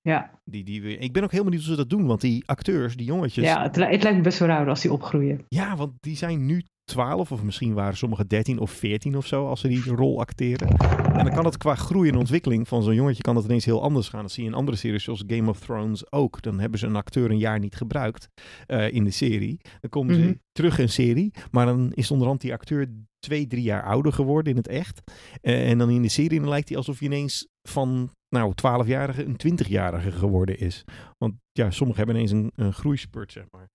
Ja. 0.00 0.40
Die, 0.44 0.64
die, 0.64 0.82
ik 0.98 1.12
ben 1.12 1.22
ook 1.24 1.30
helemaal 1.30 1.52
niet 1.52 1.60
hoe 1.60 1.70
ze 1.70 1.76
dat 1.76 1.90
doen, 1.90 2.06
want 2.06 2.20
die 2.20 2.42
acteurs, 2.46 2.96
die 2.96 3.06
jongetjes, 3.06 3.44
Ja, 3.44 3.62
het, 3.62 3.76
het 3.76 4.02
lijkt 4.02 4.16
me 4.16 4.22
best 4.22 4.38
wel 4.38 4.48
raar 4.48 4.68
als 4.68 4.80
die 4.80 4.92
opgroeien. 4.92 5.44
ja, 5.48 5.76
want 5.76 5.92
die 6.00 6.16
zijn 6.16 6.46
nu 6.46 6.62
12 6.90 7.32
of 7.32 7.42
misschien 7.42 7.74
waren 7.74 7.96
sommigen 7.96 8.28
13 8.28 8.58
of 8.58 8.70
14 8.70 9.16
of 9.16 9.26
zo 9.26 9.46
als 9.46 9.60
ze 9.60 9.68
die 9.68 9.82
rol 9.84 10.20
acteren. 10.20 10.68
En 11.12 11.24
dan 11.24 11.34
kan 11.34 11.44
het 11.44 11.56
qua 11.56 11.74
groei 11.74 12.08
en 12.08 12.16
ontwikkeling 12.16 12.68
van 12.68 12.82
zo'n 12.82 12.94
jongetje 12.94 13.22
kan 13.22 13.36
het 13.36 13.44
ineens 13.44 13.64
heel 13.64 13.82
anders 13.82 14.08
gaan. 14.08 14.22
Dat 14.22 14.30
zie 14.32 14.42
je 14.42 14.48
in 14.48 14.54
andere 14.54 14.76
series 14.76 15.04
zoals 15.04 15.24
Game 15.26 15.48
of 15.50 15.60
Thrones 15.60 16.12
ook. 16.12 16.42
Dan 16.42 16.60
hebben 16.60 16.78
ze 16.78 16.86
een 16.86 16.96
acteur 16.96 17.30
een 17.30 17.38
jaar 17.38 17.58
niet 17.58 17.74
gebruikt 17.76 18.28
uh, 18.66 18.92
in 18.92 19.04
de 19.04 19.10
serie. 19.10 19.60
Dan 19.80 19.90
komen 19.90 20.14
ze 20.14 20.20
Mhm. 20.20 20.34
terug 20.52 20.78
in 20.78 20.88
serie, 20.88 21.32
maar 21.50 21.66
dan 21.66 21.92
is 21.92 22.10
onderhand 22.10 22.40
die 22.40 22.52
acteur 22.52 22.86
twee, 23.18 23.46
drie 23.46 23.62
jaar 23.62 23.82
ouder 23.82 24.12
geworden 24.12 24.52
in 24.52 24.58
het 24.58 24.68
echt. 24.68 25.12
Eh, 25.40 25.70
en 25.70 25.78
dan 25.78 25.90
in 25.90 26.02
de 26.02 26.08
serie 26.08 26.40
dan 26.40 26.48
lijkt 26.48 26.68
hij 26.68 26.76
alsof 26.76 26.98
hij 26.98 27.08
ineens 27.08 27.48
van 27.68 28.10
nou, 28.28 28.52
12-jarige 28.54 29.24
een 29.24 29.36
20-jarige 29.36 30.12
geworden 30.12 30.58
is. 30.58 30.84
Want 31.18 31.34
ja, 31.52 31.70
sommigen 31.70 32.04
hebben 32.04 32.22
ineens 32.22 32.30
een, 32.42 32.64
een 32.64 32.72
groeispurt, 32.72 33.32
zeg 33.32 33.44
maar. 33.50 33.68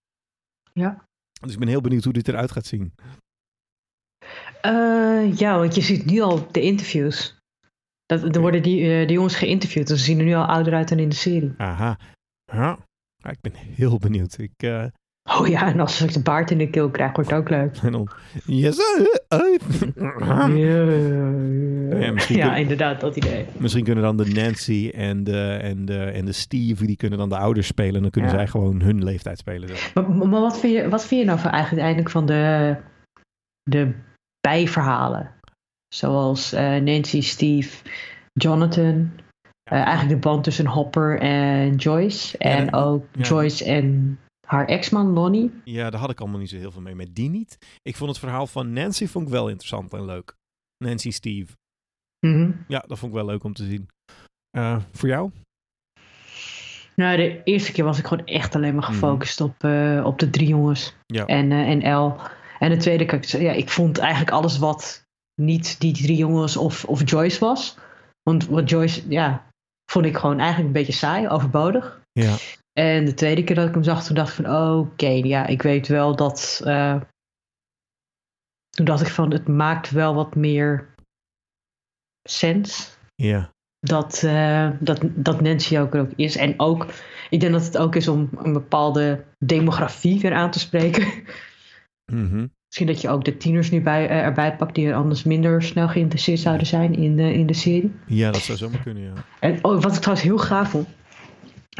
Ja. 0.73 1.07
Dus 1.41 1.53
ik 1.53 1.59
ben 1.59 1.67
heel 1.67 1.81
benieuwd 1.81 2.03
hoe 2.03 2.13
dit 2.13 2.27
eruit 2.27 2.51
gaat 2.51 2.65
zien. 2.65 2.93
Eh, 4.61 5.37
ja, 5.37 5.57
want 5.59 5.75
je 5.75 5.81
ziet 5.81 6.05
nu 6.05 6.19
al 6.19 6.51
de 6.51 6.61
interviews. 6.61 7.37
Dat, 8.05 8.35
er 8.35 8.41
worden 8.41 8.61
die, 8.63 8.91
eh, 8.91 9.07
die 9.07 9.15
jongens 9.15 9.35
geïnterviewd. 9.35 9.87
Dus 9.87 9.99
ze 9.99 10.05
zien 10.05 10.19
er 10.19 10.25
nu 10.25 10.33
al 10.33 10.45
ouder 10.45 10.73
uit 10.73 10.89
dan 10.89 10.99
in 10.99 11.09
de 11.09 11.15
serie. 11.15 11.53
Aha. 11.57 11.99
Ja. 12.45 12.79
Ja, 13.15 13.29
ik 13.29 13.41
ben 13.41 13.53
heel 13.55 13.97
benieuwd. 13.97 14.37
Ik, 14.37 14.53
eh, 14.57 14.85
Oh 15.29 15.47
ja, 15.47 15.67
en 15.67 15.79
als 15.79 16.01
ik 16.01 16.13
de 16.13 16.21
baard 16.21 16.51
in 16.51 16.57
de 16.57 16.69
keel 16.69 16.89
krijg, 16.89 17.15
wordt 17.15 17.29
het 17.29 17.39
ook 17.39 17.49
leuk. 17.49 17.77
en 17.77 17.91
dan... 17.91 18.07
Yes. 18.45 18.77
Ja, 22.27 22.55
inderdaad, 22.55 23.01
dat 23.01 23.15
idee. 23.15 23.45
Misschien 23.57 23.83
kunnen 23.83 24.03
dan 24.03 24.17
de 24.17 24.25
Nancy 24.25 24.91
en 24.95 25.23
de, 25.23 25.41
en, 25.61 25.85
de, 25.85 25.99
en 25.99 26.25
de 26.25 26.31
Steve, 26.31 26.85
die 26.85 26.95
kunnen 26.95 27.19
dan 27.19 27.29
de 27.29 27.37
ouders 27.37 27.67
spelen. 27.67 27.95
En 27.95 28.01
dan 28.01 28.11
kunnen 28.11 28.31
Ja. 28.31 28.37
zij 28.37 28.47
gewoon 28.47 28.81
hun 28.81 29.03
leeftijd 29.03 29.37
spelen. 29.37 29.69
Maar, 29.93 30.09
maar 30.09 30.41
wat, 30.41 30.59
vind 30.59 30.73
je, 30.73 30.89
wat 30.89 31.05
vind 31.05 31.21
je 31.21 31.27
nou 31.27 31.39
van 31.39 31.51
eigenlijk 31.51 31.83
eindelijk 31.83 32.11
van 32.11 32.25
de, 32.25 32.75
de 33.63 33.91
bijverhalen? 34.39 35.31
Zoals 35.95 36.53
eh, 36.53 36.75
Nancy, 36.75 37.21
Steve, 37.21 37.83
Jonathan. 38.33 39.11
Eh, 39.63 39.81
eigenlijk 39.81 40.09
de 40.09 40.27
band 40.29 40.43
tussen 40.43 40.65
Hopper 40.65 41.19
en 41.19 41.75
Joyce. 41.75 42.35
Ja, 42.39 42.49
en 42.49 42.73
ook. 42.73 43.05
Joyce 43.21 43.65
en 43.65 44.19
haar 44.45 44.65
ex-man 44.65 45.07
Lonnie. 45.07 45.51
Ja, 45.63 45.89
daar 45.89 45.99
had 45.99 46.09
ik 46.09 46.19
allemaal 46.19 46.39
niet 46.39 46.49
zo 46.49 46.57
heel 46.57 46.71
veel 46.71 46.81
mee. 46.81 46.95
Met 46.95 47.15
die 47.15 47.29
niet. 47.29 47.57
Ik 47.81 47.95
vond 47.95 48.09
het 48.09 48.19
verhaal 48.19 48.47
van 48.47 48.73
Nancy 48.73 49.07
vond 49.07 49.25
ik 49.25 49.33
wel 49.33 49.47
interessant 49.49 49.93
en 49.93 50.05
leuk. 50.05 50.35
Nancy 50.83 51.11
Steve. 51.11 51.53
Mhm. 52.19 52.51
Ja, 52.67 52.83
dat 52.87 52.99
vond 52.99 53.11
ik 53.11 53.17
wel 53.17 53.27
leuk 53.27 53.43
om 53.43 53.53
te 53.53 53.65
zien. 53.65 53.89
Eh, 54.57 54.77
voor 54.91 55.09
jou? 55.09 55.31
Nou, 56.95 57.17
de 57.17 57.43
eerste 57.43 57.71
keer 57.71 57.83
was 57.83 57.99
ik 57.99 58.07
gewoon 58.07 58.25
echt 58.25 58.55
alleen 58.55 58.73
maar 58.73 58.83
gefocust 58.83 59.41
op, 59.41 59.63
eh, 59.63 60.03
op 60.05 60.19
de 60.19 60.29
drie 60.29 60.47
jongens. 60.47 60.95
Mhm. 61.07 61.19
Ja. 61.19 61.25
En, 61.25 61.51
eh, 61.51 61.69
en 61.69 61.81
El. 61.81 62.19
En 62.59 62.69
de 62.69 62.77
tweede 62.77 63.05
keer, 63.05 63.41
ja, 63.41 63.51
ik 63.51 63.69
vond 63.69 63.97
eigenlijk 63.97 64.31
alles 64.31 64.57
wat 64.57 65.03
niet 65.41 65.79
die 65.79 65.93
drie 65.93 66.17
jongens 66.17 66.57
of, 66.57 66.85
of 66.85 67.09
Joyce 67.09 67.39
was. 67.39 67.77
Want 68.23 68.47
wat 68.47 68.69
Joyce, 68.69 69.09
ja, 69.09 69.47
vond 69.91 70.05
ik 70.05 70.17
gewoon 70.17 70.39
eigenlijk 70.39 70.67
een 70.67 70.81
beetje 70.81 70.93
saai, 70.93 71.27
overbodig. 71.27 72.01
Ja. 72.11 72.35
En 72.79 73.05
de 73.05 73.13
tweede 73.13 73.43
keer 73.43 73.55
dat 73.55 73.67
ik 73.67 73.73
hem 73.73 73.83
zag, 73.83 74.03
toen 74.05 74.15
dacht 74.15 74.39
ik 74.39 74.45
van, 74.45 74.77
oké, 74.77 75.07
ja, 75.07 75.45
ik 75.47 75.61
weet 75.61 75.87
wel 75.87 76.15
dat... 76.15 76.61
eh, 76.63 77.01
toen 78.69 78.85
dacht 78.85 79.01
ik 79.01 79.07
van, 79.07 79.31
het 79.31 79.47
maakt 79.47 79.89
wel 79.89 80.15
wat 80.15 80.35
meer 80.35 80.93
sens 82.29 82.97
Ja. 83.15 83.49
dat, 83.79 84.23
eh, 84.23 84.69
dat, 84.79 84.99
dat 85.03 85.41
Nancy 85.41 85.77
ook 85.77 85.93
er 85.93 86.01
ook 86.01 86.11
is. 86.15 86.35
En 86.35 86.53
ook, 86.59 86.85
ik 87.29 87.39
denk 87.39 87.53
dat 87.53 87.65
het 87.65 87.77
ook 87.77 87.95
is 87.95 88.07
om 88.07 88.29
een 88.37 88.53
bepaalde 88.53 89.23
demografie 89.45 90.19
weer 90.21 90.33
aan 90.33 90.51
te 90.51 90.59
spreken. 90.59 91.07
Mhm. 92.11 92.47
Misschien 92.65 92.87
dat 92.87 93.01
je 93.01 93.09
ook 93.09 93.23
de 93.25 93.37
tieners 93.37 93.71
nu 93.71 93.81
bij, 93.81 94.07
eh, 94.09 94.17
erbij 94.17 94.55
pakt 94.55 94.75
die 94.75 94.87
er 94.87 94.95
anders 94.95 95.23
minder 95.23 95.61
snel 95.63 95.87
geïnteresseerd 95.87 96.39
zouden 96.39 96.67
zijn 96.67 96.93
in 96.95 97.15
de, 97.15 97.33
in 97.33 97.45
de 97.45 97.53
serie. 97.53 97.91
Ja, 98.05 98.31
dat 98.31 98.41
zou 98.41 98.57
zomaar 98.57 98.81
kunnen, 98.81 99.03
ja. 99.03 99.13
En 99.39 99.63
oh, 99.63 99.81
wat 99.81 99.93
ik 99.95 99.99
trouwens 99.99 100.27
heel 100.27 100.37
gaaf 100.37 100.69
vond, 100.69 100.87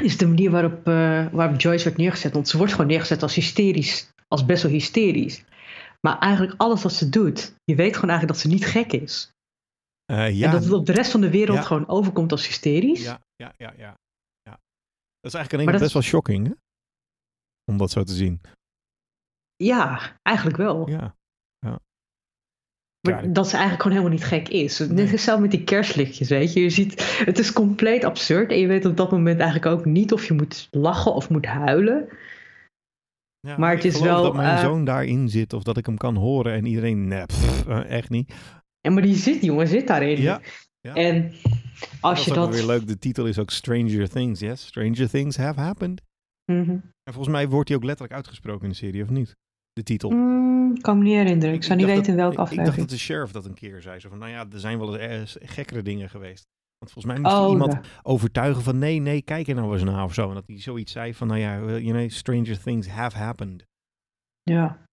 is 0.04 0.18
de 0.18 0.28
manier 0.28 0.52
waarop, 0.52 0.88
eh, 0.88 1.28
waarop 1.32 1.60
Joyce 1.60 1.84
werd 1.84 1.98
neergezet. 1.98 2.34
Want 2.34 2.48
ze 2.48 2.58
wordt 2.58 2.72
gewoon 2.72 2.88
neergezet 2.88 3.22
als 3.22 3.36
hysterisch, 3.36 4.10
als 4.28 4.46
best 4.46 4.64
wel 4.64 4.72
hysterisch. 4.72 5.44
Maar 6.02 6.20
eigenlijk 6.20 6.54
alles 6.62 6.84
wat 6.84 6.94
ze 6.94 7.10
doet, 7.10 7.56
je 7.64 7.76
weet 7.76 7.94
gewoon 7.96 8.10
eigenlijk 8.10 8.28
dat 8.28 8.38
ze 8.38 8.48
niet 8.48 8.66
gek 8.66 8.92
is. 8.92 9.34
Eh, 10.06 10.38
ja. 10.38 10.46
En 10.46 10.52
dat 10.52 10.64
het 10.64 10.74
op 10.74 10.86
de 10.86 10.92
rest 10.92 11.12
van 11.12 11.22
de 11.22 11.30
wereld 11.30 11.58
Ja. 11.58 11.64
gewoon 11.64 11.88
overkomt 11.88 12.32
als 12.32 12.48
hysterisch. 12.48 13.04
ja, 13.04 13.22
ja, 13.36 13.54
ja, 13.58 13.74
ja, 13.78 13.98
ja. 14.42 14.60
Dat 15.20 15.34
is 15.34 15.34
eigenlijk 15.34 15.64
Maar 15.64 15.72
dat 15.74 15.82
best 15.82 15.94
wel 15.94 16.02
shocking, 16.02 16.48
hè? 16.48 16.54
Om 17.72 17.78
dat 17.78 17.92
zo 17.92 18.04
te 18.04 18.14
zien. 18.14 18.42
Ja, 19.56 20.18
eigenlijk 20.22 20.58
wel. 20.58 20.90
Ja. 20.90 21.16
Maar 23.14 23.34
dat 23.34 23.46
ze 23.46 23.58
eigenlijk 23.58 23.82
gewoon 23.82 23.98
helemaal 23.98 24.18
niet 24.20 24.28
gek 24.28 24.50
is. 24.50 24.80
Nee. 24.80 24.90
Net 24.90 25.20
zelf 25.20 25.40
met 25.40 25.52
die 25.52 25.64
kerstlichtjes, 25.64 26.30
weet 26.30 26.54
je. 26.54 26.62
Je 26.62 26.70
ziet, 26.70 27.22
het 27.26 27.40
is 27.40 27.54
compleet 27.54 28.04
absurd. 28.04 28.52
En 28.52 28.60
je 28.60 28.68
weet 28.68 28.86
op 28.86 28.98
dat 28.98 29.12
moment 29.12 29.40
eigenlijk 29.40 29.78
ook 29.78 29.86
niet 29.86 30.14
of 30.14 30.26
je 30.28 30.34
moet 30.34 30.68
lachen 30.72 31.14
of 31.14 31.30
moet 31.30 31.46
huilen. 31.46 32.10
Ja, 33.40 33.58
Maar 33.58 33.76
het 33.76 33.86
is 33.86 34.00
wel, 34.00 34.24
dat 34.24 34.36
mijn 34.36 34.58
eh, 34.58 34.64
zoon 34.64 34.86
daarin 34.86 35.30
zit 35.30 35.54
of 35.54 35.64
dat 35.64 35.78
ik 35.78 35.86
hem 35.86 35.98
kan 35.98 36.16
horen 36.16 36.54
en 36.54 36.66
iedereen, 36.66 37.08
nee, 37.08 37.26
pff, 37.26 37.68
eh, 37.68 37.90
echt 37.90 38.10
niet. 38.10 38.34
En 38.82 38.94
maar 38.94 39.02
die 39.02 39.16
zit, 39.16 39.40
die 39.40 39.50
jongen 39.50 39.68
zit 39.68 39.88
daarin. 39.88 40.22
Ja, 40.22 40.42
ja. 40.80 40.94
En 40.94 41.34
als 42.02 42.18
dat 42.18 42.26
je 42.26 42.34
dat... 42.34 42.54
weer 42.56 42.66
leuk. 42.66 42.88
De 42.88 42.98
titel 42.98 43.26
is 43.26 43.40
ook 43.40 43.52
Stranger 43.52 44.10
Things. 44.10 44.40
Yes, 44.40 44.66
Stranger 44.66 45.10
Things 45.10 45.38
have 45.38 45.60
happened. 45.60 46.02
Mhm. 46.52 46.70
En 47.04 47.14
volgens 47.14 47.34
mij 47.36 47.50
wordt 47.50 47.68
die 47.68 47.78
ook 47.78 47.84
letterlijk 47.84 48.14
uitgesproken 48.14 48.64
in 48.64 48.70
de 48.70 48.76
serie, 48.76 49.04
of 49.04 49.10
niet? 49.10 49.36
De 49.76 49.84
titel. 49.84 50.10
Mm, 50.10 50.76
ik 50.76 50.82
kan 50.82 50.98
me 50.98 51.04
niet 51.04 51.14
herinneren. 51.14 51.54
Ik 51.54 51.64
zou 51.64 51.78
niet 51.78 51.88
weten 51.88 52.12
in 52.12 52.16
welke 52.16 52.34
ik- 52.34 52.40
Ik 52.40 52.46
dacht 52.46 52.52
aflevering. 52.52 52.88
dat 52.90 52.98
de 52.98 53.04
sheriff 53.04 53.32
dat 53.32 53.46
een 53.46 53.54
keer 53.54 53.82
zei. 53.82 54.00
Zo 54.00 54.10
van, 54.10 54.18
nou 54.18 54.32
ja, 54.32 54.46
er 54.52 54.60
zijn 54.60 54.80
wel 54.80 54.98
eens 54.98 55.38
gekkere 55.42 55.82
dingen 55.82 56.10
geweest. 56.10 56.44
Want 56.78 56.92
volgens 56.92 57.06
mij 57.14 57.20
moest 57.24 57.36
Oh, 57.46 57.52
iemand 57.52 57.74
ja. 57.74 57.82
overtuigen 58.02 58.64
van, 58.64 58.78
nee, 58.80 59.00
nee, 59.00 59.22
kijk 59.22 59.48
er 59.48 59.56
nou 59.56 59.74
eens 59.74 59.84
naar 59.84 60.04
of 60.04 60.14
zo. 60.14 60.28
En 60.28 60.34
dat 60.34 60.48
hij 60.48 60.60
zoiets 60.62 60.92
zei 60.92 61.14
van, 61.14 61.28
nou 61.28 61.40
ja, 61.40 61.58
you 61.60 61.82
know, 61.84 62.10
Stranger 62.10 62.62
Things 62.62 62.88
have 62.88 63.18
happened. 63.18 63.64
ja. 64.44 64.84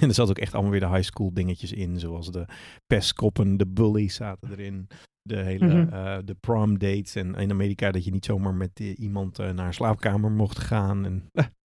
En 0.00 0.08
er 0.08 0.14
zat 0.14 0.28
ook 0.30 0.38
echt 0.38 0.52
allemaal 0.52 0.70
weer 0.70 0.80
de 0.80 0.88
high 0.88 1.02
school 1.02 1.34
dingetjes 1.34 1.72
in. 1.72 1.98
Zoals 1.98 2.30
de 2.30 2.46
pestkoppen, 2.86 3.56
de 3.56 3.66
bullies 3.66 4.14
zaten 4.14 4.50
erin. 4.50 4.88
De 5.22 5.36
hele 5.36 5.66
Mhm. 5.84 5.92
eh, 5.94 6.18
de 6.24 6.34
prom 6.40 6.78
dates. 6.78 7.14
En 7.14 7.34
in 7.34 7.50
Amerika 7.50 7.90
dat 7.90 8.04
je 8.04 8.10
niet 8.10 8.24
zomaar 8.24 8.54
met 8.54 8.80
eh, 8.80 8.98
iemand 8.98 9.38
eh, 9.38 9.50
naar 9.50 9.66
een 9.66 9.74
slaapkamer 9.74 10.30
mocht 10.30 10.58
gaan. 10.58 11.04
En, 11.04 11.28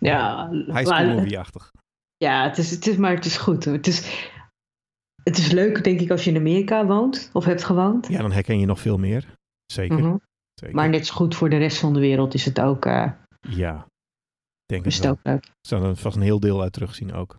Ja, 0.00 0.48
high 0.50 0.86
school 0.86 1.06
movie-achtig. 1.14 1.72
ja 2.16 2.42
het, 2.48 2.58
is, 2.58 2.70
het 2.70 2.86
is, 2.86 2.96
maar 2.96 3.14
het 3.14 3.24
is 3.24 3.36
goed. 3.36 3.64
Het 3.64 3.86
is, 3.86 4.28
het 5.22 5.38
is 5.38 5.50
leuk, 5.50 5.84
denk 5.84 6.00
ik, 6.00 6.10
als 6.10 6.24
je 6.24 6.30
in 6.30 6.36
Amerika 6.36 6.86
woont 6.86 7.30
of 7.32 7.44
hebt 7.44 7.64
gewoond. 7.64 8.08
Ja, 8.08 8.20
dan 8.20 8.32
herken 8.32 8.58
je 8.58 8.66
nog 8.66 8.80
veel 8.80 8.98
meer. 8.98 9.34
Zeker. 9.72 9.98
Mhm. 9.98 10.16
zeker. 10.54 10.74
Maar 10.76 10.88
net 10.88 11.06
zo 11.06 11.14
goed 11.14 11.34
voor 11.34 11.48
de 11.50 11.56
rest 11.56 11.78
van 11.78 11.92
de 11.94 12.00
wereld 12.00 12.34
is 12.34 12.44
het 12.44 12.60
ook, 12.60 12.86
eh 12.86 13.10
Ja, 13.40 13.86
denk 14.66 14.84
is 14.86 14.94
het 14.94 15.04
wel. 15.04 15.12
ook 15.12 15.20
leuk. 15.22 15.50
Zou 15.60 15.84
er 15.84 15.96
vast 15.96 16.16
een 16.16 16.22
heel 16.22 16.40
deel 16.40 16.62
uit 16.62 16.72
terugzien 16.72 17.12
ook. 17.12 17.36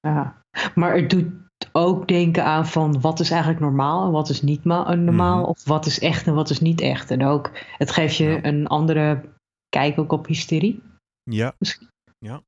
Ja. 0.00 0.42
Maar 0.74 0.94
het 0.96 1.10
doet 1.10 1.26
ook 1.72 2.08
denken 2.08 2.44
aan 2.44 2.66
van 2.66 3.00
wat 3.00 3.20
is 3.20 3.30
eigenlijk 3.30 3.60
normaal 3.60 4.06
en 4.06 4.12
wat 4.12 4.28
is 4.28 4.42
niet 4.42 4.64
ma- 4.64 4.94
normaal. 4.94 5.40
Mhm. 5.40 5.48
Of 5.48 5.64
wat 5.64 5.86
is 5.86 5.98
echt 6.00 6.26
en 6.26 6.34
wat 6.34 6.50
is 6.50 6.60
niet 6.60 6.80
echt. 6.80 7.10
En 7.10 7.24
ook, 7.24 7.50
het 7.78 7.90
geeft 7.90 8.16
je 8.16 8.24
Ja. 8.28 8.44
een 8.44 8.66
andere 8.66 9.22
kijk 9.68 9.98
ook 9.98 10.12
op 10.12 10.26
hysterie. 10.26 10.82
Ja. 11.30 11.54
Misschien. 11.58 11.88
Ja. 12.18 12.42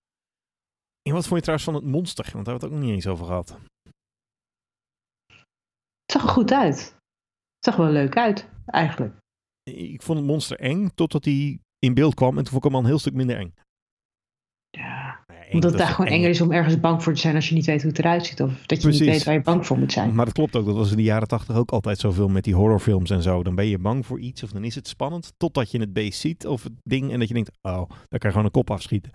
En 1.03 1.13
wat 1.13 1.27
vond 1.27 1.35
je 1.35 1.41
trouwens 1.41 1.65
van 1.65 1.75
het 1.75 1.85
monster? 1.85 2.25
Want 2.33 2.45
daar 2.45 2.55
hebben 2.55 2.55
we 2.55 2.75
het 2.75 2.75
ook 2.75 2.81
nog 2.81 2.81
niet 2.81 2.95
eens 2.95 3.13
over 3.13 3.27
gehad. 3.27 3.49
Het 6.03 6.13
zag 6.13 6.23
er 6.23 6.29
goed 6.29 6.53
uit. 6.53 6.79
Het 6.79 7.65
zag 7.65 7.77
er 7.77 7.83
wel 7.83 7.93
leuk 7.93 8.17
uit, 8.17 8.49
eigenlijk. 8.67 9.15
Ik 9.63 10.03
vond 10.03 10.19
het 10.19 10.27
monster 10.27 10.59
eng 10.59 10.89
totdat 10.95 11.25
hij 11.25 11.61
in 11.79 11.95
beeld 11.95 12.15
kwam. 12.15 12.37
En 12.39 12.45
toen 12.45 12.53
vond 12.53 12.65
ik 12.65 12.71
hem 12.71 12.75
al 12.75 12.81
een 12.81 12.87
heel 12.87 12.99
stuk 12.99 13.15
minder 13.15 13.37
eng. 13.37 13.55
Omdat 15.53 15.63
dat 15.63 15.71
het 15.71 15.81
daar 15.81 15.97
gewoon 15.97 16.11
eng. 16.11 16.17
enger 16.17 16.31
is 16.31 16.41
om 16.41 16.53
ergens 16.53 16.81
bang 16.81 17.03
voor 17.03 17.15
te 17.15 17.21
zijn 17.21 17.35
als 17.35 17.49
je 17.49 17.55
niet 17.55 17.67
weet 17.67 17.83
hoe 17.83 17.91
het 17.91 17.99
eruit 17.99 18.27
ziet. 18.27 18.43
Of 18.43 18.51
dat 18.67 18.83
je 18.83 18.89
Precies. 18.89 19.01
niet 19.01 19.11
weet 19.11 19.25
waar 19.25 19.35
je 19.35 19.43
bang 19.43 19.67
voor 19.67 19.79
moet 19.79 19.93
zijn. 19.93 20.15
Maar 20.15 20.25
dat 20.25 20.35
klopt 20.35 20.57
ook. 20.57 20.67
Dat 20.67 20.75
was 20.75 20.91
in 20.91 20.97
de 20.97 21.03
jaren 21.03 21.29
tachtig 21.29 21.57
ook 21.57 21.71
altijd 21.71 21.99
zoveel 21.99 22.29
met 22.29 22.45
die 22.45 22.55
horrorfilms 22.55 23.11
en 23.11 23.23
zo. 23.23 23.43
Dan 23.43 23.55
ben 23.55 23.67
je 23.67 23.79
bang 23.79 24.07
voor 24.07 24.21
iets 24.21 24.43
of 24.43 24.51
dan 24.51 24.65
is 24.65 24.75
het 24.75 24.89
spannend. 24.89 25.33
Totdat 25.37 25.71
je 25.71 25.81
het 25.81 25.93
beest 25.93 26.21
ziet 26.21 26.47
of 26.47 26.63
het 26.63 26.73
ding. 26.83 27.13
En 27.13 27.19
dat 27.19 27.29
je 27.29 27.35
denkt, 27.35 27.51
oh, 27.63 27.73
daar 27.89 28.19
kan 28.19 28.21
je 28.21 28.29
gewoon 28.29 28.45
een 28.45 28.51
kop 28.51 28.71
afschieten. 28.71 29.13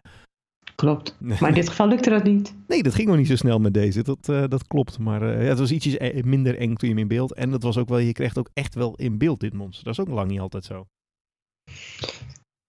Klopt. 0.76 1.15
Maar 1.39 1.50
in 1.50 1.56
dit 1.56 1.70
geval 1.70 1.88
lukte 1.88 2.10
dat 2.10 2.24
niet. 2.24 2.56
Nee, 2.67 2.84
dat 2.84 2.96
ging 2.96 3.08
nog 3.08 3.17
niet 3.17 3.28
zo 3.28 3.36
snel 3.36 3.60
met 3.60 3.74
deze. 3.74 4.03
Dat, 4.03 4.30
eh, 4.30 4.43
dat 4.47 4.68
klopt. 4.68 4.99
Maar 4.99 5.22
eh, 5.22 5.43
ja, 5.43 5.49
het 5.49 5.60
was 5.60 5.72
ietsjes 5.72 5.97
eh, 5.97 6.24
minder 6.24 6.58
eng 6.58 6.76
toen 6.76 6.89
je 6.89 6.95
hem 6.95 7.03
in 7.03 7.08
beeld. 7.08 7.34
En 7.34 7.51
dat 7.51 7.64
was 7.64 7.78
ook 7.78 7.89
wel, 7.89 7.97
je 7.97 8.12
kreeg 8.12 8.38
ook 8.38 8.49
echt 8.53 8.76
wel 8.76 8.95
in 8.95 9.18
beeld, 9.18 9.39
dit 9.39 9.53
monster. 9.53 9.84
Dat 9.84 9.93
is 9.93 9.99
ook 9.99 10.08
lang 10.08 10.30
niet 10.30 10.39
altijd 10.39 10.66
zo. 10.66 10.86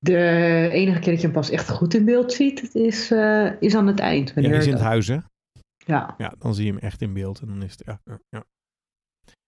De 0.05 0.69
enige 0.73 0.99
keer 0.99 1.13
dat 1.13 1.21
je 1.21 1.27
hem 1.27 1.37
pas 1.37 1.51
echt 1.51 1.71
goed 1.71 1.95
in 1.95 2.05
beeld 2.05 2.33
ziet, 2.33 2.75
is, 2.75 3.11
eh, 3.11 3.61
is 3.61 3.75
aan 3.75 3.87
het 3.87 3.99
eind. 3.99 4.29
Ja, 4.29 4.35
Wanneer 4.35 4.55
is 4.55 4.67
in 4.67 4.73
het 4.73 4.81
huis, 4.83 5.07
hè? 5.07 5.19
ja. 5.87 6.15
Ja, 6.19 6.35
dan 6.39 6.55
zie 6.55 6.65
je 6.65 6.71
hem 6.73 6.81
echt 6.81 7.01
in 7.03 7.13
beeld. 7.13 7.41
En 7.41 7.47
dan 7.47 7.63
is 7.63 7.73
het, 7.73 7.83
ja. 7.87 8.21
ja. 8.29 8.45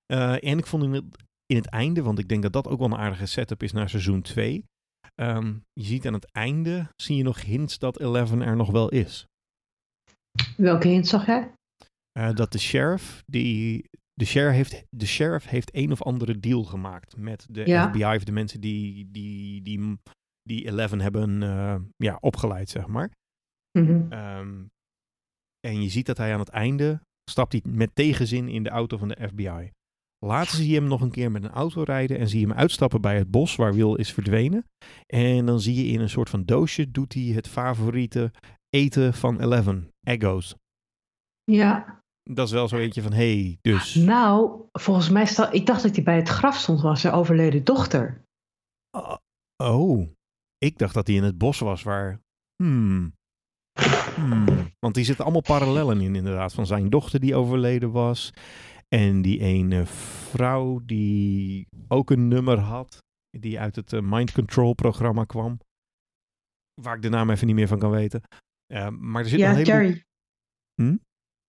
Eh, 0.06 0.50
en 0.50 0.58
ik 0.58 0.66
vond 0.66 0.82
in 0.82 0.92
het, 0.92 1.04
in 1.46 1.56
het 1.56 1.66
einde, 1.66 2.02
want 2.02 2.18
ik 2.18 2.28
denk 2.28 2.42
dat 2.42 2.52
dat 2.52 2.68
ook 2.68 2.78
wel 2.78 2.88
een 2.88 2.96
aardige 2.96 3.26
setup 3.26 3.62
is 3.62 3.72
naar 3.72 3.88
seizoen 3.88 4.22
2. 4.22 4.64
Ehm, 5.14 5.54
je 5.72 5.84
ziet 5.84 6.06
aan 6.06 6.12
het 6.12 6.32
einde, 6.32 6.88
zie 6.96 7.16
je 7.16 7.22
nog 7.22 7.42
hints 7.42 7.78
dat 7.78 8.00
Eleven 8.00 8.42
er 8.42 8.56
nog 8.56 8.70
wel 8.70 8.88
is. 8.88 9.26
Welke 10.56 10.88
hint 10.88 11.08
zag 11.08 11.26
jij? 11.26 11.52
Eh, 12.12 12.34
dat 12.34 12.52
de 12.52 12.58
sheriff, 12.58 13.22
die, 13.26 13.88
de, 14.12 14.24
sheriff 14.24 14.56
heeft, 14.56 14.84
de 14.90 15.06
sheriff 15.06 15.48
heeft 15.48 15.74
een 15.74 15.92
of 15.92 16.02
andere 16.02 16.40
deal 16.40 16.64
gemaakt 16.64 17.16
met 17.16 17.46
de 17.50 17.66
Ja. 17.66 17.88
FBI 17.88 18.04
of 18.04 18.24
de 18.24 18.32
mensen 18.32 18.60
die, 18.60 19.10
die, 19.10 19.62
die, 19.62 19.98
die 20.48 20.66
Eleven 20.66 21.00
hebben 21.00 21.42
eh, 21.42 21.76
ja, 21.96 22.16
opgeleid, 22.20 22.68
zeg 22.68 22.86
maar. 22.86 23.10
Mhm. 23.78 24.12
Ehm, 24.12 24.64
en 25.60 25.82
je 25.82 25.88
ziet 25.88 26.06
dat 26.06 26.16
hij 26.16 26.32
aan 26.32 26.40
het 26.40 26.48
einde 26.48 27.00
stapt 27.30 27.52
hij 27.52 27.62
met 27.66 27.94
tegenzin 27.94 28.48
in 28.48 28.62
de 28.62 28.70
auto 28.70 28.96
van 28.96 29.08
de 29.08 29.28
FBI. 29.28 29.70
Later 30.18 30.56
zie 30.56 30.68
je 30.68 30.74
hem 30.74 30.88
nog 30.88 31.00
een 31.00 31.10
keer 31.10 31.30
met 31.30 31.44
een 31.44 31.50
auto 31.50 31.82
rijden 31.82 32.18
en 32.18 32.28
zie 32.28 32.40
je 32.40 32.46
hem 32.46 32.56
uitstappen 32.56 33.00
bij 33.00 33.16
het 33.16 33.30
bos 33.30 33.56
waar 33.56 33.74
Will 33.74 33.94
is 33.94 34.12
verdwenen. 34.12 34.66
En 35.06 35.46
dan 35.46 35.60
zie 35.60 35.74
je 35.74 35.92
in 35.92 36.00
een 36.00 36.10
soort 36.10 36.30
van 36.30 36.44
doosje 36.44 36.90
doet 36.90 37.12
hij 37.12 37.22
het 37.22 37.48
favoriete 37.48 38.32
eten 38.68 39.14
van 39.14 39.40
Eleven, 39.40 39.88
Eggo's. 40.00 40.54
Ja. 41.44 42.02
Dat 42.22 42.46
is 42.46 42.52
wel 42.52 42.68
zo 42.68 42.76
eentje 42.76 43.02
van, 43.02 43.12
hey, 43.12 43.58
dus... 43.60 43.94
Nou, 43.94 44.62
volgens 44.72 45.08
mij 45.08 45.26
sta, 45.26 45.50
ik 45.50 45.66
dacht 45.66 45.82
dat 45.82 45.94
hij 45.94 46.04
bij 46.04 46.16
het 46.16 46.28
graf 46.28 46.56
stond 46.56 46.80
van 46.80 46.96
zijn 46.96 47.14
overleden 47.14 47.64
dochter. 47.64 48.24
Oh, 49.56 50.08
ik 50.58 50.78
dacht 50.78 50.94
dat 50.94 51.06
hij 51.06 51.16
in 51.16 51.22
het 51.22 51.38
bos 51.38 51.58
was 51.58 51.82
waar... 51.82 52.20
Hmm. 52.62 53.14
Hmm. 54.14 54.72
Want 54.78 54.94
die 54.94 55.04
zitten 55.04 55.24
allemaal 55.24 55.42
parallellen 55.42 56.00
in 56.00 56.14
inderdaad. 56.14 56.54
Van 56.54 56.66
zijn 56.66 56.90
dochter 56.90 57.20
die 57.20 57.34
overleden 57.34 57.90
was. 57.90 58.32
En 58.88 59.22
die 59.22 59.40
ene 59.40 59.86
vrouw 59.86 60.80
die 60.84 61.68
ook 61.88 62.10
een 62.10 62.28
nummer 62.28 62.58
had. 62.58 62.98
Die 63.30 63.60
uit 63.60 63.76
het 63.76 63.92
eh, 63.92 64.00
Mind 64.02 64.32
Control 64.32 64.74
programma 64.74 65.24
kwam. 65.24 65.60
Waar 66.82 66.96
ik 66.96 67.02
de 67.02 67.08
naam 67.08 67.30
even 67.30 67.46
niet 67.46 67.56
meer 67.56 67.68
van 67.68 67.78
kan 67.78 67.90
weten. 67.90 68.22
Eh, 68.66 68.88
maar 68.88 69.22
er 69.22 69.28
zit 69.28 69.38
Ja, 69.38 69.50
een 69.50 69.56
heleboel... 69.56 69.74
Terry. 69.74 70.04
Hm? 70.74 70.96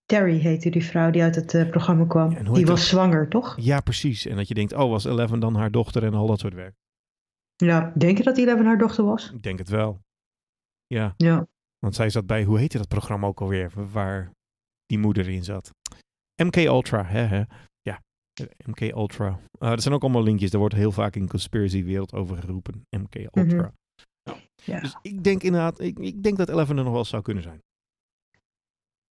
Terry 0.05 0.39
heette 0.39 0.69
die 0.69 0.83
vrouw 0.83 1.11
die 1.11 1.21
uit 1.21 1.35
het 1.35 1.53
eh, 1.53 1.69
programma 1.69 2.05
kwam. 2.05 2.31
Ja, 2.31 2.37
die 2.37 2.65
was 2.65 2.79
dat? 2.79 2.79
zwanger, 2.79 3.29
toch? 3.29 3.55
Ja, 3.59 3.79
precies. 3.79 4.25
En 4.25 4.35
dat 4.35 4.47
je 4.47 4.53
denkt, 4.53 4.73
oh, 4.73 4.89
was 4.89 5.05
Eleven 5.05 5.39
dan 5.39 5.55
haar 5.55 5.71
dochter 5.71 6.03
en 6.03 6.13
al 6.13 6.27
dat 6.27 6.39
soort 6.39 6.53
werk. 6.53 6.75
Ja. 7.55 7.93
Denk 7.97 8.17
je 8.17 8.23
dat 8.23 8.35
die 8.35 8.45
Eleven 8.45 8.65
haar 8.65 8.77
dochter 8.77 9.03
was? 9.03 9.31
Ik 9.31 9.43
denk 9.43 9.59
het 9.59 9.69
wel. 9.69 9.99
Ja. 10.87 11.13
Ja. 11.17 11.47
Want 11.79 11.95
zij 11.95 12.09
zat 12.09 12.25
bij, 12.25 12.43
hoe 12.43 12.59
heette 12.59 12.77
dat 12.77 12.87
programma 12.87 13.27
ook 13.27 13.41
alweer, 13.41 13.71
waar 13.91 14.31
die 14.85 14.99
moeder 14.99 15.29
in 15.29 15.43
zat? 15.43 15.71
MK 16.43 16.55
Ultra, 16.55 17.05
hè, 17.05 17.21
hè? 17.21 17.43
Ja, 17.81 18.01
eh, 18.33 18.45
MK 18.65 18.79
Ultra. 18.81 19.39
Uh, 19.59 19.71
er 19.71 19.81
zijn 19.81 19.93
ook 19.93 20.01
allemaal 20.01 20.23
linkjes, 20.23 20.49
daar 20.49 20.59
wordt 20.59 20.75
heel 20.75 20.91
vaak 20.91 21.15
in 21.15 21.27
conspiracy 21.27 21.83
wereld 21.83 22.13
over 22.13 22.37
geroepen. 22.37 22.85
MK 22.89 23.15
Ultra. 23.15 23.73
Ja. 24.63 24.79
Dus 24.79 24.97
ik 25.01 25.23
denk 25.23 25.43
inderdaad, 25.43 25.79
ik, 25.79 25.99
ik 25.99 26.23
denk 26.23 26.37
dat 26.37 26.49
Eleven 26.49 26.77
er 26.77 26.83
nog 26.83 26.93
wel 26.93 27.05
zou 27.05 27.21
kunnen 27.21 27.43
zijn. 27.43 27.63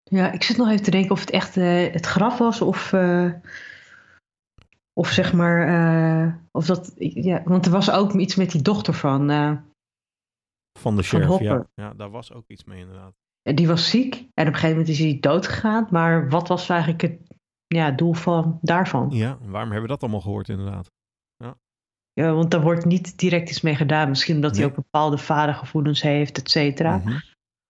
ja, 0.03 0.31
ik 0.31 0.43
zit 0.43 0.57
nog 0.57 0.69
even 0.69 0.83
te 0.83 0.91
denken 0.91 1.11
of 1.11 1.19
het 1.19 1.29
echt 1.29 1.57
eh, 1.57 1.91
het 1.91 2.05
graf 2.05 2.37
was 2.37 2.61
of... 2.61 2.93
of 4.99 5.07
zeg 5.09 5.33
maar... 5.33 5.67
eh, 5.67 6.33
of 6.51 6.65
dat, 6.65 6.93
ja, 6.97 7.43
want 7.43 7.65
er 7.65 7.71
was 7.71 7.91
ook 7.91 8.13
iets 8.13 8.35
met 8.35 8.51
die 8.51 8.61
dochter 8.61 8.93
van... 8.93 9.29
eh, 9.29 9.51
Van 10.79 10.95
de 10.95 11.03
sheriff, 11.03 11.39
ja. 11.39 11.49
Hopper. 11.51 11.69
Ja, 11.73 11.93
daar 11.93 12.09
was 12.09 12.33
ook 12.33 12.47
iets 12.47 12.63
mee 12.63 12.79
inderdaad. 12.79 13.13
die 13.41 13.67
was 13.67 13.89
ziek 13.89 14.13
en 14.15 14.21
op 14.23 14.35
een 14.37 14.45
gegeven 14.53 14.69
moment 14.69 14.89
is 14.89 14.99
hij 14.99 15.17
dood 15.19 15.47
gegaan. 15.47 15.87
Maar 15.91 16.29
wat 16.29 16.47
was 16.47 16.69
eigenlijk 16.69 17.01
het 17.01 17.19
ja, 17.67 17.91
doel 17.91 18.13
van, 18.13 18.59
daarvan? 18.61 19.09
Ja, 19.09 19.37
en 19.41 19.49
waarom 19.49 19.71
hebben 19.71 19.81
we 19.81 19.93
dat 19.93 20.01
allemaal 20.01 20.21
gehoord 20.21 20.49
inderdaad? 20.49 20.93
Ja, 22.21 22.33
want 22.33 22.51
daar 22.51 22.61
wordt 22.61 22.85
niet 22.85 23.17
direct 23.17 23.49
iets 23.49 23.61
mee 23.61 23.75
gedaan. 23.75 24.09
Misschien 24.09 24.35
omdat 24.35 24.55
hij 24.55 24.65
ook 24.65 24.75
bepaalde 24.75 25.17
vadergevoelens 25.17 26.01
heeft, 26.01 26.37
et 26.37 26.49
cetera. 26.49 26.97
Mhm. 26.97 27.19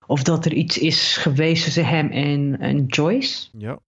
Of 0.08 0.24
dat 0.24 0.46
er 0.46 0.54
iets 0.54 0.78
is 0.78 1.18
geweest 1.18 1.64
tussen 1.64 1.86
hem 1.86 2.10
en, 2.12 2.60
en 2.60 2.86
Joyce. 2.86 3.50
Ja, 3.58 3.80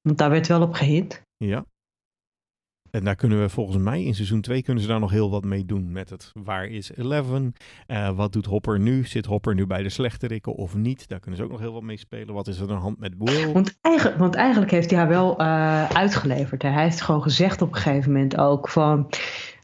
Want 0.00 0.18
daar 0.18 0.30
werd 0.30 0.46
wel 0.46 0.62
op 0.62 0.74
gehint. 0.74 1.22
ja. 1.36 1.64
En 2.94 3.04
daar 3.04 3.14
kunnen 3.14 3.40
we 3.40 3.48
volgens 3.48 3.76
mij 3.76 4.02
in 4.02 4.14
seizoen 4.14 4.40
2 4.40 4.62
kunnen 4.62 4.82
ze 4.82 4.88
daar 4.88 5.00
nog 5.00 5.10
heel 5.10 5.30
wat 5.30 5.44
mee 5.44 5.64
doen 5.64 5.92
met 5.92 6.10
het 6.10 6.30
waar 6.32 6.66
is 6.66 6.96
Eleven? 6.96 7.52
Eh, 7.86 8.16
wat 8.16 8.32
doet 8.32 8.46
Hopper 8.46 8.80
nu? 8.80 9.04
Zit 9.04 9.26
Hopper 9.26 9.54
nu 9.54 9.66
bij 9.66 9.82
de 9.82 9.88
slechterikken 9.88 10.54
of 10.54 10.74
niet? 10.74 11.08
Daar 11.08 11.20
kunnen 11.20 11.40
ze 11.40 11.44
ook 11.44 11.50
nog 11.50 11.60
heel 11.60 11.72
wat 11.72 11.82
mee 11.82 11.96
spelen. 11.96 12.34
Wat 12.34 12.46
is 12.46 12.56
er 12.56 12.62
aan 12.62 12.68
de 12.68 12.74
hand 12.74 12.98
met 12.98 13.14
Will? 13.18 13.52
Want 13.52 13.78
eigenlijk, 13.80 14.18
want 14.18 14.34
eigenlijk 14.34 14.70
heeft 14.70 14.90
hij 14.90 14.98
haar 14.98 15.08
wel 15.08 15.38
eh, 15.38 15.90
uitgeleverd. 15.90 16.62
Hè. 16.62 16.68
Hij 16.68 16.82
heeft 16.82 17.00
gewoon 17.00 17.22
gezegd 17.22 17.62
op 17.62 17.68
een 17.68 17.80
gegeven 17.80 18.12
moment 18.12 18.36
ook 18.36 18.68
van... 18.68 19.10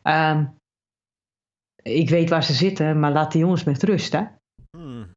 ehm, 0.02 0.46
ik 1.82 2.08
weet 2.08 2.30
waar 2.30 2.44
ze 2.44 2.52
zitten, 2.52 3.00
maar 3.00 3.12
laat 3.12 3.32
de 3.32 3.38
jongens 3.38 3.64
met 3.64 3.82
rust. 3.82 4.12
Hè? 4.12 4.24
Hmm. 4.76 5.14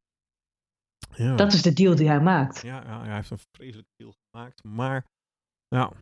Ja. 1.14 1.36
Dat 1.36 1.52
is 1.52 1.62
de 1.62 1.72
deal 1.72 1.94
die 1.94 2.08
hij 2.08 2.20
maakt. 2.20 2.62
Ja, 2.62 2.82
ja, 2.86 3.04
hij 3.04 3.14
heeft 3.14 3.30
een 3.30 3.38
vreselijk 3.56 3.88
deal 3.96 4.14
gemaakt. 4.30 4.64
Maar 4.64 5.04
ja, 5.68 5.92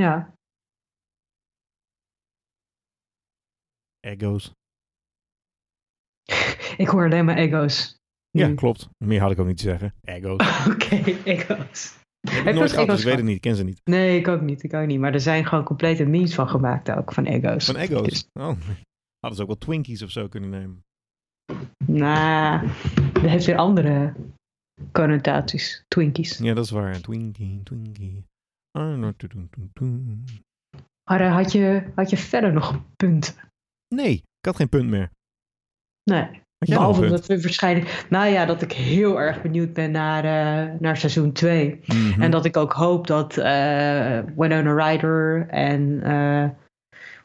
Ja. 0.00 0.34
ego's. 4.00 4.52
Ik 6.82 6.88
hoor 6.88 7.04
alleen 7.04 7.24
maar 7.24 7.36
ego's. 7.36 7.96
Ja, 8.30 8.46
nu. 8.46 8.54
klopt. 8.54 8.88
Meer 9.04 9.20
had 9.20 9.30
ik 9.30 9.38
ook 9.38 9.46
niet 9.46 9.56
te 9.56 9.62
zeggen. 9.62 9.94
Ego's. 10.00 10.66
Oké, 10.72 10.94
ego's. 11.24 11.98
Ik 12.20 12.30
heb 12.30 12.44
je 12.46 12.52
nooit 12.52 12.70
gehad, 12.72 12.86
dus 12.86 12.98
ik 12.98 13.04
weet 13.04 13.16
het 13.16 13.24
niet. 13.24 13.34
Ik 13.36 13.40
ken 13.40 13.56
ze 13.56 13.64
niet. 13.64 13.80
Nee, 13.84 14.18
ik 14.18 14.28
ook 14.28 14.40
niet. 14.40 14.62
Ik 14.62 14.74
ook 14.74 14.86
niet. 14.86 14.98
Maar 14.98 15.12
er 15.12 15.20
zijn 15.20 15.46
gewoon 15.46 15.64
complete 15.64 16.04
memes 16.04 16.34
van 16.34 16.48
gemaakt 16.48 16.90
ook, 16.90 17.12
van 17.12 17.24
ego's. 17.24 17.64
Van 17.64 17.76
ego's. 17.76 18.08
Dus, 18.08 18.28
Oh. 18.32 18.58
Hadden 19.20 19.36
ze 19.36 19.42
ook 19.42 19.46
wel 19.48 19.58
Twinkies 19.58 20.02
of 20.02 20.10
zo 20.10 20.28
kunnen 20.28 20.50
nemen. 20.50 20.84
nou, 21.86 22.68
dat 23.12 23.22
heeft 23.22 23.44
weer 23.46 23.56
andere 23.56 24.14
connotaties. 24.92 25.84
Twinkies. 25.88 26.38
Ja, 26.38 26.54
dat 26.54 26.64
is 26.64 26.70
waar. 26.70 27.00
Twinkie, 27.00 27.62
Twinkie. 27.62 28.24
Maar 31.10 31.20
eh, 31.20 31.34
had 31.34 31.52
je, 31.52 31.92
had 31.94 32.10
je 32.10 32.16
verder 32.16 32.52
nog 32.52 32.80
punten? 32.96 33.34
Nee, 33.94 34.12
ik 34.12 34.44
had 34.46 34.56
geen 34.56 34.68
punt 34.68 34.90
meer. 34.90 35.10
Nee. 36.02 36.42
Behalve 36.58 37.02
een 37.02 37.08
punt? 37.08 37.18
dat 37.20 37.26
we 37.26 37.42
waarschijnlijk... 37.42 38.06
Nou 38.10 38.26
ja, 38.26 38.44
dat 38.44 38.62
ik 38.62 38.72
heel 38.72 39.20
erg 39.20 39.42
benieuwd 39.42 39.72
ben 39.72 39.90
naar, 39.90 40.24
eh, 40.24 40.80
naar 40.80 40.96
seizoen 40.96 41.32
2. 41.32 41.80
Mhm. 41.86 42.22
En 42.22 42.30
dat 42.30 42.44
ik 42.44 42.56
ook 42.56 42.72
hoop 42.72 43.06
dat 43.06 43.36
eh 43.36 44.18
Winona 44.36 44.90
Ryder 44.90 45.48
en... 45.48 46.00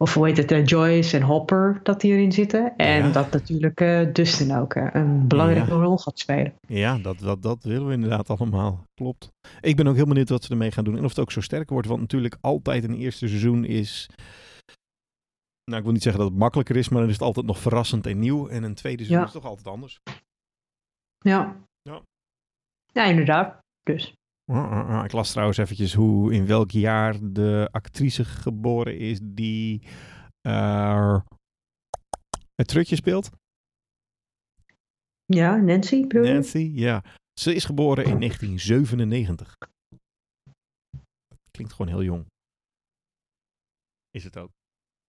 of 0.01 0.13
hoe 0.13 0.27
heet 0.27 0.37
het, 0.37 0.51
eh, 0.51 0.65
Joyce 0.65 1.17
en 1.17 1.23
Hopper, 1.23 1.79
dat 1.83 2.01
die 2.01 2.11
erin 2.11 2.31
zitten. 2.31 2.75
En 2.75 3.05
Ja. 3.05 3.11
dat 3.11 3.31
natuurlijk 3.31 3.81
eh, 3.81 4.13
Dustin 4.13 4.55
ook 4.55 4.75
een 4.75 5.27
belangrijke 5.27 5.69
Ja. 5.73 5.81
rol 5.81 5.97
gaat 5.97 6.19
spelen. 6.19 6.53
Ja, 6.67 6.97
dat, 6.97 7.19
dat, 7.19 7.41
dat 7.41 7.63
willen 7.63 7.87
we 7.87 7.93
inderdaad 7.93 8.29
allemaal. 8.29 8.83
Klopt. 8.93 9.29
Ik 9.61 9.75
ben 9.75 9.87
ook 9.87 9.95
heel 9.95 10.05
benieuwd 10.05 10.29
wat 10.29 10.43
ze 10.43 10.51
ermee 10.51 10.71
gaan 10.71 10.83
doen. 10.83 10.97
En 10.97 11.03
of 11.03 11.09
het 11.09 11.19
ook 11.19 11.31
zo 11.31 11.41
sterk 11.41 11.69
wordt. 11.69 11.87
Want 11.87 11.99
natuurlijk 11.99 12.37
altijd 12.41 12.83
een 12.83 12.95
eerste 12.95 13.27
seizoen 13.27 13.65
is... 13.65 14.09
Nou, 15.63 15.77
ik 15.77 15.83
wil 15.83 15.93
niet 15.93 16.03
zeggen 16.03 16.21
dat 16.21 16.31
het 16.31 16.39
makkelijker 16.39 16.75
is. 16.75 16.89
Maar 16.89 16.99
dan 16.99 17.07
is 17.09 17.15
het 17.15 17.23
altijd 17.23 17.45
nog 17.45 17.59
verrassend 17.59 18.05
en 18.05 18.19
nieuw. 18.19 18.47
En 18.47 18.63
een 18.63 18.75
tweede 18.75 19.03
seizoen 19.03 19.21
Ja. 19.21 19.27
is 19.27 19.33
toch 19.41 19.45
altijd 19.49 19.67
anders. 19.67 19.99
Ja. 21.17 21.55
Ja. 21.81 22.01
Ja, 22.93 23.03
inderdaad. 23.03 23.57
Dus. 23.83 24.13
Ik 25.03 25.11
las 25.11 25.31
trouwens 25.31 25.57
eventjes 25.57 25.93
hoe 25.93 26.33
in 26.33 26.45
welk 26.45 26.71
jaar 26.71 27.15
de 27.21 27.69
actrice 27.71 28.25
geboren 28.25 28.97
is 28.97 29.19
die 29.23 29.81
eh, 30.41 31.19
het 32.55 32.67
trutje 32.67 32.95
speelt. 32.95 33.29
Ja, 35.25 35.55
Nancy, 35.55 36.07
bedoel? 36.07 36.23
Nancy, 36.23 36.71
ja. 36.73 37.03
Ze 37.39 37.55
is 37.55 37.65
geboren 37.65 38.05
in 38.05 38.19
1997. 38.19 39.55
Klinkt 41.51 41.73
gewoon 41.73 41.91
heel 41.91 42.03
jong. 42.03 42.25
Is 44.09 44.23
het 44.23 44.37
ook. 44.37 44.49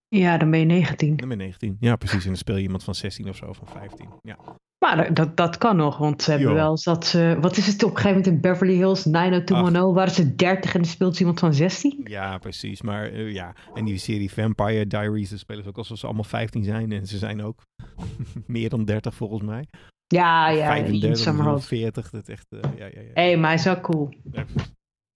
Ja, 0.08 0.38
dan 0.38 0.50
ben 0.50 0.60
je 0.60 0.66
19. 0.66 1.16
Dan 1.16 1.28
ben 1.28 1.38
je 1.38 1.44
19. 1.44 1.76
Ja, 1.80 1.96
precies. 1.96 2.22
En 2.22 2.28
dan 2.28 2.36
speel 2.36 2.56
je 2.56 2.62
iemand 2.62 2.84
van 2.84 2.94
16 2.94 3.28
of 3.28 3.36
zo, 3.36 3.52
van 3.52 3.66
15. 3.68 4.08
Ja, 4.22 4.38
Maar 4.84 5.14
dat- 5.14 5.36
dat, 5.36 5.58
kan 5.58 5.76
nog, 5.76 5.98
want 5.98 6.22
ze 6.22 6.30
hebben 6.30 6.54
wel 6.54 6.78
dat 6.82 7.04
ze... 7.06 7.36
Wat 7.40 7.56
is 7.56 7.66
het 7.66 7.82
op 7.82 7.90
een 7.90 7.96
gegeven 7.96 8.16
moment 8.16 8.34
in 8.34 8.40
Beverly 8.40 8.74
Hills, 8.74 9.04
90210, 9.04 9.94
waren 9.94 10.12
ze 10.12 10.34
30 10.34 10.74
en 10.74 10.80
dan 10.80 10.90
speelt 10.90 11.14
ze 11.14 11.20
iemand 11.20 11.38
van 11.40 11.54
16? 11.54 12.00
ja 12.04 12.38
precies. 12.38 12.82
Maar 12.82 13.04
eh, 13.12 13.32
ja, 13.32 13.54
en 13.74 13.84
die 13.84 13.98
serie 13.98 14.32
Vampire 14.32 14.86
Diaries, 14.86 15.28
daar 15.30 15.38
spelen 15.38 15.62
ze 15.62 15.68
ook 15.68 15.76
alsof 15.78 15.98
ze 15.98 16.06
allemaal 16.06 16.24
15 16.24 16.64
zijn. 16.64 16.92
En 16.92 17.06
ze 17.06 17.18
zijn 17.18 17.42
ook 17.42 17.62
meer 18.46 18.68
dan 18.68 18.84
30 18.84 19.14
volgens 19.14 19.42
mij. 19.42 19.64
Ja, 20.06 20.48
ja, 20.48 20.66
35 20.66 21.10
iets 21.10 21.26
aan 21.26 21.32
of 21.32 21.38
mijn 21.40 21.50
hoofd. 21.54 21.66
40. 21.66 22.10
Dat 22.10 22.28
echt, 22.28 22.46
eh, 22.48 22.60
ja, 22.76 22.84
ja, 22.86 23.00
ja. 23.00 23.10
Hé, 23.14 23.36
maar 23.36 23.46
hij 23.48 23.58
is 23.58 23.64
wel 23.64 23.80
cool. 23.80 24.08
Ja. 24.32 24.44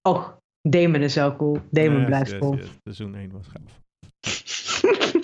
Oh, 0.09 0.29
Damon 0.69 1.01
is 1.01 1.15
wel 1.15 1.37
cool. 1.37 1.59
Damon 1.71 1.97
Yes, 1.99 2.07
blijft 2.07 2.31
yes, 2.31 2.41
cool. 2.41 2.57
yes. 2.57 2.67
Seizoen 2.83 3.15
1 3.15 3.31
was 3.33 3.47
gaaf. 3.47 3.83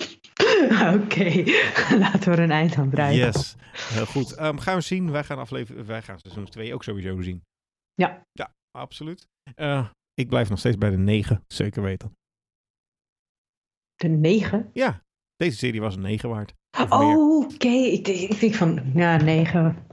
Oké, 1.01 1.43
laten 2.03 2.31
we 2.31 2.37
er 2.37 2.39
een 2.39 2.51
eind 2.51 2.75
aan 2.75 2.89
breien. 2.89 3.17
Yes, 3.17 3.55
heel 3.73 4.05
goed. 4.05 4.33
Ehm, 4.33 4.57
gaan 4.57 4.75
we 4.75 4.81
zien. 4.81 5.11
Wij 5.11 5.23
gaan, 5.23 5.37
aflever 5.37 5.85
wij 5.85 6.01
gaan 6.01 6.19
seizoen 6.19 6.45
2 6.45 6.73
ook 6.73 6.83
sowieso 6.83 7.21
zien. 7.21 7.43
Ja. 7.93 8.23
Ja, 8.31 8.53
absoluut. 8.71 9.27
Eh, 9.55 9.89
ik 10.13 10.29
blijf 10.29 10.49
nog 10.49 10.59
steeds 10.59 10.77
bij 10.77 10.89
de 10.89 10.97
9, 10.97 11.43
zeker 11.47 11.81
weten. 11.81 12.15
De 13.95 14.07
9? 14.07 14.69
Ja, 14.73 15.03
deze 15.35 15.57
serie 15.57 15.81
was 15.81 15.95
een 15.95 16.01
9 16.01 16.29
waard. 16.29 16.53
Oh, 16.89 17.37
oké. 17.43 17.67
Ik, 17.67 18.07
ik 18.07 18.39
denk 18.39 18.53
van, 18.53 18.91
ja, 18.93 19.17
negen. 19.17 19.85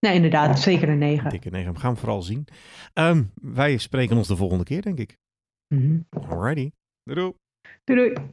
Nee, 0.00 0.14
inderdaad. 0.14 0.60
Zeker 0.60 0.88
een 0.88 0.98
negen. 0.98 1.30
Dikke 1.30 1.50
9. 1.50 1.72
We 1.72 1.78
gaan 1.78 1.90
hem 1.90 1.98
vooral 1.98 2.22
zien. 2.22 2.46
Ehm, 2.92 3.24
wij 3.34 3.76
spreken 3.76 4.16
ons 4.16 4.28
de 4.28 4.36
volgende 4.36 4.64
keer, 4.64 4.82
denk 4.82 4.98
ik. 4.98 5.16
Mhm. 5.74 6.00
Alrighty. 6.10 6.70
Doei 7.02 7.20
doei. 7.20 7.34
Doei 7.84 8.14
doei. 8.14 8.28